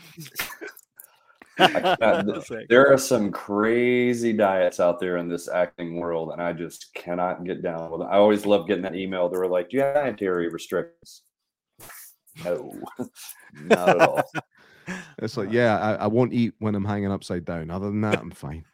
[1.59, 1.64] I-
[2.01, 2.68] uh, th- Sick.
[2.68, 7.45] there are some crazy diets out there in this acting world, and I just cannot
[7.45, 8.09] get down with them.
[8.11, 9.29] I always love getting that email.
[9.29, 11.23] They were like, "Do you have dietary restrictions?"
[12.45, 12.73] No,
[13.64, 14.23] not at all.
[15.18, 17.70] It's like, yeah, I, I won't eat when I'm hanging upside down.
[17.70, 18.64] Other than that, I'm fine.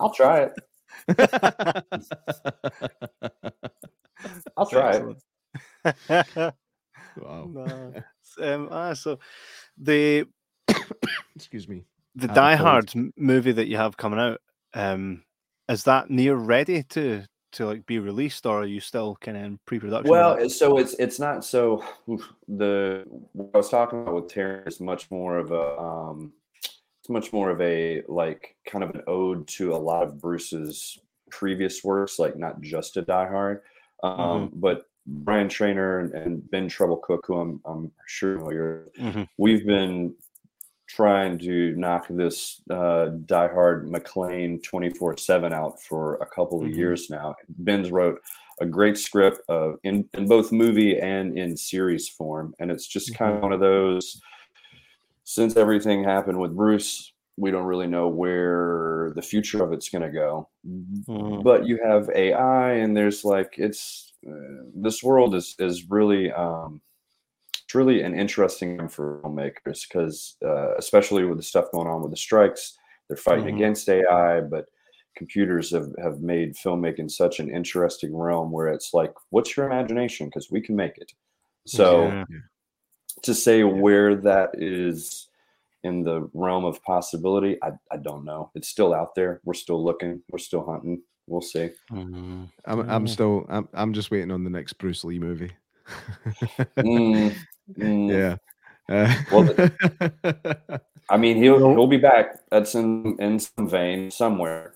[0.00, 0.52] I'll try it.
[4.56, 5.02] I'll try
[5.84, 6.54] it.
[7.16, 7.48] Wow.
[7.52, 7.92] no.
[8.42, 9.18] Um, ah, so
[9.78, 10.26] the
[11.36, 11.84] Excuse me.
[12.14, 12.56] the Die.
[12.56, 14.40] Hard movie that you have coming out,
[14.74, 15.22] um,
[15.68, 17.24] is that near ready to
[17.54, 20.10] to like be released, or are you still kind of in pre-production?
[20.10, 24.62] Well, so it's it's not so oof, the what I was talking about with Terry
[24.66, 26.32] is much more of a um
[27.00, 30.98] it's much more of a like kind of an ode to a lot of Bruce's
[31.30, 33.60] previous works, like not just a Die Hard,
[34.02, 39.28] um, but Brian Trainer and, and Ben Trouble Cook, who I'm I'm sure familiar, Mhm.
[39.36, 40.14] we've been
[40.86, 46.68] trying to knock this uh, Die Hard McClane 24 7 out for a couple of
[46.70, 46.76] Mhm.
[46.76, 47.34] years now.
[47.48, 48.20] Ben's wrote
[48.60, 52.54] a great script uh, in, in both movie and in series form.
[52.60, 54.20] And it's just kind of one of those,
[55.24, 60.02] since everything happened with Bruce, we don't really know where the future of it's going
[60.02, 60.48] to go.
[60.68, 61.42] Mhm.
[61.42, 66.80] But you have AI, and there's like, it's uh, this world is, is really, um,
[67.74, 72.02] it's really an interesting time for filmmakers because, uh, especially with the stuff going on
[72.02, 73.56] with the strikes, they're fighting Mhm.
[73.56, 74.66] against AI, but
[75.16, 80.28] computers have, have made filmmaking such an interesting realm where it's like, what's your imagination?
[80.28, 81.12] Because we can make it.
[81.66, 82.24] So Yeah.
[83.22, 85.28] to say where that is
[85.82, 88.52] in the realm of possibility, I, I don't know.
[88.54, 89.40] It's still out there.
[89.44, 90.22] We're still looking.
[90.30, 91.02] We're still hunting.
[91.26, 91.70] We'll see.
[91.90, 92.52] Mhm.
[92.66, 95.50] I'm, I'm still, I'm, I'm just waiting on the next Bruce Lee movie.
[96.78, 97.36] Mm,
[97.72, 98.10] mm.
[98.10, 98.36] yeah.
[98.88, 102.38] Uh, Well, I mean, he'll he'll be back.
[102.50, 104.74] That's in in some vein somewhere.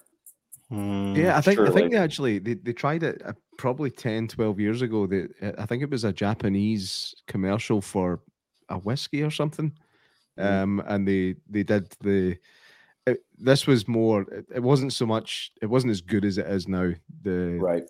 [0.71, 1.17] Mm.
[1.17, 4.61] yeah, I think I think they actually they, they tried it uh, probably 10, 12
[4.61, 5.07] years ago.
[5.07, 8.21] They, uh, I think it was a Japanese commercial for
[8.69, 9.73] a whiskey or something.
[10.39, 10.63] Mm.
[10.63, 12.37] Um, and they they did the.
[13.07, 14.23] It, this was more.
[14.23, 15.53] It, it wasn't so much.
[15.63, 16.93] It wasn't as good as it is now.
[17.23, 17.85] The Right.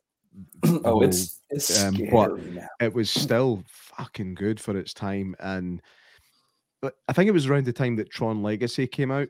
[0.62, 2.68] The oh, whole- it's it's um, scary but- now.
[2.80, 5.80] it was still fucking good for its time and
[6.80, 9.28] but I think it was around the time that Tron Legacy came out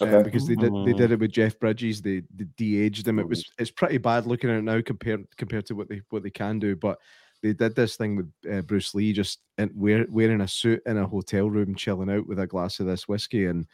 [0.00, 0.22] uh, Okay.
[0.22, 3.44] because they did they did it with Jeff Bridges they, they de-aged him it was
[3.58, 6.58] it's pretty bad looking at it now compared compared to what they what they can
[6.58, 6.98] do but
[7.42, 10.96] they did this thing with uh, Bruce Lee just in, wear, wearing a suit in
[10.96, 13.66] a hotel room chilling out with a glass of this whiskey and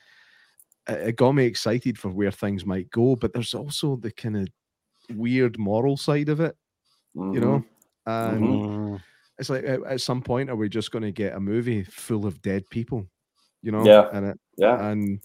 [0.89, 4.37] it, it got me excited for where things might go but there's also the kind
[4.37, 4.49] of
[5.16, 6.57] weird moral side of it
[7.14, 7.64] you know
[8.06, 9.00] and Mm.
[9.38, 12.26] it's like at, at some point are we just going to get a movie full
[12.26, 13.06] of dead people
[13.62, 14.08] you know Yeah.
[14.12, 14.40] and it.
[14.56, 14.88] Yeah.
[14.90, 15.20] and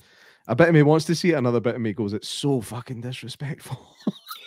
[0.47, 2.61] a bit of me wants to see it another bit of me goes it's so
[2.61, 3.79] fucking disrespectful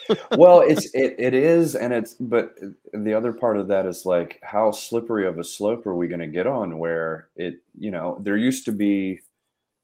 [0.37, 2.57] well, it's it, it is, and it's but
[2.93, 6.19] the other part of that is like how slippery of a slope are we going
[6.21, 6.79] to get on?
[6.79, 9.21] Where it you know there used to be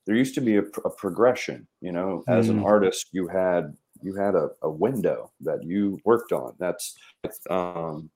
[0.04, 1.68] there used to be a, a progression.
[1.80, 2.64] You know, as an Mm.
[2.64, 3.76] artist, you had
[4.06, 6.54] you had a, a window that you worked on.
[6.60, 6.96] That's
[7.50, 8.08] um,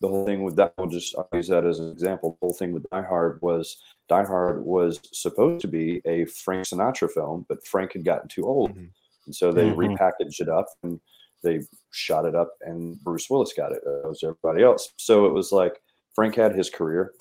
[0.00, 0.74] the whole thing with that.
[0.76, 2.36] I'll just I'll use that as an example.
[2.40, 3.76] The whole thing with Die Hard was
[4.08, 8.44] Die Hard was supposed to be a Frank Sinatra film, but Frank had gotten too
[8.44, 8.90] old, Mhm.
[9.26, 9.76] and so they Mhm.
[9.96, 11.00] repackaged it up and
[11.44, 11.60] they
[11.92, 13.82] shot it up, and Bruce Willis got it.
[13.86, 14.92] It was everybody else.
[14.96, 15.80] So it was like
[16.16, 17.14] Frank had his career.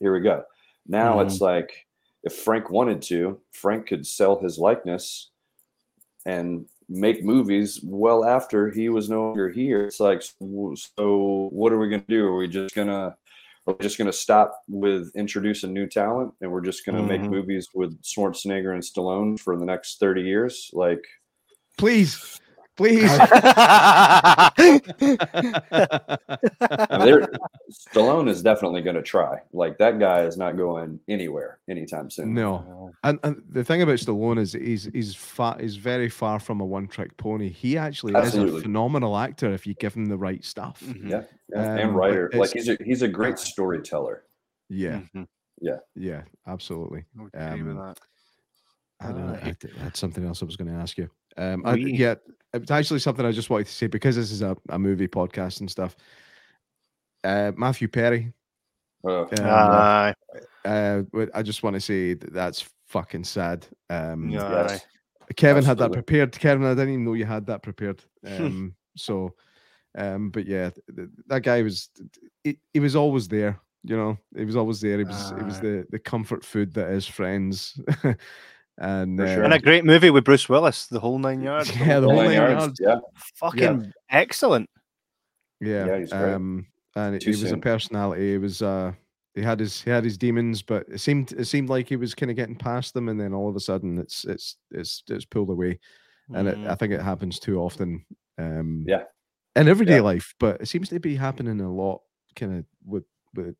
[0.00, 0.44] Here we go.
[0.86, 1.86] Now it's like
[2.22, 5.30] if Frank wanted to, Frank could sell his likeness
[6.24, 9.84] and make movies well after he was no longer here.
[9.86, 12.26] It's like, so what are we going to do?
[12.26, 13.16] Are we just going to
[13.66, 17.02] we're we just going to stop with introducing new talent and we're just going to
[17.02, 17.30] make Mhm.
[17.30, 20.70] movies with Schwarzenegger and Stallone for the next 30 years?
[20.72, 21.02] Like,
[21.76, 22.40] please
[22.76, 23.38] please there,
[27.92, 29.38] Stallone is definitely going to try.
[29.52, 32.34] Like that guy is not going anywhere anytime soon.
[32.34, 36.60] No, and, and the thing about Stallone is he's he's far he's very far from
[36.60, 37.48] a one trick pony.
[37.48, 38.56] He actually Absolutely.
[38.56, 40.82] is a phenomenal actor if you give him the right stuff.
[40.84, 41.08] Mm-hmm.
[41.08, 41.72] Yeah, yeah.
[41.72, 42.30] Um, and writer.
[42.34, 44.24] Like he's a he's a great storyteller.
[44.68, 45.22] Yeah, mm-hmm.
[45.60, 47.04] yeah, yeah, absolutely.
[47.20, 47.94] Okay um,
[49.00, 49.34] I don't know.
[49.34, 51.10] Uh, I, had something else I was going to ask you.
[51.36, 52.14] Um, I, yeah,
[52.52, 55.60] it's actually something I just wanted to say because this is a, a movie podcast
[55.60, 55.96] and stuff.
[57.24, 58.32] Uh, Matthew Perry.
[59.06, 60.12] Uh, um, uh,
[60.64, 61.02] uh,
[61.34, 63.66] I just want to say that that's fucking sad.
[63.90, 64.84] Um, yes.
[65.34, 65.66] Kevin Absolutely.
[65.66, 66.32] had that prepared.
[66.38, 68.02] Kevin, I didn't even know you had that prepared.
[68.26, 69.34] Um, so,
[69.96, 71.90] um, but yeah, th- that guy was
[72.42, 73.60] he, he was always there.
[73.84, 74.98] You know, he was always there.
[74.98, 77.80] He was uh, he was the the comfort food that is friends.
[78.78, 79.44] and uh, sure.
[79.44, 81.74] and a great movie with Bruce Willis, the whole nine yards.
[81.76, 82.80] Yeah, the whole nine, yards.
[82.80, 82.80] yards.
[82.80, 82.98] Yeah,
[83.34, 83.90] fucking yeah.
[84.10, 84.68] excellent.
[85.60, 88.32] Yeah, yeah um, and he was a personality.
[88.32, 88.92] He was uh,
[89.34, 92.14] he had his he had his demons, but it seemed it seemed like he was
[92.14, 95.24] kind of getting past them, and then all of a sudden it's it's it's it's
[95.24, 95.78] pulled away,
[96.34, 96.52] and mm.
[96.52, 96.78] it, I mm.
[96.78, 98.04] think it happens too often.
[98.38, 99.04] Um, yeah,
[99.54, 100.02] in everyday yeah.
[100.02, 102.00] life, but it seems to be happening a lot,
[102.34, 103.04] kind of with
[103.34, 103.56] with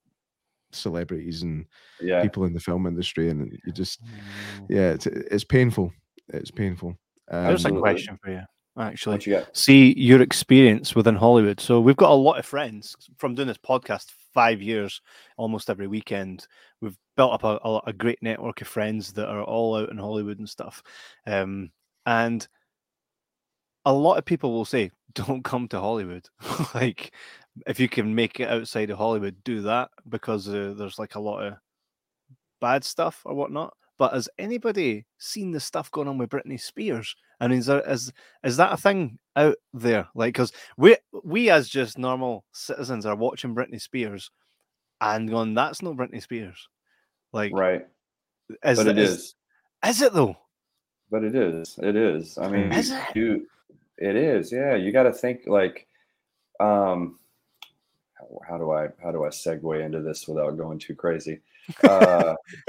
[0.73, 1.67] celebrities and
[2.01, 2.23] yeah.
[2.23, 4.67] people in the film industry, and you just, mm.
[4.69, 5.93] yeah, it's it's painful.
[6.29, 6.97] It's painful.
[7.31, 8.43] Um, There's a question for you,
[8.79, 9.21] actually.
[9.25, 11.61] You See your experience within Hollywood.
[11.61, 15.01] So we've got a lot of friends from doing this podcast five years,
[15.37, 16.47] almost every weekend.
[16.81, 19.99] We've built up a, a, a great network of friends that are all out in
[19.99, 20.83] Hollywood and stuff.
[21.27, 21.71] Um,
[22.05, 22.47] and
[23.85, 26.29] a lot of people will say, "Don't come to Hollywood."
[26.75, 27.13] like
[27.67, 31.21] if you can make it outside of Hollywood, do that because uh, there's like a
[31.21, 31.55] lot of
[32.61, 33.75] bad stuff or whatnot.
[33.99, 37.17] But has anybody seen the stuff going on with Britney Spears?
[37.41, 38.13] I mean, is there, is
[38.45, 40.07] is that a thing out there?
[40.15, 44.31] Like, because we we as just normal citizens are watching Britney Spears
[45.01, 46.69] and going, "That's not Britney Spears."
[47.33, 47.87] Like, right?
[48.65, 49.35] Is, but it is, is.
[49.87, 50.37] Is it though?
[51.11, 51.79] But it is.
[51.83, 52.39] It is.
[52.39, 53.05] I mean, is it?
[53.15, 53.47] You,
[53.99, 54.53] it is.
[54.53, 54.75] Yeah.
[54.75, 55.87] You got to think like,
[56.61, 57.19] um,
[58.49, 61.41] how do I how do I segue into this without going too crazy?
[61.67, 62.37] Because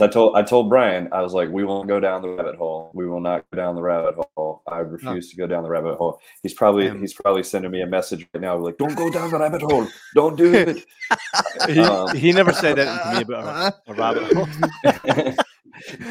[0.00, 2.56] uh, I told I told Brian I was like, we won't go down the rabbit
[2.56, 2.90] hole.
[2.94, 4.62] We will not go down the rabbit hole.
[4.66, 6.20] I refuse to go down the rabbit hole.
[6.42, 7.00] He's probably Damn.
[7.00, 9.86] he's probably sending me a message right now like, don't go down the rabbit hole.
[10.14, 10.84] Don't do it.
[11.68, 15.34] he, um, he never said that to me about a, a rabbit hole.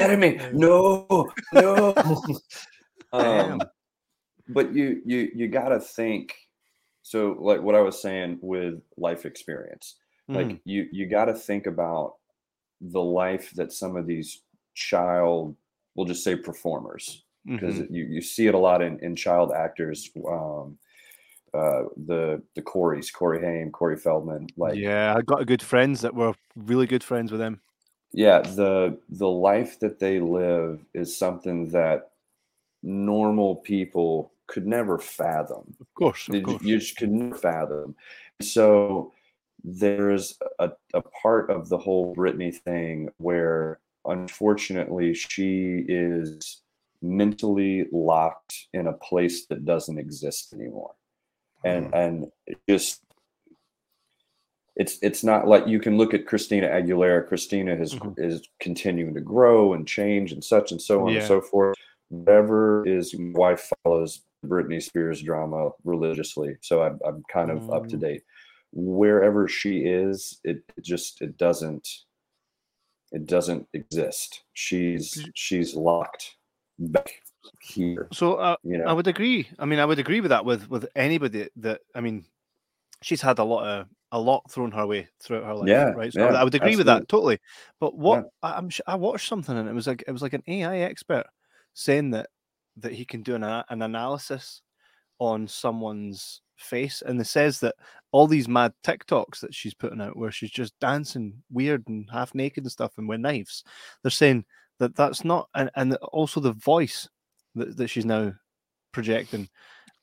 [0.00, 1.94] Enemy, no, no.
[3.12, 3.60] Um,
[4.48, 6.34] but you you you got to think
[7.06, 9.94] so like what i was saying with life experience
[10.28, 10.34] mm.
[10.34, 12.14] like you you got to think about
[12.80, 14.42] the life that some of these
[14.74, 15.54] child
[15.94, 17.94] we'll just say performers because mm-hmm.
[17.94, 20.76] you, you see it a lot in, in child actors um,
[21.54, 24.48] uh, the the Corys, Corey Haim, Corey Feldman.
[24.56, 27.60] Like, yeah, I got good friends that were really good friends with them.
[28.12, 32.10] Yeah, the the life that they live is something that
[32.82, 35.74] normal people could never fathom.
[35.80, 36.62] Of course, of course.
[36.62, 37.94] you just could never fathom.
[38.40, 39.12] So
[39.64, 46.62] there's a, a part of the whole Britney thing where unfortunately she is
[47.02, 50.94] mentally locked in a place that doesn't exist anymore.
[51.64, 51.96] And mm.
[51.96, 53.02] and it just
[54.76, 57.26] it's it's not like you can look at Christina Aguilera.
[57.26, 58.22] Christina has mm-hmm.
[58.22, 61.18] is continuing to grow and change and such and so on yeah.
[61.18, 61.76] and so forth.
[62.08, 67.76] Whatever is wife follows Britney Spears drama religiously, so I'm, I'm kind of mm.
[67.76, 68.00] up to mm.
[68.00, 68.22] date.
[68.72, 71.88] Wherever she is, it, it just it doesn't
[73.12, 74.42] it doesn't exist.
[74.52, 76.36] She's she's locked
[76.78, 77.22] back
[77.60, 78.08] here.
[78.12, 78.84] So uh, you know?
[78.84, 79.48] I would agree.
[79.58, 82.24] I mean, I would agree with that with with anybody that I mean,
[83.02, 85.68] she's had a lot of a lot thrown her way throughout her life.
[85.68, 86.12] Yeah, right.
[86.12, 86.92] So yeah, I would agree absolutely.
[86.92, 87.38] with that totally.
[87.80, 88.50] But what yeah.
[88.50, 91.26] I, am I watched something and it was like it was like an AI expert
[91.74, 92.28] saying that
[92.78, 94.62] that he can do an, an analysis
[95.18, 97.74] on someone's face and it says that
[98.12, 102.34] all these mad TikToks that she's putting out where she's just dancing weird and half
[102.34, 103.62] naked and stuff and with knives
[104.02, 104.44] they're saying
[104.78, 107.08] that that's not and, and also the voice
[107.54, 108.32] that, that she's now
[108.92, 109.48] projecting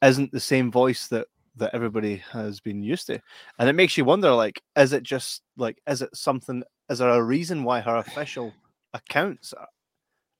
[0.03, 3.19] isn't the same voice that that everybody has been used to.
[3.59, 7.09] And it makes you wonder like is it just like is it something is there
[7.09, 8.53] a reason why her official
[8.93, 9.65] accounts uh,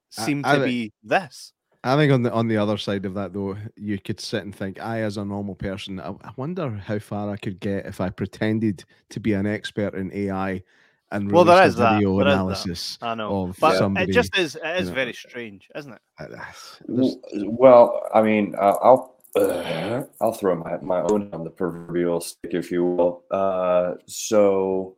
[0.09, 1.53] seem I, I, to be this
[1.83, 4.55] I think on the on the other side of that though, you could sit and
[4.55, 7.99] think, I as a normal person, I, I wonder how far I could get if
[7.99, 10.63] I pretended to be an expert in AI
[11.11, 11.99] and well, there is that.
[11.99, 13.07] There analysis is that.
[13.07, 14.55] I know, but somebody, it just is.
[14.55, 16.01] It is know, very strange, isn't it?
[16.87, 22.71] Well, I mean, I'll Uh, I'll throw my, my own on the proverbial stick, if
[22.71, 23.23] you will.
[23.31, 24.95] Uh, so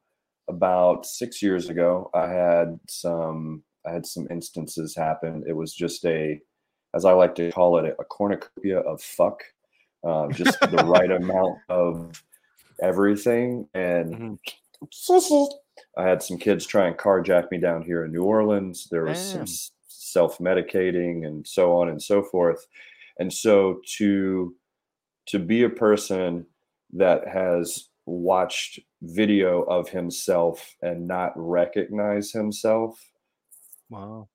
[0.50, 5.44] about six years ago, I had some I had some instances happen.
[5.48, 6.40] It was just a,
[6.96, 9.43] as I like to call it, a, cornucopia of fuck,
[10.04, 12.24] uh, just the right amount of
[12.82, 13.68] everything.
[13.74, 14.39] And
[14.82, 15.52] mm-hmm.
[15.98, 18.88] I had some kids try and carjack me down here in New Orleans.
[18.89, 19.46] There was Damn.
[19.46, 22.66] some self medicating and so on and so forth.
[23.20, 24.56] And so to
[25.28, 26.46] to be a person
[26.93, 33.04] that has watched video of himself and not recognize himself.
[33.89, 34.30] Wow.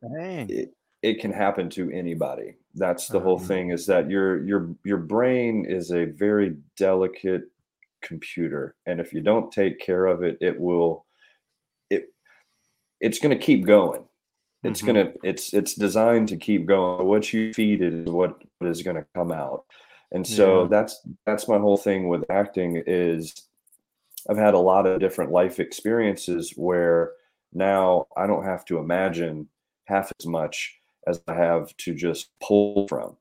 [0.00, 0.48] Dang.
[0.48, 2.54] It, it can happen to anybody.
[2.74, 7.42] That's the whole thing is that your your your brain is a very delicate
[8.00, 11.06] computer and if you don't take care of it it will
[11.88, 12.08] it
[13.00, 14.04] it's going to keep going.
[14.64, 14.92] It's mm-hmm.
[14.92, 17.06] going to it's it's designed to keep going.
[17.06, 19.64] What you feed it is what is going to come out.
[20.12, 20.68] And so yeah.
[20.68, 23.48] that's that's my whole thing with acting is
[24.28, 27.12] I've had a lot of different life experiences where
[27.52, 29.48] now I don't have to imagine
[29.86, 33.16] half as much as I have to just pull from.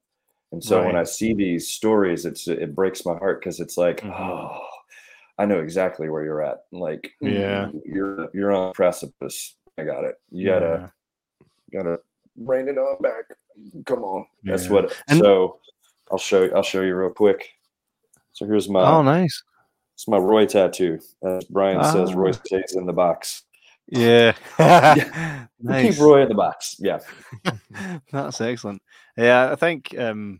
[0.51, 0.87] And so right.
[0.87, 4.11] when I see these stories, it's it breaks my heart because it's like, mm-hmm.
[4.11, 4.59] oh,
[5.37, 6.65] I know exactly where you're at.
[6.71, 9.55] Like, yeah, you're you're on precipice.
[9.77, 10.15] I got it.
[10.29, 10.91] You gotta
[11.71, 11.79] yeah.
[11.79, 11.99] gotta
[12.37, 13.23] rein it on back.
[13.85, 14.25] Come on.
[14.43, 14.51] Yeah.
[14.51, 14.95] That's what.
[15.07, 15.59] And, so
[16.11, 16.53] I'll show you.
[16.53, 17.49] I'll show you real quick.
[18.33, 18.81] So here's my.
[18.81, 19.41] Oh, nice.
[19.93, 20.99] It's my Roy tattoo.
[21.23, 21.91] As Brian ah.
[21.91, 23.43] says, Roy stays in the box.
[23.91, 24.33] Yeah.
[24.59, 25.45] yeah.
[25.59, 25.95] nice.
[25.95, 26.77] Keep Roy in the box.
[26.79, 26.99] Yeah.
[28.11, 28.81] That's excellent.
[29.17, 30.39] Yeah, I think um,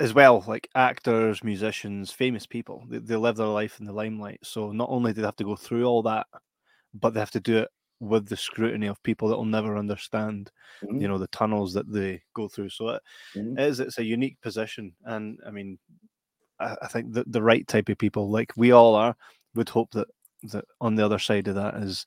[0.00, 4.38] as well, like actors, musicians, famous people, they, they live their life in the limelight.
[4.42, 6.26] So not only do they have to go through all that,
[6.94, 7.68] but they have to do it
[8.00, 10.50] with the scrutiny of people that will never understand,
[10.82, 11.00] mm-hmm.
[11.00, 12.68] you know, the tunnels that they go through.
[12.68, 13.02] So it
[13.36, 13.58] mm-hmm.
[13.58, 15.78] is it's a unique position, and I mean,
[16.60, 19.16] I, I think that the right type of people, like we all are,
[19.54, 20.08] would hope that
[20.52, 22.06] that on the other side of that is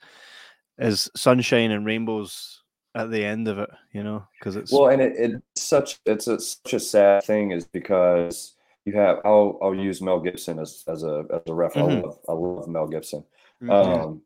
[0.77, 2.61] is sunshine and rainbows
[2.95, 6.27] at the end of it, you know, because it's well, and it, it's such it's
[6.27, 10.83] a, such a sad thing is because you have I'll I'll use Mel Gibson as
[10.87, 11.93] as a as a reference.
[11.93, 12.05] Mm-hmm.
[12.05, 13.23] I, love, I love Mel Gibson.
[13.61, 13.71] Mm-hmm.
[13.71, 14.21] Um,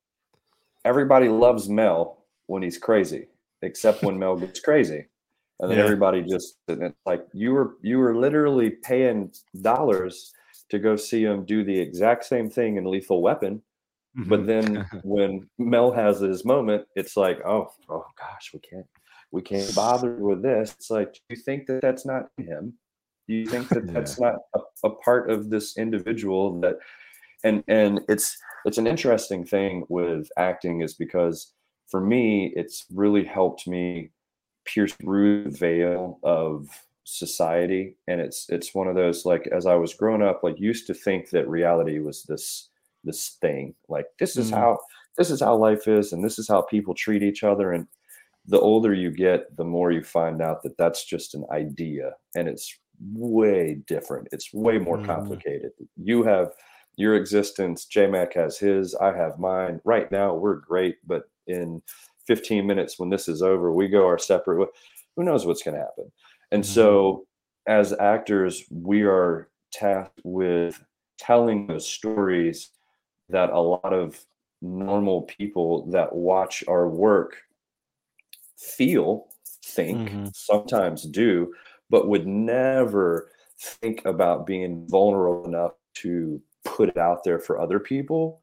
[0.85, 3.27] everybody loves Mel when he's crazy,
[3.61, 5.07] except when Mel gets crazy.
[5.59, 5.83] And then yeah.
[5.83, 9.31] everybody just it's like you were you were literally paying
[9.61, 10.33] dollars
[10.69, 13.61] to go see him do the exact same thing in Lethal Weapon.
[14.17, 14.29] Mm-hmm.
[14.29, 18.87] But then when Mel has his moment, it's like, oh, oh gosh, we can't,
[19.31, 20.73] we can't bother with this.
[20.77, 22.73] It's like, do you think that that's not him?
[23.27, 26.77] Do you think that that's not a, a part of this individual that,
[27.43, 31.53] and and it's it's an interesting thing with acting is because
[31.91, 34.11] for me, it's really helped me
[34.65, 36.67] pierce through the veil of
[37.03, 37.97] society.
[38.07, 40.93] And it's it's one of those like as I was growing up, like used to
[40.93, 42.69] think that reality was this
[43.03, 43.75] this thing.
[43.89, 44.77] Like this is mm how
[45.17, 47.73] this is how life is, and this is how people treat each other.
[47.73, 47.87] And
[48.47, 52.47] the older you get, the more you find out that that's just an idea, and
[52.47, 52.77] it's
[53.13, 54.27] way different.
[54.31, 55.71] It's way more mm complicated.
[55.97, 56.51] You have
[56.95, 57.87] your existence.
[57.93, 58.95] JMac has his.
[58.95, 59.81] I have mine.
[59.83, 61.81] Right now, we're great, but in
[62.27, 64.69] 15 minutes, when this is over, we go our separate.
[65.15, 66.11] Who knows what's going to happen?
[66.51, 66.73] And mm-hmm.
[66.73, 67.25] so,
[67.67, 70.81] as actors, we are tasked with
[71.17, 72.69] telling those stories
[73.31, 74.23] that a lot of
[74.61, 77.37] normal people that watch our work
[78.57, 79.25] feel,
[79.63, 80.27] think, mm-hmm.
[80.33, 81.53] sometimes do,
[81.89, 87.79] but would never think about being vulnerable enough to put it out there for other
[87.79, 88.41] people.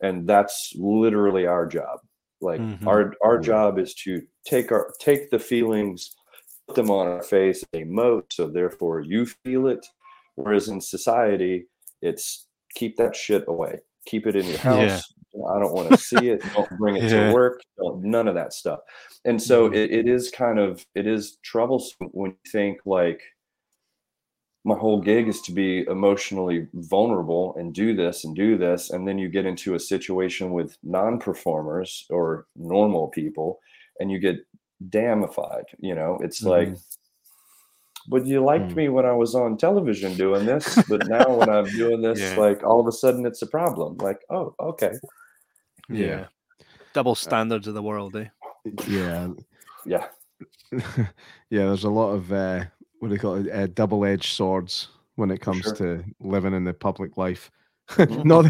[0.00, 2.00] And that's literally our job.
[2.40, 2.88] Like mm-hmm.
[2.88, 6.16] our our job is to take our take the feelings
[6.66, 9.86] put them on our face emote so therefore you feel it.
[10.34, 11.66] Whereas in society
[12.00, 15.44] it's keep that shit away keep it in your house yeah.
[15.54, 17.28] i don't want to see it don't bring it yeah.
[17.28, 18.80] to work don't, none of that stuff
[19.24, 19.74] and so mm-hmm.
[19.74, 23.22] it, it is kind of it is troublesome when you think like
[24.64, 29.06] my whole gig is to be emotionally vulnerable and do this and do this and
[29.06, 33.58] then you get into a situation with non-performers or normal people
[33.98, 34.36] and you get
[34.88, 36.70] damified you know it's mm-hmm.
[36.70, 36.76] like
[38.08, 38.76] but you liked mm.
[38.76, 42.36] me when i was on television doing this but now when i'm doing this yeah.
[42.36, 44.92] like all of a sudden it's a problem like oh okay
[45.88, 46.24] yeah, yeah.
[46.92, 48.26] double standards of the world eh
[48.86, 49.28] yeah
[49.84, 50.06] yeah
[50.72, 52.64] yeah there's a lot of uh
[53.02, 53.50] what do they call it?
[53.50, 54.86] Uh, double-edged swords
[55.16, 55.74] when it comes sure.
[55.74, 57.50] to living in the public life.
[57.90, 58.22] Mm-hmm.
[58.28, 58.44] not,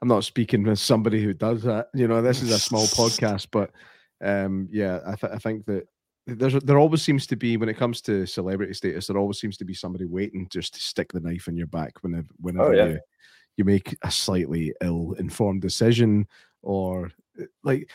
[0.00, 1.88] I'm not speaking as somebody who does that.
[1.92, 3.70] You know, this is a small podcast, but
[4.24, 5.88] um, yeah, I, th- I think that
[6.26, 9.56] there's there always seems to be when it comes to celebrity status, there always seems
[9.58, 12.76] to be somebody waiting just to stick the knife in your back whenever whenever oh,
[12.76, 12.86] yeah.
[12.86, 13.00] you
[13.56, 16.26] you make a slightly ill-informed decision
[16.62, 17.10] or
[17.40, 17.90] uh, like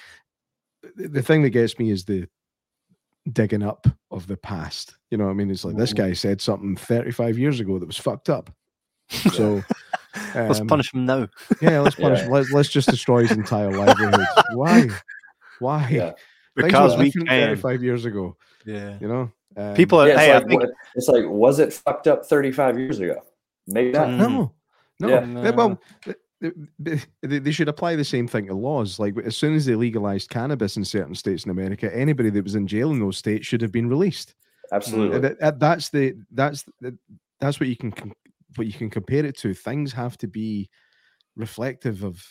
[0.96, 2.28] the thing that gets me is the
[3.32, 4.96] digging up of the past.
[5.12, 5.52] You know what I mean?
[5.52, 8.50] It's like this guy said something 35 years ago that was fucked up.
[9.10, 9.64] So
[10.36, 11.28] um, let's punish him now.
[11.62, 12.22] yeah, let's punish.
[12.22, 12.28] Yeah.
[12.30, 14.26] Let, us just destroy his entire livelihood.
[14.54, 14.88] Why?
[15.60, 15.90] Why?
[15.90, 16.12] Yeah.
[16.58, 17.28] Because we can.
[17.28, 18.36] 35 years ago.
[18.66, 18.98] Yeah.
[19.00, 20.08] You know, um, people are.
[20.08, 20.64] Yeah, hey, like, think...
[20.96, 23.22] it's like, was it fucked up 35 years ago?
[23.68, 24.10] Maybe not.
[24.10, 24.54] No,
[25.00, 25.08] no.
[25.08, 25.26] Yeah.
[25.26, 25.52] no.
[25.52, 25.82] Well,
[26.80, 29.00] they, they should apply the same thing to laws.
[29.00, 32.56] Like as soon as they legalized cannabis in certain states in America, anybody that was
[32.56, 34.36] in jail in those states should have been released.
[34.72, 35.20] Absolutely.
[35.20, 36.66] That, that's the that's
[37.40, 37.94] that's what you can
[38.56, 39.54] what you can compare it to.
[39.54, 40.70] Things have to be
[41.36, 42.24] reflective of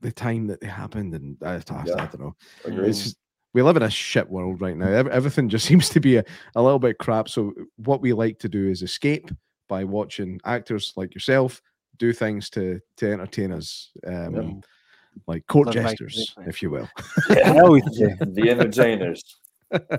[0.00, 1.94] the time that they happened, and I, I, yeah.
[1.94, 2.36] I don't know.
[2.64, 3.16] It's Just,
[3.52, 4.88] we live in a shit world right now.
[4.88, 6.24] Everything just seems to be a,
[6.54, 7.28] a little bit crap.
[7.28, 9.30] So what we like to do is escape
[9.68, 11.62] by watching actors like yourself
[11.98, 14.50] do things to to entertain us, um, yeah.
[15.26, 16.88] like court jesters, if you will.
[17.28, 19.22] Yeah, the entertainers.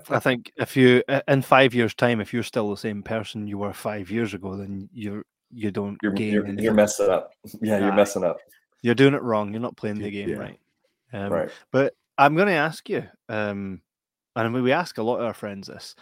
[0.09, 3.57] I think if you in five years' time, if you're still the same person you
[3.57, 6.33] were five years ago, then you're you don't you're, gain.
[6.33, 7.31] You're, you're messing up.
[7.61, 8.37] Yeah, you're messing up.
[8.81, 9.51] You're doing it wrong.
[9.51, 10.35] You're not playing the game yeah.
[10.35, 10.59] right.
[11.13, 11.49] Um, right.
[11.71, 13.81] But I'm going to ask you, um,
[14.35, 15.95] and we ask a lot of our friends this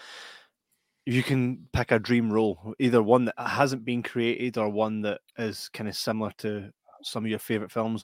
[1.10, 5.22] you can pick a dream role, either one that hasn't been created or one that
[5.40, 6.70] is kind of similar to
[7.02, 8.04] some of your favorite films.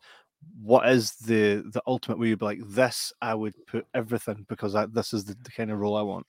[0.60, 4.74] What is the the ultimate where you'd be like, this I would put everything because
[4.74, 6.26] I, this is the, the, kind of role I want.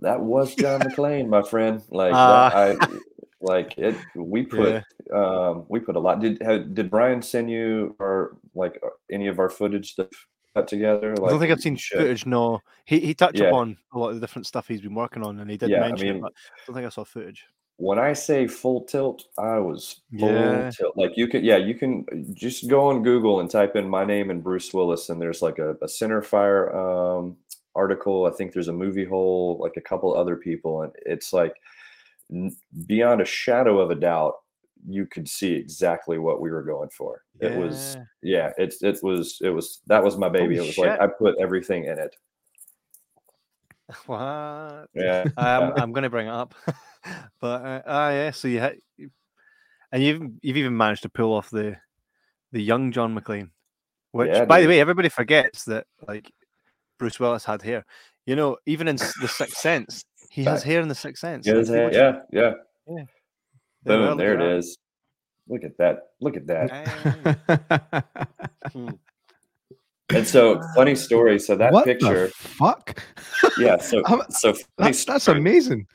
[0.00, 1.80] That was John McClane, my friend.
[1.90, 2.76] Like uh, I
[3.42, 3.96] like it.
[4.14, 5.14] We put yeah.
[5.14, 6.20] um we put a lot.
[6.20, 8.80] Did have, did Brian send you or like
[9.10, 10.10] any of our footage that
[10.54, 11.16] cut together?
[11.16, 12.26] Like, I don't think I've seen footage.
[12.26, 13.48] No, he he touched yeah.
[13.48, 15.80] upon a lot of the different stuff he's been working on, and he did yeah,
[15.80, 17.44] mention I mean, it, but I don't think I saw footage.
[17.78, 20.70] When I say full tilt, I was full yeah.
[20.70, 20.96] tilt.
[20.96, 24.30] Like you can, yeah, you can just go on Google and type in my name
[24.30, 27.36] and Bruce Willis, and there's like a, a Centerfire um,
[27.74, 28.26] article.
[28.26, 31.56] I think there's a movie hole, like a couple other people, and it's like
[32.86, 34.34] beyond a shadow of a doubt
[34.88, 37.22] you could see exactly what we were going for.
[37.40, 37.50] Yeah.
[37.50, 40.56] It was yeah, it's it was it was that was my baby.
[40.56, 40.86] Holy it was shit.
[40.86, 42.14] like I put everything in it.
[44.06, 44.86] What?
[44.94, 46.54] Yeah, um, I'm going to bring it up,
[47.40, 48.30] but uh, ah, yeah.
[48.30, 48.76] So you had,
[49.90, 51.76] and you've you've even managed to pull off the
[52.52, 53.50] the young John McClane,
[54.12, 54.66] which, yeah, by dude.
[54.66, 56.30] the way, everybody forgets that like
[56.98, 57.84] Bruce Willis had hair.
[58.24, 61.46] You know, even in the Sixth Sense, he has hair in the Sixth Sense.
[61.46, 62.52] Yeah, yeah, yeah.
[62.88, 63.04] yeah.
[63.84, 64.78] Boom, there it is.
[65.46, 65.98] Look at that.
[66.20, 68.04] Look at that.
[70.14, 71.38] And so funny story.
[71.38, 73.02] So that what picture fuck.
[73.58, 75.86] Yeah, so so that, that's amazing.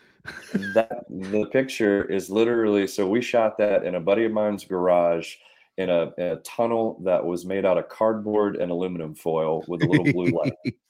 [0.73, 5.35] that the picture is literally so we shot that in a buddy of mine's garage
[5.77, 9.83] in a, in a tunnel that was made out of cardboard and aluminum foil with
[9.83, 10.53] a little blue light.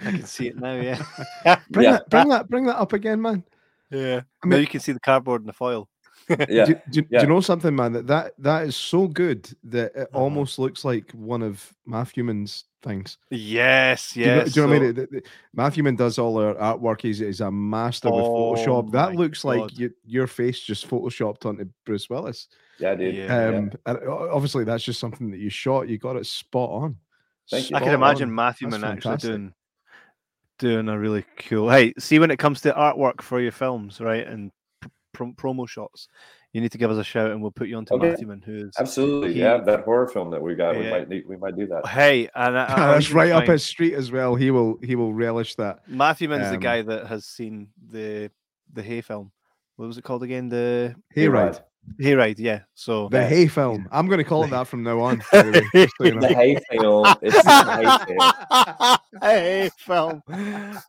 [0.00, 1.02] I can see it now, yeah.
[1.70, 1.92] bring yeah.
[1.92, 3.44] that bring that bring that up again, man.
[3.90, 4.22] Yeah.
[4.42, 5.88] I mean, now you can see the cardboard and the foil
[6.48, 6.64] yeah.
[6.64, 7.20] Do, do, yeah.
[7.20, 7.92] do, you know something, man?
[7.92, 10.18] That that that is so good that it uh-huh.
[10.18, 13.18] almost looks like one of Matthew Man's things.
[13.30, 14.16] Yes, yes.
[14.16, 14.94] Do you know, do you know what I mean?
[15.74, 17.00] The, the, does all our artwork.
[17.00, 18.90] He's, he's a master oh, with Photoshop.
[18.92, 19.56] That looks God.
[19.56, 22.48] like you, your face just photoshopped onto Bruce Willis.
[22.78, 23.14] Yeah, dude.
[23.14, 23.94] Yeah, um, yeah.
[24.08, 25.88] obviously that's just something that you shot.
[25.88, 26.96] You got it spot on.
[27.50, 27.76] Thank you.
[27.76, 28.34] I can imagine on.
[28.34, 29.54] Matthew Man actually doing
[30.58, 31.70] doing a really cool.
[31.70, 34.26] Hey, see when it comes to artwork for your films, right?
[34.26, 34.50] And
[35.12, 36.08] prom- promo shots,
[36.52, 38.10] you need to give us a shout and we'll put you on to okay.
[38.10, 40.74] Matthewman, who is absolutely he, yeah that horror film that we got.
[40.74, 40.80] Yeah.
[40.80, 41.86] We might need, we might do that.
[41.86, 44.34] Hey, and I, that's right up his street as well.
[44.34, 45.80] He will he will relish that.
[45.88, 48.30] Matthewman's um, the guy that has seen the
[48.72, 49.32] the Hay film.
[49.76, 50.48] What was it called again?
[50.48, 51.52] The Hayride.
[51.52, 51.62] Hayride,
[51.98, 52.60] yeah.
[52.74, 53.88] So the Hay film.
[53.90, 55.18] I'm going to call it that from now on.
[55.32, 57.06] the, Hay film.
[57.22, 60.22] It's the Hay film.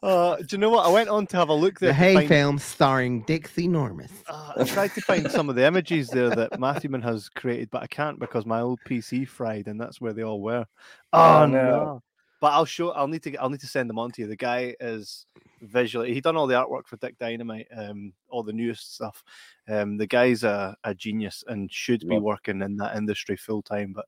[0.01, 0.85] Uh, do you know what?
[0.85, 1.89] I went on to have a look there.
[1.89, 2.27] The Hay find...
[2.27, 4.11] film starring Dixie Normus.
[4.27, 7.83] Uh, I tried to find some of the images there that Matthewman has created, but
[7.83, 10.65] I can't because my old PC fried, and that's where they all were.
[11.13, 11.63] Oh, oh no.
[11.63, 12.03] no.
[12.39, 12.91] But I'll show.
[12.91, 13.35] I'll need to.
[13.38, 14.27] I'll need to send them on to you.
[14.27, 15.25] The guy is
[15.61, 16.13] visually.
[16.13, 19.23] He done all the artwork for Dick Dynamite, um, all the newest stuff.
[19.67, 23.91] Um, the guy's a, a genius and should be working in that industry full time.
[23.93, 24.05] But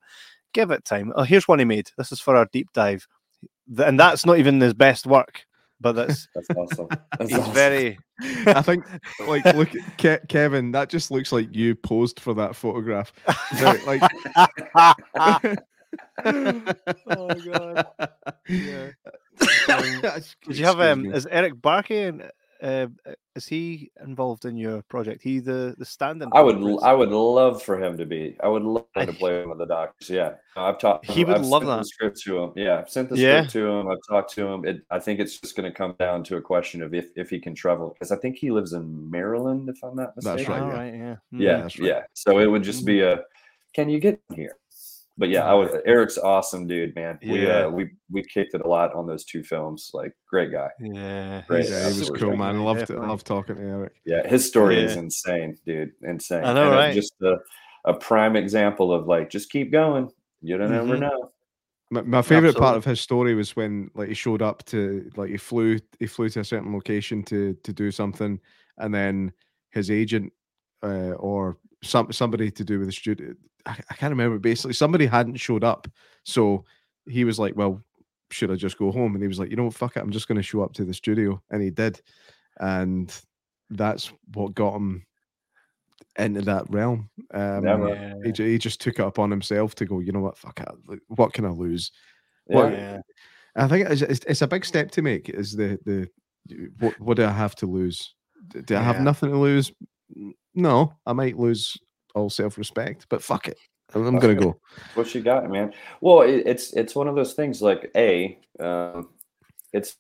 [0.54, 1.12] give it time.
[1.16, 1.90] Oh, here's one he made.
[1.98, 3.08] This is for our deep dive,
[3.84, 5.46] and that's not even his best work.
[5.82, 6.88] But that's that's awesome.
[7.18, 7.54] That's he's awesome.
[7.54, 7.98] very.
[8.46, 8.86] I think,
[9.26, 10.72] like, look, Ke- Kevin.
[10.72, 13.12] That just looks like you posed for that photograph.
[13.88, 14.02] like.
[16.26, 17.88] oh god.
[18.48, 18.90] Yeah.
[19.70, 20.02] Um,
[20.48, 21.14] did you have um?
[21.14, 22.30] Is Eric Barkey
[22.62, 22.88] uh,
[23.36, 25.22] is he involved in your project?
[25.24, 26.30] He the the stand-in.
[26.34, 28.36] I would I would love for him to be.
[28.44, 30.10] I would love to play with the doctors.
[30.10, 31.06] Yeah, I've talked.
[31.06, 31.86] He would I've love that.
[31.86, 32.54] Script to him.
[32.56, 33.42] Yeah, I've sent the yeah.
[33.42, 33.88] script to him.
[33.88, 34.66] I've talked to him.
[34.66, 37.30] It, I think it's just going to come down to a question of if if
[37.30, 40.38] he can travel because I think he lives in Maryland, if I'm not mistaken.
[40.38, 40.62] That's right.
[40.62, 41.80] Yeah, right, yeah, yeah, right.
[41.80, 42.02] yeah.
[42.14, 43.22] So it would just be mm-hmm.
[43.22, 43.24] a,
[43.74, 44.58] can you get here?
[45.20, 47.20] But yeah, I was Eric's awesome dude, man.
[47.22, 47.34] Yeah.
[47.34, 49.92] We uh, we we kicked it a lot on those two films.
[49.94, 50.70] Like great guy.
[50.80, 51.70] Yeah, great.
[51.70, 52.56] Yeah, he was cool, man.
[52.56, 52.90] I loved it.
[52.92, 53.94] Love talking to Eric.
[54.06, 54.86] Yeah, his story yeah.
[54.86, 55.92] is insane, dude.
[56.04, 56.46] Insane.
[56.46, 56.96] I know, and right?
[56.96, 57.36] Just a,
[57.84, 60.10] a prime example of like just keep going.
[60.42, 60.90] You don't mm-hmm.
[60.92, 61.32] ever know.
[61.92, 62.62] My, my favorite Absolutely.
[62.62, 66.08] part of his story was when like he showed up to like he flew he
[66.08, 68.40] flew to a certain location to to do something,
[68.78, 69.34] and then
[69.72, 70.32] his agent
[70.82, 73.34] uh, or some somebody to do with the studio
[73.66, 74.40] I, I can't remember.
[74.40, 75.88] Basically, somebody hadn't showed up,
[76.24, 76.66] so
[77.08, 77.84] he was like, "Well,
[78.32, 80.28] should I just go home?" And he was like, "You know, fuck it, I'm just
[80.28, 82.02] going to show up to the studio," and he did,
[82.60, 83.14] and
[83.70, 85.06] that's what got him
[86.18, 87.10] into that realm.
[87.34, 88.14] Um, yeah.
[88.24, 90.00] he, he just took it upon himself to go.
[90.00, 90.38] You know what?
[90.38, 91.00] Fuck it.
[91.08, 91.92] What can I lose?
[92.46, 93.02] What, yeah.
[93.56, 95.30] I think it's, it's, it's, a big step to make.
[95.30, 96.08] Is the the
[96.80, 98.16] what, what do I have to lose?
[98.66, 99.72] Do I have nothing to lose?
[100.60, 101.78] No, I might lose
[102.16, 103.58] all self respect, but fuck it.
[103.94, 104.60] I'm, I'm gonna go.
[104.94, 105.74] What you got, man?
[106.02, 107.62] Well, it, it's it's one of those things.
[107.62, 109.10] Like a, um,
[109.74, 109.98] it's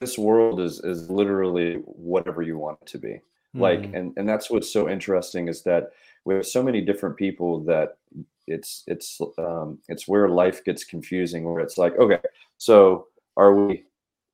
[0.00, 3.20] this world is is literally whatever you want it to be.
[3.54, 3.94] Like, mm-hmm.
[3.94, 5.90] and and that's what's so interesting is that
[6.24, 7.98] we have so many different people that
[8.46, 11.44] it's it's um, it's where life gets confusing.
[11.44, 12.20] Where it's like, okay,
[12.58, 13.84] so are we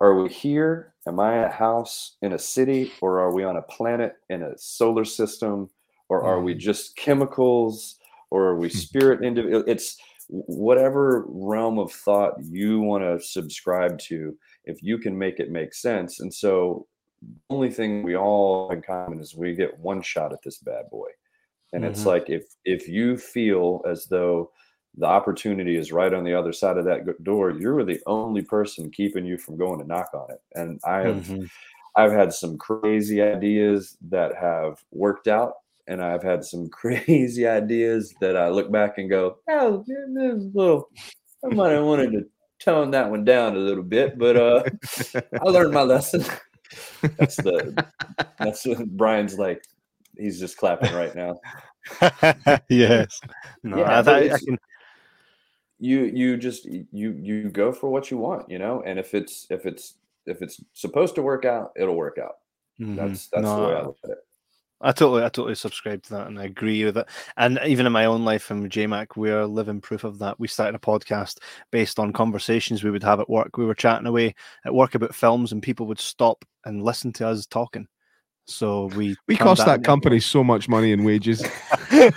[0.01, 0.95] are we here?
[1.09, 4.57] Am I a house in a city, or are we on a planet in a
[4.57, 5.71] solar system?
[6.09, 6.59] or are we mm.
[6.59, 7.97] just chemicals
[8.31, 9.97] or are we spirit individual it's
[10.29, 15.73] whatever realm of thought you want to subscribe to if you can make it make
[15.73, 16.87] sense and so
[17.23, 20.89] the only thing we all in common is we get one shot at this bad
[20.91, 21.09] boy
[21.73, 21.93] and mm-hmm.
[21.93, 24.51] it's like if if you feel as though
[24.99, 28.91] the opportunity is right on the other side of that door you're the only person
[28.91, 31.45] keeping you from going to knock on it and i have mm-hmm.
[31.97, 35.55] i've had some crazy ideas that have worked out
[35.89, 40.89] and I've had some crazy ideas that I look back and go, oh, this little,
[41.45, 42.27] I might have wanted to
[42.61, 44.63] tone that one down a little bit, but uh,
[45.15, 46.25] I learned my lesson.
[47.17, 47.87] that's the
[48.39, 49.63] that's what Brian's like.
[50.19, 51.39] He's just clapping right now.
[52.69, 53.21] yes.
[53.63, 54.59] No, yeah, I, I can.
[55.79, 59.47] You you just you you go for what you want, you know, and if it's
[59.51, 59.95] if it's
[60.27, 62.37] if it's supposed to work out, it'll work out.
[62.81, 62.97] Mm-hmm.
[62.97, 64.19] That's that's no, the way I look at it.
[64.81, 67.09] I totally, I totally subscribe to that, and I agree with it.
[67.37, 70.39] And even in my own life, in JMac, we're living proof of that.
[70.39, 71.39] We started a podcast
[71.73, 73.57] based on conversations we would have at work.
[73.57, 77.27] We were chatting away at work about films, and people would stop and listen to
[77.27, 77.89] us talking.
[78.49, 81.43] So we we cost that, that company so much money in wages,
[81.91, 82.09] and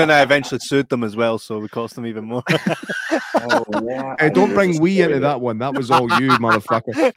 [0.00, 2.42] then I eventually sued them as well, so we cost them even more.
[3.34, 4.16] oh, yeah.
[4.18, 5.58] Hey, don't bring we into that one.
[5.58, 7.12] That was all you, motherfucker.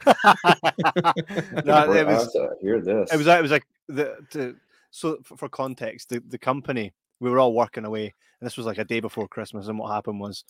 [1.64, 2.36] no, it was.
[2.60, 3.10] Hear this?
[3.10, 3.26] It was.
[3.26, 4.18] It was like the.
[4.32, 4.56] To,
[4.90, 8.66] so for, for context, the, the company we were all working away, and this was
[8.66, 9.68] like a day before Christmas.
[9.68, 10.44] And what happened was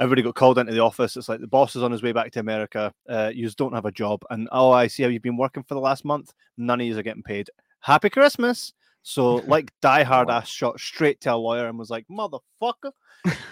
[0.00, 1.16] everybody got called into the office.
[1.16, 2.92] It's like the boss is on his way back to America.
[3.08, 4.22] Uh, you just don't have a job.
[4.30, 6.32] And oh, I see how you've been working for the last month.
[6.56, 7.50] None of you are getting paid.
[7.80, 8.72] Happy Christmas.
[9.02, 12.92] So, like, die hard ass shot straight to a lawyer and was like, motherfucker.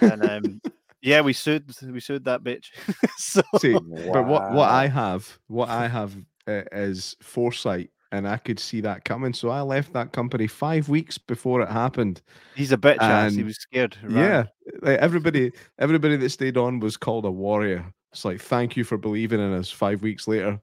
[0.00, 0.60] And um,
[1.02, 1.70] yeah, we sued.
[1.82, 2.66] We sued that bitch.
[3.18, 4.12] so, see, wow.
[4.12, 6.16] but what what I have, what I have
[6.46, 9.32] uh, is foresight and I could see that coming.
[9.32, 12.22] So I left that company five weeks before it happened.
[12.54, 13.34] He's a bitch ass.
[13.34, 13.96] He was scared.
[14.02, 14.22] Right?
[14.22, 14.44] Yeah,
[14.82, 17.92] like everybody, everybody that stayed on was called a warrior.
[18.12, 19.70] It's like thank you for believing in us.
[19.70, 20.60] Five weeks later,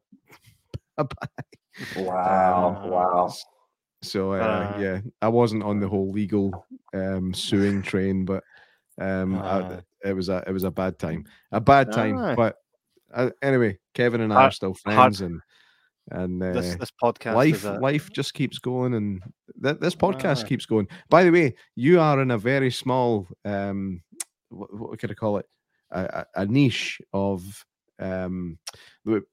[1.96, 3.34] wow, um, wow.
[4.02, 8.44] So uh, uh, yeah, I wasn't on the whole legal um, suing train, but
[9.00, 9.42] um, uh,
[10.04, 12.36] I, it was a it was a bad time, a bad time.
[12.36, 12.56] But
[13.14, 15.40] uh, anyway, Kevin and I are still friends, and
[16.12, 17.72] and uh, this this podcast life a...
[17.80, 19.24] life just keeps going and
[19.64, 20.48] th- this podcast ah.
[20.48, 20.88] keeps going.
[21.10, 24.02] By the way you are in a very small um
[24.50, 25.46] what, what could i call it?
[25.92, 27.66] A, a niche of
[28.00, 28.58] um
[29.04, 29.24] what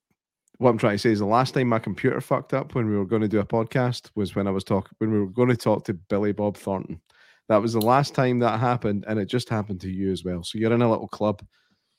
[0.70, 3.06] i'm trying to say is the last time my computer fucked up when we were
[3.06, 5.56] going to do a podcast was when i was talking when we were going to
[5.56, 7.00] talk to billy bob thornton.
[7.48, 10.42] That was the last time that happened and it just happened to you as well.
[10.44, 11.42] So you're in a little club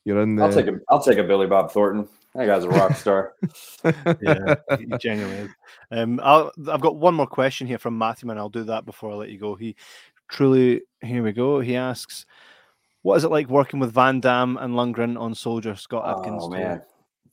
[0.06, 2.70] you're in the i'll take a i'll take a billy bob thornton that guy's a
[2.70, 3.34] rock star.
[4.22, 5.50] yeah, he genuinely is.
[5.92, 9.12] Um, i have got one more question here from Matthew, and I'll do that before
[9.12, 9.56] I let you go.
[9.56, 9.76] He
[10.30, 11.60] truly, here we go.
[11.60, 12.26] He asks,
[13.04, 16.44] What is it like working with Van Damme and Lundgren on Soldier Scott Adkins?
[16.46, 16.82] Oh man,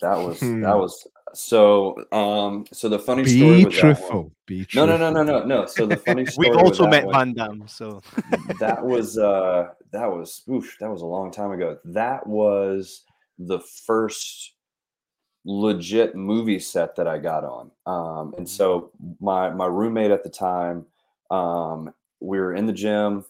[0.03, 1.97] that was that was so.
[2.13, 3.65] Um, so the funny Be story.
[3.65, 4.33] Be truthful.
[4.45, 4.87] Be truthful.
[4.87, 5.67] No, no, no, no, no, no.
[5.67, 6.51] So the funny story.
[6.51, 7.69] We've also met one, Van Damme.
[7.69, 8.03] So
[8.61, 11.79] that was uh that was oof, that was a long time ago.
[11.85, 13.03] That was
[13.39, 14.53] the first
[15.45, 17.71] legit movie set that I got on.
[17.87, 18.91] Um, and so
[19.21, 20.87] my my roommate at the time,
[21.31, 23.25] um, we were in the gym.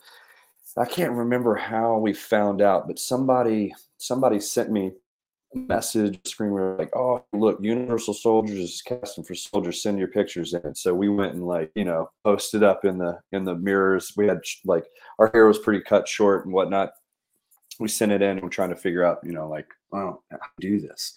[0.76, 4.92] I can't remember how we found out, but somebody somebody sent me
[5.54, 9.82] message screen like, "Oh, look, Universal Soldiers is casting for soldiers.
[9.82, 13.18] Send your pictures in." So we went and like you know posted up in the
[13.32, 14.12] in the mirrors.
[14.16, 14.84] We had like
[15.18, 16.90] our hair was pretty cut short and whatnot.
[17.78, 20.36] We sent it in and we're trying to figure out you know like, oh, how
[20.36, 21.14] to do this.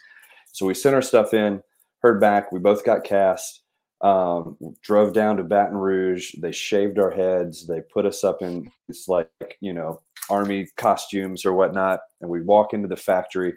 [0.51, 1.61] So we sent our stuff in,
[2.01, 2.51] heard back.
[2.51, 3.61] We both got cast.
[4.01, 6.33] Um, drove down to Baton Rouge.
[6.39, 7.65] They shaved our heads.
[7.65, 9.29] They put us up in it's like
[9.61, 13.53] you know army costumes or whatnot, and we walk into the factory.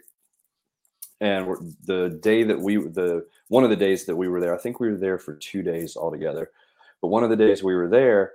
[1.19, 4.59] And the day that we the one of the days that we were there, I
[4.59, 6.51] think we were there for two days altogether.
[7.01, 8.33] But one of the days we were there,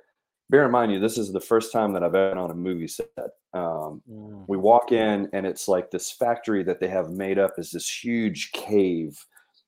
[0.50, 2.88] bear in mind you, this is the first time that I've been on a movie
[2.88, 3.08] set.
[3.54, 4.44] Um, mm.
[4.48, 7.88] We walk in and it's like this factory that they have made up is this
[7.88, 9.24] huge cave,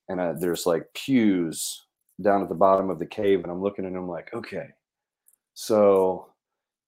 [0.08, 1.86] and uh, there's like pews
[2.20, 4.68] down at the bottom of the cave, and I'm looking at them like, okay,
[5.54, 6.28] so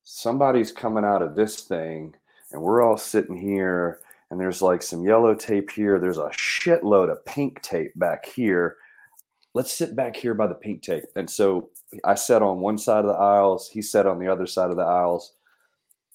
[0.04, 2.14] somebody's coming out of this thing,
[2.52, 4.00] and we're all sitting here,
[4.30, 5.98] and there's like some yellow tape here.
[5.98, 8.76] There's a shitload of pink tape back here.
[9.54, 11.04] Let's sit back here by the pink tape.
[11.14, 11.70] And so
[12.04, 13.70] I sat on one side of the aisles.
[13.72, 15.32] He sat on the other side of the aisles.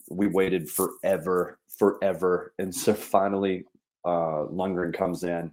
[0.10, 2.54] We waited forever, forever.
[2.60, 3.66] And so finally,
[4.04, 5.52] uh, Lundgren comes in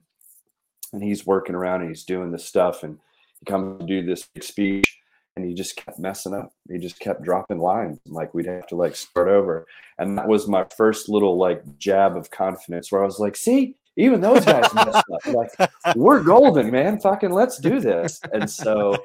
[0.92, 2.82] and he's working around and he's doing this stuff.
[2.82, 2.98] And
[3.38, 4.97] he comes to do this speech
[5.38, 6.50] and he just kept messing up.
[6.68, 8.00] He just kept dropping lines.
[8.06, 9.66] Like we'd have to like start over.
[9.98, 13.76] And that was my first little like jab of confidence where I was like, see,
[13.96, 15.26] even those guys messed up.
[15.26, 16.98] Like, we're golden, man.
[16.98, 18.20] Fucking let's do this.
[18.32, 18.96] And so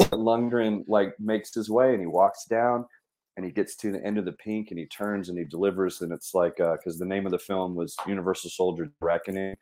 [0.00, 2.86] Lundgren like makes his way and he walks down
[3.36, 6.02] and he gets to the end of the pink and he turns and he delivers
[6.02, 9.56] and it's like because uh, the name of the film was Universal Soldier Reckoning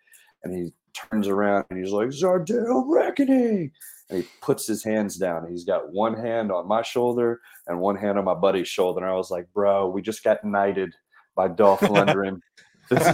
[0.44, 3.70] and he turns around and he's like Zardel Reckoning
[4.10, 5.48] and he puts his hands down.
[5.51, 9.01] He's got one hand on my shoulder and one hand on my buddy's shoulder.
[9.01, 10.93] And I was like, bro, we just got knighted
[11.35, 12.40] by Dolph Lundgren.
[12.90, 13.06] there's,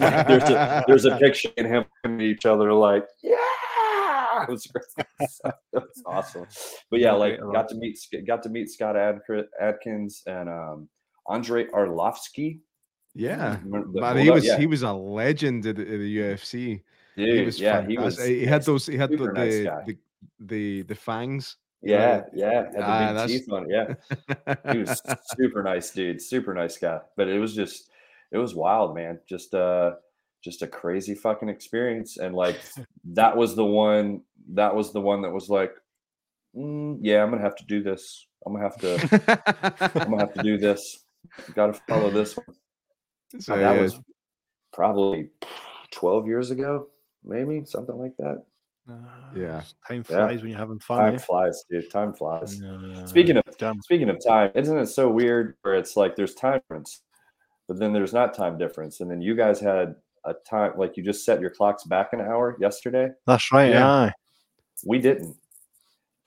[0.51, 3.37] a, there's a picture of him and each other like, yeah
[4.43, 4.67] it was
[4.99, 5.07] it
[5.73, 6.47] was awesome.
[6.91, 10.89] But yeah, like got to meet got to meet Scott Adkins and um,
[11.29, 12.61] Andrei Arlovski.
[13.15, 14.59] Yeah, but he was yeah.
[14.59, 16.83] he was a legend at the, at the UFC.
[17.19, 18.23] Dude, he was yeah, he was.
[18.23, 18.87] He had those.
[18.87, 19.97] He had the, nice the, the,
[20.39, 21.57] the the fangs.
[21.83, 23.99] Yeah, yeah, had the ah, big teeth on it.
[24.47, 25.03] Yeah, he was
[25.37, 26.23] super nice, dude.
[26.23, 27.01] Super nice guy.
[27.17, 27.91] But it was just,
[28.31, 29.19] it was wild, man.
[29.29, 29.95] Just uh,
[30.45, 32.19] just a crazy fucking experience.
[32.19, 32.61] And like
[33.15, 34.23] that was the one
[34.53, 35.73] that was the one that was like,
[36.57, 38.27] mm, yeah, I'm gonna have to do this.
[38.47, 41.05] I'm gonna have to I'm gonna have to do this.
[41.55, 42.47] Gotta follow this one.
[43.41, 43.83] So, that yeah.
[43.83, 44.01] was
[44.73, 45.29] probably
[45.91, 46.87] 12 years ago,
[47.29, 48.43] maybe something like that.
[48.91, 48.95] Uh,
[49.37, 50.41] yeah, time flies yeah.
[50.41, 50.99] when you're having fun.
[50.99, 51.19] Time eh?
[51.19, 51.91] flies, dude.
[51.91, 52.61] Time flies.
[53.05, 53.45] speaking of
[53.83, 57.03] speaking of time, isn't it so weird where it's like there's time difference,
[57.67, 59.95] but then there's not time difference, and then you guys had
[60.25, 63.11] a time like you just set your clocks back an hour yesterday.
[63.27, 63.71] That's right.
[63.71, 64.05] Yeah.
[64.07, 64.13] yeah.
[64.87, 65.37] We didn't.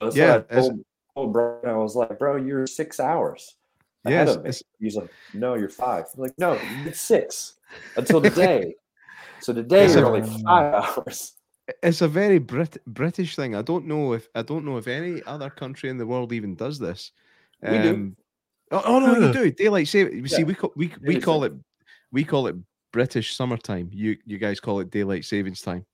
[0.00, 0.42] That's yeah.
[0.50, 0.84] I told,
[1.14, 3.56] told Brian, I was like, bro, you're six hours.
[4.06, 4.62] Yes.
[4.80, 6.06] He's like, no, you're five.
[6.14, 7.54] I'm like, no, it's six
[7.96, 8.74] until today.
[9.42, 11.32] So today you're only five hours.
[11.82, 13.54] It's a very Brit- British thing.
[13.54, 16.54] I don't know if I don't know if any other country in the world even
[16.54, 17.12] does this.
[17.62, 18.16] We um, do.
[18.72, 20.14] Oh, oh, no, you do daylight saving.
[20.14, 20.36] You yeah.
[20.36, 21.52] see, we call, we we call it
[22.10, 22.56] we call it
[22.92, 23.90] British summertime.
[23.92, 25.84] You you guys call it daylight savings time.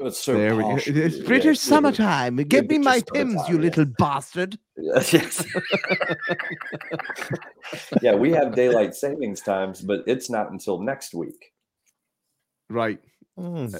[0.00, 1.00] It's so there posh, we go.
[1.00, 2.36] It's British yeah, summertime.
[2.36, 4.58] Give me my Pimm's, you little bastard.
[4.80, 5.44] Yes.
[8.02, 11.52] yeah, we have daylight savings times, but it's not until next week.
[12.68, 13.00] Right.
[13.38, 13.74] Mm.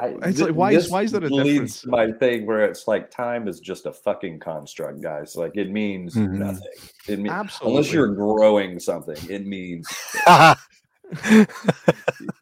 [0.00, 1.86] I, it's like why is why is that a leads difference?
[1.86, 5.36] my thing where it's like time is just a fucking construct, guys.
[5.36, 6.38] Like it means mm-hmm.
[6.38, 6.68] nothing.
[7.06, 7.76] It means Absolutely.
[7.76, 9.86] unless you're growing something, it means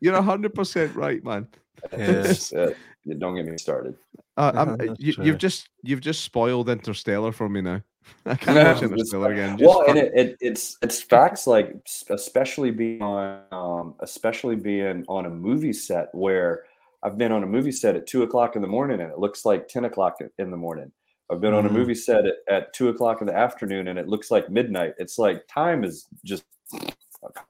[0.00, 1.48] You're hundred percent right, man.
[1.92, 2.50] Yes.
[3.18, 3.96] don't get me started.
[4.36, 7.82] Uh, you, have just you've just spoiled Interstellar for me now.
[8.26, 9.58] I can't watch Interstellar again.
[9.58, 11.74] Just well, and it, it, it's it's facts like
[12.10, 16.64] especially being on um, especially being on a movie set where
[17.02, 19.44] I've been on a movie set at two o'clock in the morning and it looks
[19.44, 20.90] like ten o'clock in the morning.
[21.30, 21.58] I've been mm.
[21.58, 21.78] on a mm-hmm.
[21.78, 24.94] movie set at, at two o'clock in the afternoon and it looks like midnight.
[24.98, 26.44] It's like time is just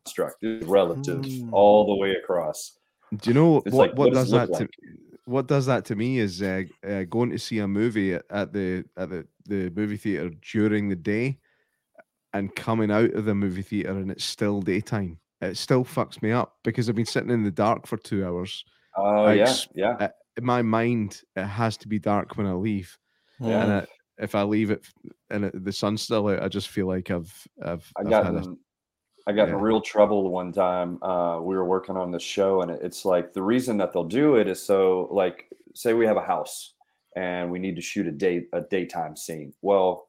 [0.05, 0.43] construct.
[0.43, 1.53] It's relative Mm.
[1.53, 2.79] all the way across.
[3.17, 3.91] Do you know It's what?
[3.91, 4.71] like, what what does that look to like?
[5.27, 8.85] What does that to me is uh, uh, going to see a movie at, the
[8.97, 11.39] at the, the movie theater during the day,
[12.33, 15.19] and coming out of the movie theater and it's still daytime.
[15.41, 18.65] It still fucks me up because I've been sitting in the dark for two hours.
[18.97, 20.09] Oh I yeah, yeah.
[20.37, 22.97] In my mind, it has to be dark when I leave,
[23.41, 23.63] Yeah.
[23.63, 23.87] and I,
[24.19, 24.85] if I leave it
[25.31, 27.33] and it, the sun's still out, I just feel like I've
[27.63, 28.57] I've, I got had a
[29.27, 31.03] I got in real trouble one time.
[31.03, 34.37] Uh, we were working on this show, and it's like the reason that they'll do
[34.37, 36.75] it is so like say we have a house
[37.17, 39.53] and we need to shoot a day a daytime scene.
[39.63, 40.09] Well,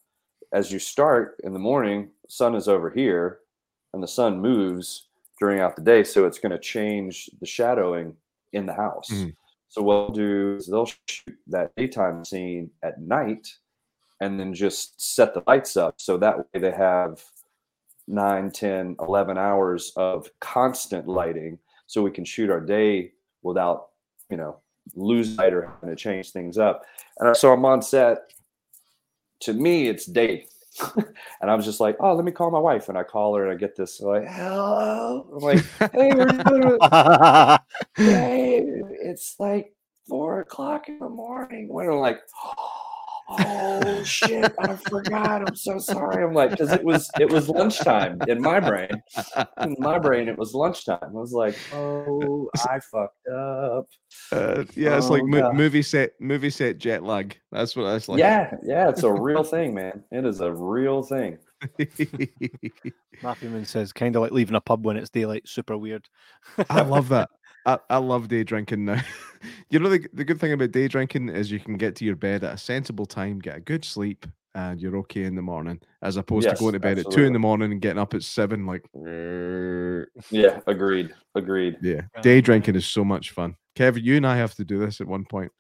[0.52, 3.40] as you start in the morning, sun is over here,
[3.94, 5.08] and the sun moves
[5.40, 8.16] during out the day, so it's going to change the shadowing
[8.54, 9.10] in the house.
[9.12, 9.36] Mhm.
[9.70, 13.48] So what they'll do is they'll shoot that daytime scene at night,
[14.22, 17.24] and then just set the lights up so that way they have
[18.08, 21.58] 9 10 11 hours of constant lighting
[21.88, 23.12] so we can shoot our day
[23.42, 23.88] without
[24.30, 24.58] you know
[24.94, 26.84] lose light or having to change things up.
[27.20, 28.20] And so i'm on set.
[29.42, 30.48] To me it's day
[31.42, 32.90] and i was just like oh let me call my wife.
[32.90, 35.28] And i call her and i get this like hello?
[35.34, 37.62] I'm like hey we're doing it.
[37.96, 38.64] hey
[39.02, 39.74] it's like
[40.08, 41.68] four o'clock in the morning.
[41.68, 42.75] When i'm like oh
[44.04, 48.40] shit i forgot i'm so sorry i'm like because it was it was lunchtime in
[48.40, 48.90] my brain
[49.64, 53.88] in my brain it was lunchtime i was like oh i fucked up
[54.32, 57.36] Uh, yeah, it's like Oh, mo- movie set movie set jet lag.
[57.52, 58.20] That's what that's like.
[58.20, 61.38] yeah yeah it's a real thing man it is a real thing
[63.24, 65.48] Matthew Moon says, kind of like leaving a pub when it's daylight.
[65.48, 66.08] Super weird.
[66.70, 67.30] I love that.
[67.66, 69.02] I, I love day drinking now.
[69.70, 72.16] you know the, the good thing about day drinking is you can get to your
[72.16, 75.82] bed at a sensible time, get a good sleep, and you're okay in the morning,
[76.02, 78.14] as opposed Yes, to going to bed at two in the morning and getting up
[78.14, 78.66] at seven.
[78.66, 78.86] Like,
[80.32, 83.56] yeah agreed agreed yeah, Yeah, day drinking is so much fun.
[83.76, 85.52] Kevin, you and I have to do this at one point.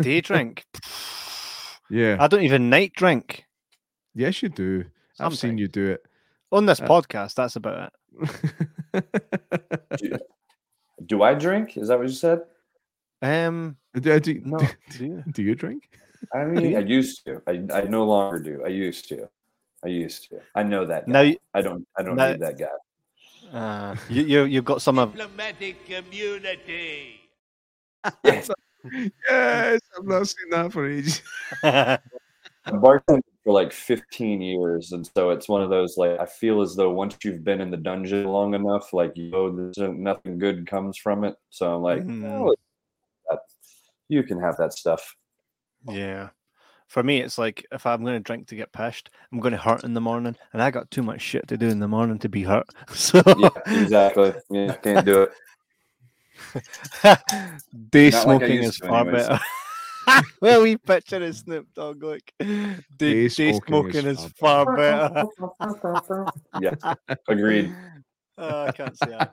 [0.00, 0.64] Day drink.
[1.90, 3.44] Yeah, I don't even night drink.
[4.14, 4.84] yes, you do.
[5.20, 6.04] I've seen you do it.
[6.50, 7.92] On this Uh, podcast, that's about
[10.00, 10.18] do,
[11.06, 12.38] do i drink is that what you said
[13.22, 13.26] it.
[13.26, 14.66] Um, do, do, no, do,
[14.98, 15.24] do you?
[15.32, 15.82] do you drink?
[16.34, 19.28] i mean i used to i, I no longer do i used to
[19.84, 21.12] i used to i know that guy.
[21.12, 22.76] Now, you- i don't i don't now- need that guy
[23.52, 25.12] uh, you, you, you've got some of.
[25.14, 27.20] diplomatic community.
[28.24, 28.50] yes,
[29.30, 31.22] I've not seen that for ages.
[31.62, 31.98] I
[32.66, 36.74] bartended for like 15 years, and so it's one of those like I feel as
[36.74, 40.66] though once you've been in the dungeon long enough, like you know, there's nothing good
[40.66, 41.36] comes from it.
[41.50, 42.24] So I'm like, Mhm.
[42.26, 42.54] "Oh,
[43.30, 43.40] that-
[44.08, 45.14] you can have that stuff.
[45.88, 46.30] Yeah.
[46.88, 49.58] For me, it's like if I'm going to drink to get pissed, I'm going to
[49.58, 52.18] hurt in the morning, and I got too much shit to do in the morning
[52.20, 52.66] to be hurt.
[52.94, 54.34] So Yeah, exactly.
[54.50, 55.30] Yeah, can't do it.
[57.90, 59.26] day Not smoking used is far anyways.
[59.28, 59.40] better.
[60.40, 64.76] well, we picture of Snoop Dogg like day, Day day smoking smoking is is far
[64.76, 65.24] better.
[66.60, 66.74] Yeah,
[67.28, 67.74] agreed.
[68.38, 69.28] Uh, I can't see I,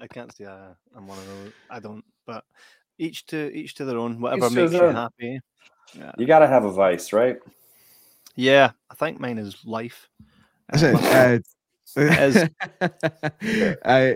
[0.00, 1.52] I can't see I, I'm one of those.
[1.70, 2.04] I don't.
[2.26, 2.44] But
[2.98, 4.20] each to each to their own.
[4.20, 4.94] Whatever Each makes his you own.
[4.94, 5.40] happy.
[5.94, 6.12] Yeah.
[6.18, 7.38] You got to have a vice, right?
[8.36, 10.08] Yeah, I think mine is life.
[10.68, 10.94] That's it.
[10.94, 11.38] Uh,
[11.96, 12.50] Uh, As-
[13.82, 14.14] uh,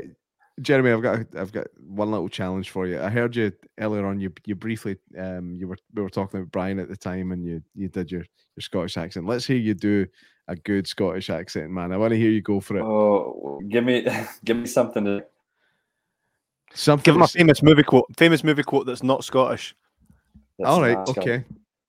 [0.61, 3.01] Jeremy, I've got I've got one little challenge for you.
[3.01, 4.21] I heard you earlier on.
[4.21, 7.45] You you briefly um you were we were talking about Brian at the time, and
[7.45, 8.21] you you did your
[8.57, 9.27] your Scottish accent.
[9.27, 10.07] Let's hear you do
[10.49, 11.93] a good Scottish accent, man.
[11.93, 12.83] I want to hear you go for it.
[12.83, 14.07] Oh, give me,
[14.45, 15.25] give me something to.
[16.75, 17.05] Something.
[17.05, 18.07] Give him a famous movie quote.
[18.17, 19.75] Famous movie quote that's not Scottish.
[20.59, 20.97] that's All right.
[21.09, 21.45] Okay.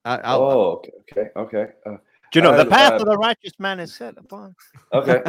[0.06, 1.72] I, I'll, Oh, okay, okay, okay.
[1.86, 1.98] Uh,
[2.32, 4.54] Do you know the Uh, path uh, of the righteous man is set upon?
[4.92, 5.22] Okay.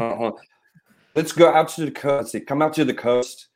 [1.14, 2.16] Let's go out to the coast.
[2.22, 3.48] Let's see, come out to the coast.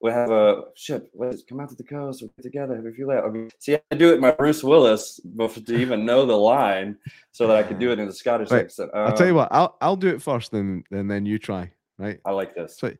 [0.00, 1.08] We have a shit.
[1.14, 2.22] Let's come out to the coast.
[2.22, 2.74] We'll get together.
[2.74, 3.22] Have a few laugh.
[3.24, 3.48] Okay.
[3.60, 6.96] See, I to do it my Bruce Willis before to even know the line,
[7.30, 8.64] so that I could do it in the Scottish Right.
[8.64, 8.90] accent.
[8.94, 9.48] I'll tell you Um, what.
[9.52, 11.70] I'll I'll do it first, and and then you try.
[11.98, 12.18] Right.
[12.24, 12.78] I like this.
[12.78, 12.92] So-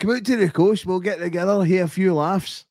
[0.00, 0.86] Come out to the coast.
[0.86, 1.64] We'll get together.
[1.64, 2.66] Hear a few laughs.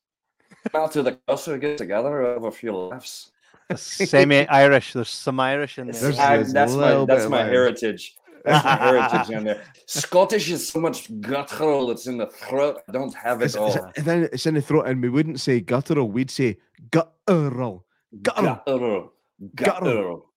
[0.70, 1.46] Come out to the coast.
[1.48, 2.22] We'll get together.
[2.32, 3.30] Have a few laughs.
[3.76, 4.92] Semi Irish.
[4.92, 6.00] There's some Irish in there.
[6.00, 7.50] There's- I- there's a that's my that's of my Irish.
[7.52, 8.16] heritage.
[8.44, 9.62] That's my heritage in there.
[9.86, 11.90] Scottish is so much guttural.
[11.90, 12.82] It's in the throat.
[12.88, 13.90] I don't have it It's, it's, all.
[13.96, 16.10] and then it's in the throat, and we wouldn't say guttural.
[16.10, 16.58] We'd say
[16.90, 17.86] guttural.
[18.22, 18.60] Guttural.
[18.66, 19.12] Guttural.
[19.54, 19.80] Guttural.
[19.80, 20.30] Guttural.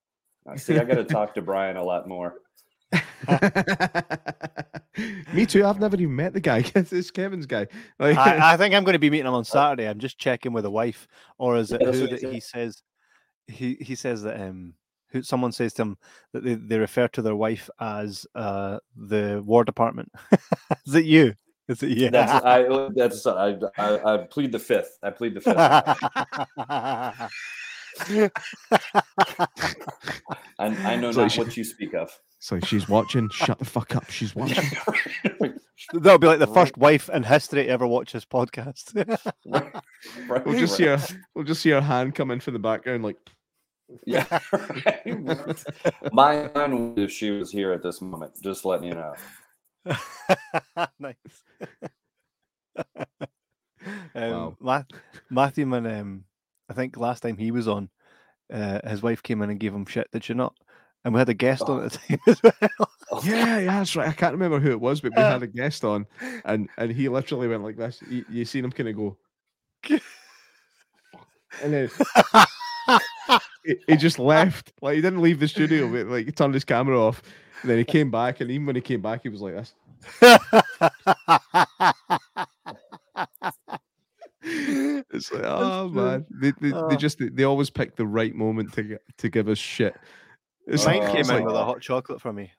[0.49, 2.35] Uh, See, I got to talk to Brian a lot more.
[5.33, 5.65] Me too.
[5.65, 6.63] I've never even met the guy.
[6.75, 7.67] it's Kevin's guy.
[7.99, 9.87] Like, I, I think I'm going to be meeting him on Saturday.
[9.87, 11.07] I'm just checking with a wife,
[11.37, 12.81] or is it Yeah, who he that he says?
[13.47, 14.73] He he says that um
[15.09, 15.97] who someone says to him
[16.33, 20.11] that they, they refer to their wife as uh, the War Department.
[20.85, 21.33] Is it you?
[21.67, 22.09] Is it you?
[22.09, 22.89] That's I.
[22.95, 24.13] That's I, I.
[24.13, 24.97] I plead the fifth.
[25.03, 25.57] I plead the fifth.
[30.59, 32.11] I, I know So not she- what you speak of.
[32.39, 33.29] So she's watching.
[33.29, 34.09] Shut the fuck up.
[34.11, 34.63] She's watching.
[35.93, 38.93] That'll be like the first wife in history to ever watch this podcast.
[40.29, 40.99] Right, We'll just right.
[40.99, 41.19] see her.
[41.33, 43.17] We'll just see her hand come in from the background, like.
[44.05, 44.39] Yeah.
[44.85, 45.63] right.
[46.11, 48.33] My mine would if she was here at this moment.
[48.41, 49.15] Just letting you know.
[50.99, 51.15] nice.
[54.15, 54.85] um, Wow.
[55.29, 56.23] Matthew, man, um,
[56.69, 57.89] I think last time he was on,
[58.51, 60.09] uh, his wife came in and gave him shit.
[60.11, 60.53] Did she not?
[61.05, 62.91] And we had a guest on at the time as well.
[63.23, 64.09] Yeah, yeah, that's right.
[64.09, 66.05] I can't remember who it was, but we had a guest on,
[66.43, 68.01] and and he literally went like this.
[68.09, 69.17] You, you seen him kind of go,
[71.63, 71.89] and then
[73.67, 74.71] he, he just left.
[74.81, 77.21] Like he didn't leave the studio, but like he turned his camera off.
[77.61, 79.73] And then he came back, and even when he came back, he was like this.
[84.43, 86.01] It's like, oh true.
[86.01, 86.87] man, they, they, Oh.
[86.89, 89.95] they just they always pick the right moment to to give us shit.
[90.67, 92.51] It's Mine like, came it's in like, with a hot chocolate for me.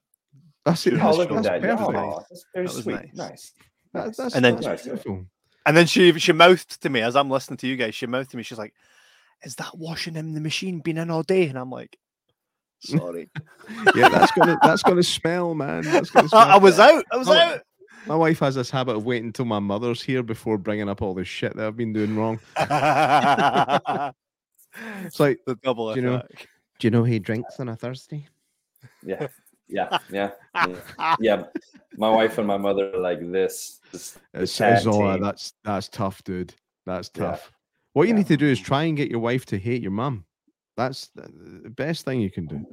[0.64, 0.94] that's it.
[0.94, 1.60] Yeah, Oh, That's, that's that.
[1.62, 1.98] perfect.
[1.98, 2.94] Oh, that's That was sweet.
[2.94, 3.10] nice.
[3.14, 3.52] Nice.
[3.92, 5.04] That- that's, And then- that's Nice.
[5.66, 7.94] And then she she mouthed to me as I'm listening to you guys.
[7.94, 8.42] She mouthed to me.
[8.42, 8.72] She's like,
[9.42, 11.96] "Is that washing in the machine been in all day?" And I'm like,
[12.80, 13.30] "Sorry,
[13.94, 15.82] Yeah, that's gonna that's gonna smell, man.
[15.82, 17.04] That's gonna I, I was out.
[17.12, 17.32] I was Oh.
[17.34, 17.60] out."
[18.06, 21.12] My wife has this habit of waiting until my mother's here before bringing up all
[21.14, 22.40] the shit that I've been doing wrong.
[25.04, 26.22] It's like, the double Do you know-
[26.78, 28.26] do you know he drinks on a Thursday?
[29.02, 29.26] Yeah.
[29.66, 29.98] Yeah.
[30.10, 30.30] Yeah.
[30.54, 31.16] Yeah.
[31.18, 31.42] yeah.
[31.96, 33.80] My wife and my mother are like this.
[33.90, 35.14] This- It's, tag it's all right.
[35.14, 35.22] team.
[35.24, 36.54] that's that's tough, dude.
[36.86, 37.22] That's Yeah.
[37.24, 37.50] tough.
[37.98, 38.18] What you Yeah.
[38.18, 40.24] need to do is try and get your wife to hate your mum.
[40.76, 41.22] That's the
[41.64, 42.64] the best thing you can do.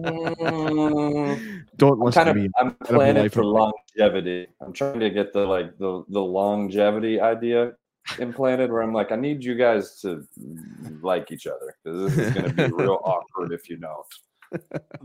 [0.00, 2.50] Mm, Don't I'm listen kind to of me.
[2.58, 4.48] I'm planning life for longevity.
[4.60, 7.74] I'm trying to get the like the the longevity idea
[8.18, 10.26] implanted where I'm like, I need you guys to
[11.02, 14.04] like each other because this is going to be real awkward if you don't.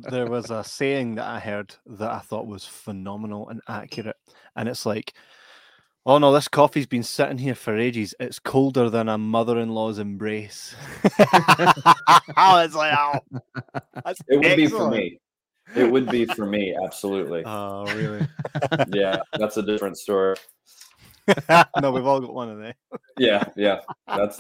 [0.10, 4.16] there was a saying that I heard that I thought was phenomenal and accurate.
[4.56, 5.14] And it's like,
[6.06, 8.14] oh no, this coffee's been sitting here for ages.
[8.20, 10.76] It's colder than a mother in law's embrace.
[11.04, 11.10] oh,
[12.64, 13.20] it's like, oh,
[14.04, 15.20] that's It would be for me.
[15.76, 17.44] It would be for me, absolutely.
[17.46, 18.28] Oh, really?
[18.94, 20.36] Yeah, that's a different story.
[21.82, 22.74] no, we've all got one of them.
[23.18, 24.40] Yeah, yeah, that's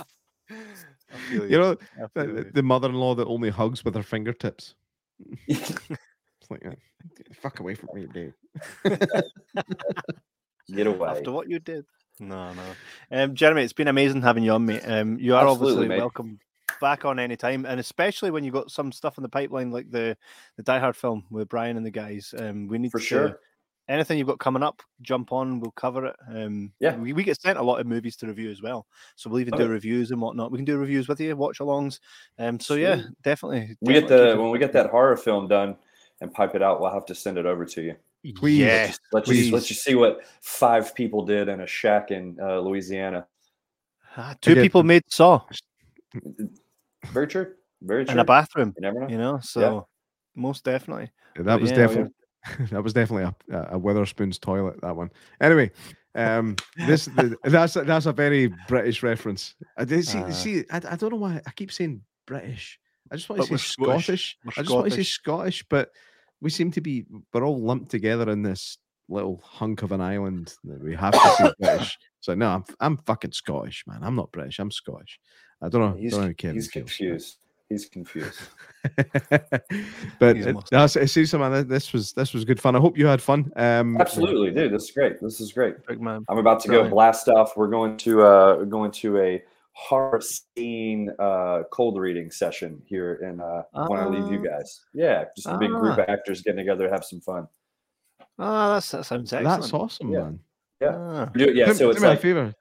[0.49, 1.77] I feel You know,
[2.13, 4.75] the, the mother-in-law that only hugs with her fingertips.
[5.47, 6.75] It's like, "Uh,
[7.15, 8.33] get the fuck away from me, dude.
[10.73, 11.09] Get away.
[11.09, 11.85] After what you did.
[12.19, 12.63] No, no.
[13.11, 14.83] Um, Jeremy, it's been amazing having you on, mate.
[14.85, 15.97] Um, you are Absolutely, obviously mate.
[15.99, 16.39] welcome
[16.79, 19.91] back on any time, and especially when you got some stuff in the pipeline like
[19.91, 20.15] the
[20.57, 22.33] the Die Hard film with Brian and the guys.
[22.37, 23.39] Um, we need For to, sure.
[23.87, 25.59] Anything you've got coming up, jump on.
[25.59, 26.15] We'll cover it.
[26.27, 26.95] Um, Yeah.
[26.95, 29.53] we, we get sent a lot of movies to review as well, so we'll even
[29.53, 30.51] Oh, do reviews and whatnot.
[30.51, 31.99] We can do reviews with you, watch alongs.
[32.39, 33.05] Um, so yeah, Sweet.
[33.23, 33.77] definitely.
[33.81, 35.75] We get definitely the when we get that horror film done
[36.21, 37.95] and pipe it out, we'll have to send it over to you.
[38.33, 38.59] Please.
[38.59, 39.69] Yeah, Let you let please.
[39.69, 43.27] you see what five people did in a shack in uh, Louisiana.
[44.17, 45.41] Ah, two get- people made Saw
[47.11, 47.53] Very true.
[47.81, 48.13] Very true.
[48.13, 48.73] in a bathroom.
[48.77, 49.07] You never know.
[49.09, 49.87] You know, so
[50.35, 51.11] most definitely.
[51.35, 52.11] That But was yeah, we- definitely
[52.71, 54.79] that was definitely a, a Wetherspoon's toilet.
[54.81, 55.11] That one.
[55.41, 55.71] Anyway,
[56.15, 56.55] um,
[56.87, 59.55] this the, that's a- that's a very British reference.
[59.77, 60.19] I did see.
[60.19, 60.31] Uh.
[60.31, 62.79] see, I, I don't know why I keep saying British.
[63.11, 64.05] I just want to say Scottish.
[64.05, 64.37] Scottish.
[64.57, 65.59] I just want to say Scottish.
[65.59, 65.91] Scottish, but
[66.41, 70.53] we seem to be we're all lumped together in this little hunk of an island
[70.63, 71.97] that we have to say British.
[72.21, 73.99] So no, I'm I'm fucking Scottish, man.
[74.03, 74.59] I'm not British.
[74.59, 75.19] I'm Scottish.
[75.61, 75.97] I don't know.
[75.99, 76.83] He's, don't know how Kevin he's feels.
[76.89, 77.37] confused.
[77.69, 78.39] He's confused.
[80.19, 80.67] but He's it, lost.
[80.69, 81.51] that's, I see, man.
[81.51, 82.75] th- This was this was good fun.
[82.75, 83.51] I hope you had fun.
[83.55, 84.71] Um, Absolutely, dude.
[84.71, 85.19] This is great.
[85.19, 85.85] This is great.
[85.87, 86.23] Big man.
[86.29, 87.57] I'm about to go blast off.
[87.57, 89.43] We're going to uh going to a
[89.77, 94.57] horror scene uh cold reading session here in uh when I leave you Ah.
[94.57, 94.85] guys.
[94.93, 96.03] Yeah, just a big group Ah.
[96.03, 97.47] of actors getting together to have some fun.
[98.39, 99.61] Oh, that's, that sounds excellent.
[99.61, 100.19] That's awesome, Yeah.
[100.19, 100.39] man.
[100.81, 100.95] Yeah.
[100.97, 101.25] Ah.
[101.25, 102.55] Do- Yeah, do, so do it's me like a favor.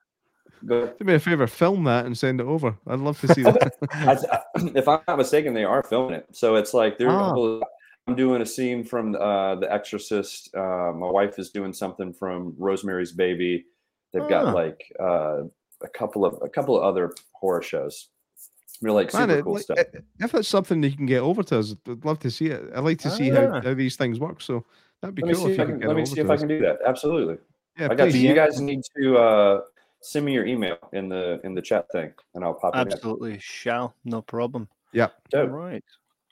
[0.67, 1.47] go Do me a favor.
[1.47, 2.77] Film that and send it over.
[2.87, 3.75] I'd love to see that.
[3.93, 4.41] I,
[4.75, 6.27] if I'm not mistaken, they are filming it.
[6.33, 7.11] So it's like they're.
[7.11, 7.61] Ah.
[8.07, 10.55] I'm doing a scene from uh, The Exorcist.
[10.55, 13.65] Uh, my wife is doing something from Rosemary's Baby.
[14.13, 14.29] They've Ah.
[14.29, 15.43] got like uh,
[15.85, 18.09] a couple of a couple of other horror shows.
[18.81, 19.79] They're like Man, super it- cool like, stuff.
[20.21, 22.63] if it's something you can get over to us, I'd love to see it.
[22.75, 23.61] I'd like to see how, Ah.
[23.63, 24.41] how these things work.
[24.43, 24.65] So
[25.01, 25.81] that'd be Let cool see if if you I could can.
[25.81, 26.41] get Let me over see if I us.
[26.41, 26.79] can do that.
[26.85, 27.39] Absolutely.
[27.79, 28.17] Yeah, I got please.
[28.17, 28.29] you.
[28.31, 28.47] You Yeah.
[28.47, 29.61] guys need to uh,
[30.01, 32.93] send me your email in the in the chat thing, and I'll pop it in.
[32.93, 33.95] Absolutely shall.
[34.05, 34.69] No problem.
[34.93, 35.05] Yeah.
[35.07, 35.11] All
[35.47, 35.51] Dope.
[35.53, 35.85] right.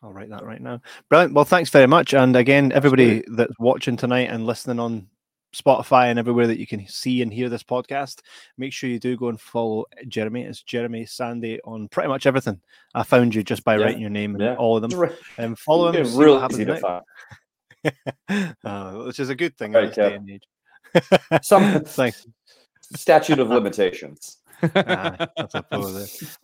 [0.03, 0.81] I'll write that right now.
[1.09, 1.33] Brilliant.
[1.35, 2.13] Well, thanks very much.
[2.13, 5.07] And again, everybody that's watching tonight and listening on
[5.55, 8.21] Spotify and everywhere that you can see and hear this podcast,
[8.57, 10.43] make sure you do go and follow Jeremy.
[10.43, 12.61] It's Jeremy Sande on pretty much everything.
[12.95, 13.85] I found you just by yeah.
[13.85, 14.55] writing your name and yeah.
[14.57, 15.11] all of them.
[15.37, 16.17] And um, follow him.
[16.17, 17.05] Real easy to find.
[18.65, 21.43] uh, which is a good thing right, in this day and age.
[21.43, 22.27] Some Thanks.
[22.95, 24.39] statute of limitations.
[24.77, 25.27] ah,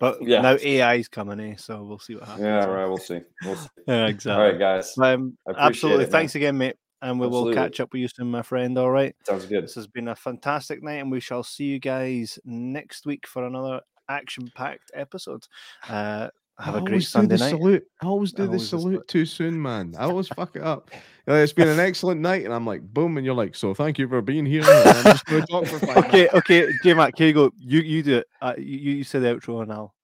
[0.01, 0.40] but yeah.
[0.40, 1.55] now AI is coming, eh?
[1.56, 2.44] So we'll see what happens.
[2.44, 2.86] Yeah, right.
[2.86, 3.20] We'll see.
[3.44, 3.68] We'll see.
[3.86, 4.32] Yeah, exactly.
[4.32, 4.98] All right, guys.
[4.98, 6.05] Um, absolutely.
[6.05, 6.74] It, Thanks again, mate.
[7.00, 7.50] And we absolutely.
[7.50, 8.76] will catch up with you soon, my friend.
[8.76, 9.14] All right.
[9.24, 9.64] Sounds good.
[9.64, 13.46] This has been a fantastic night, and we shall see you guys next week for
[13.46, 15.46] another action-packed episode.
[15.88, 17.50] Uh, have a great Sunday night.
[17.50, 17.86] Salute.
[18.02, 19.94] I always do I the salute too soon, man.
[19.96, 20.90] I always fuck it up.
[21.28, 24.08] it's been an excellent night, and I'm like, boom, and you're like, so thank you
[24.08, 24.62] for being here.
[24.66, 27.52] I'm just talk for five Okay, okay, J Mac, here you go.
[27.58, 28.26] You you do it.
[28.42, 29.94] Uh, you you say the outro, and I'll.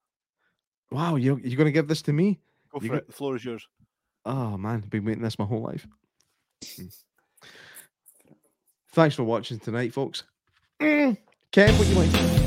[0.92, 2.38] Wow, you you're going to give this to me?
[2.72, 3.06] Go for you it.
[3.08, 3.66] The floor is yours.
[4.24, 5.88] Oh man, I've been waiting this my whole life.
[6.72, 6.86] Hmm.
[8.92, 10.22] Thanks for watching tonight, folks.
[10.80, 11.16] Mm.
[11.52, 11.88] Kev, what
[12.38, 12.43] you?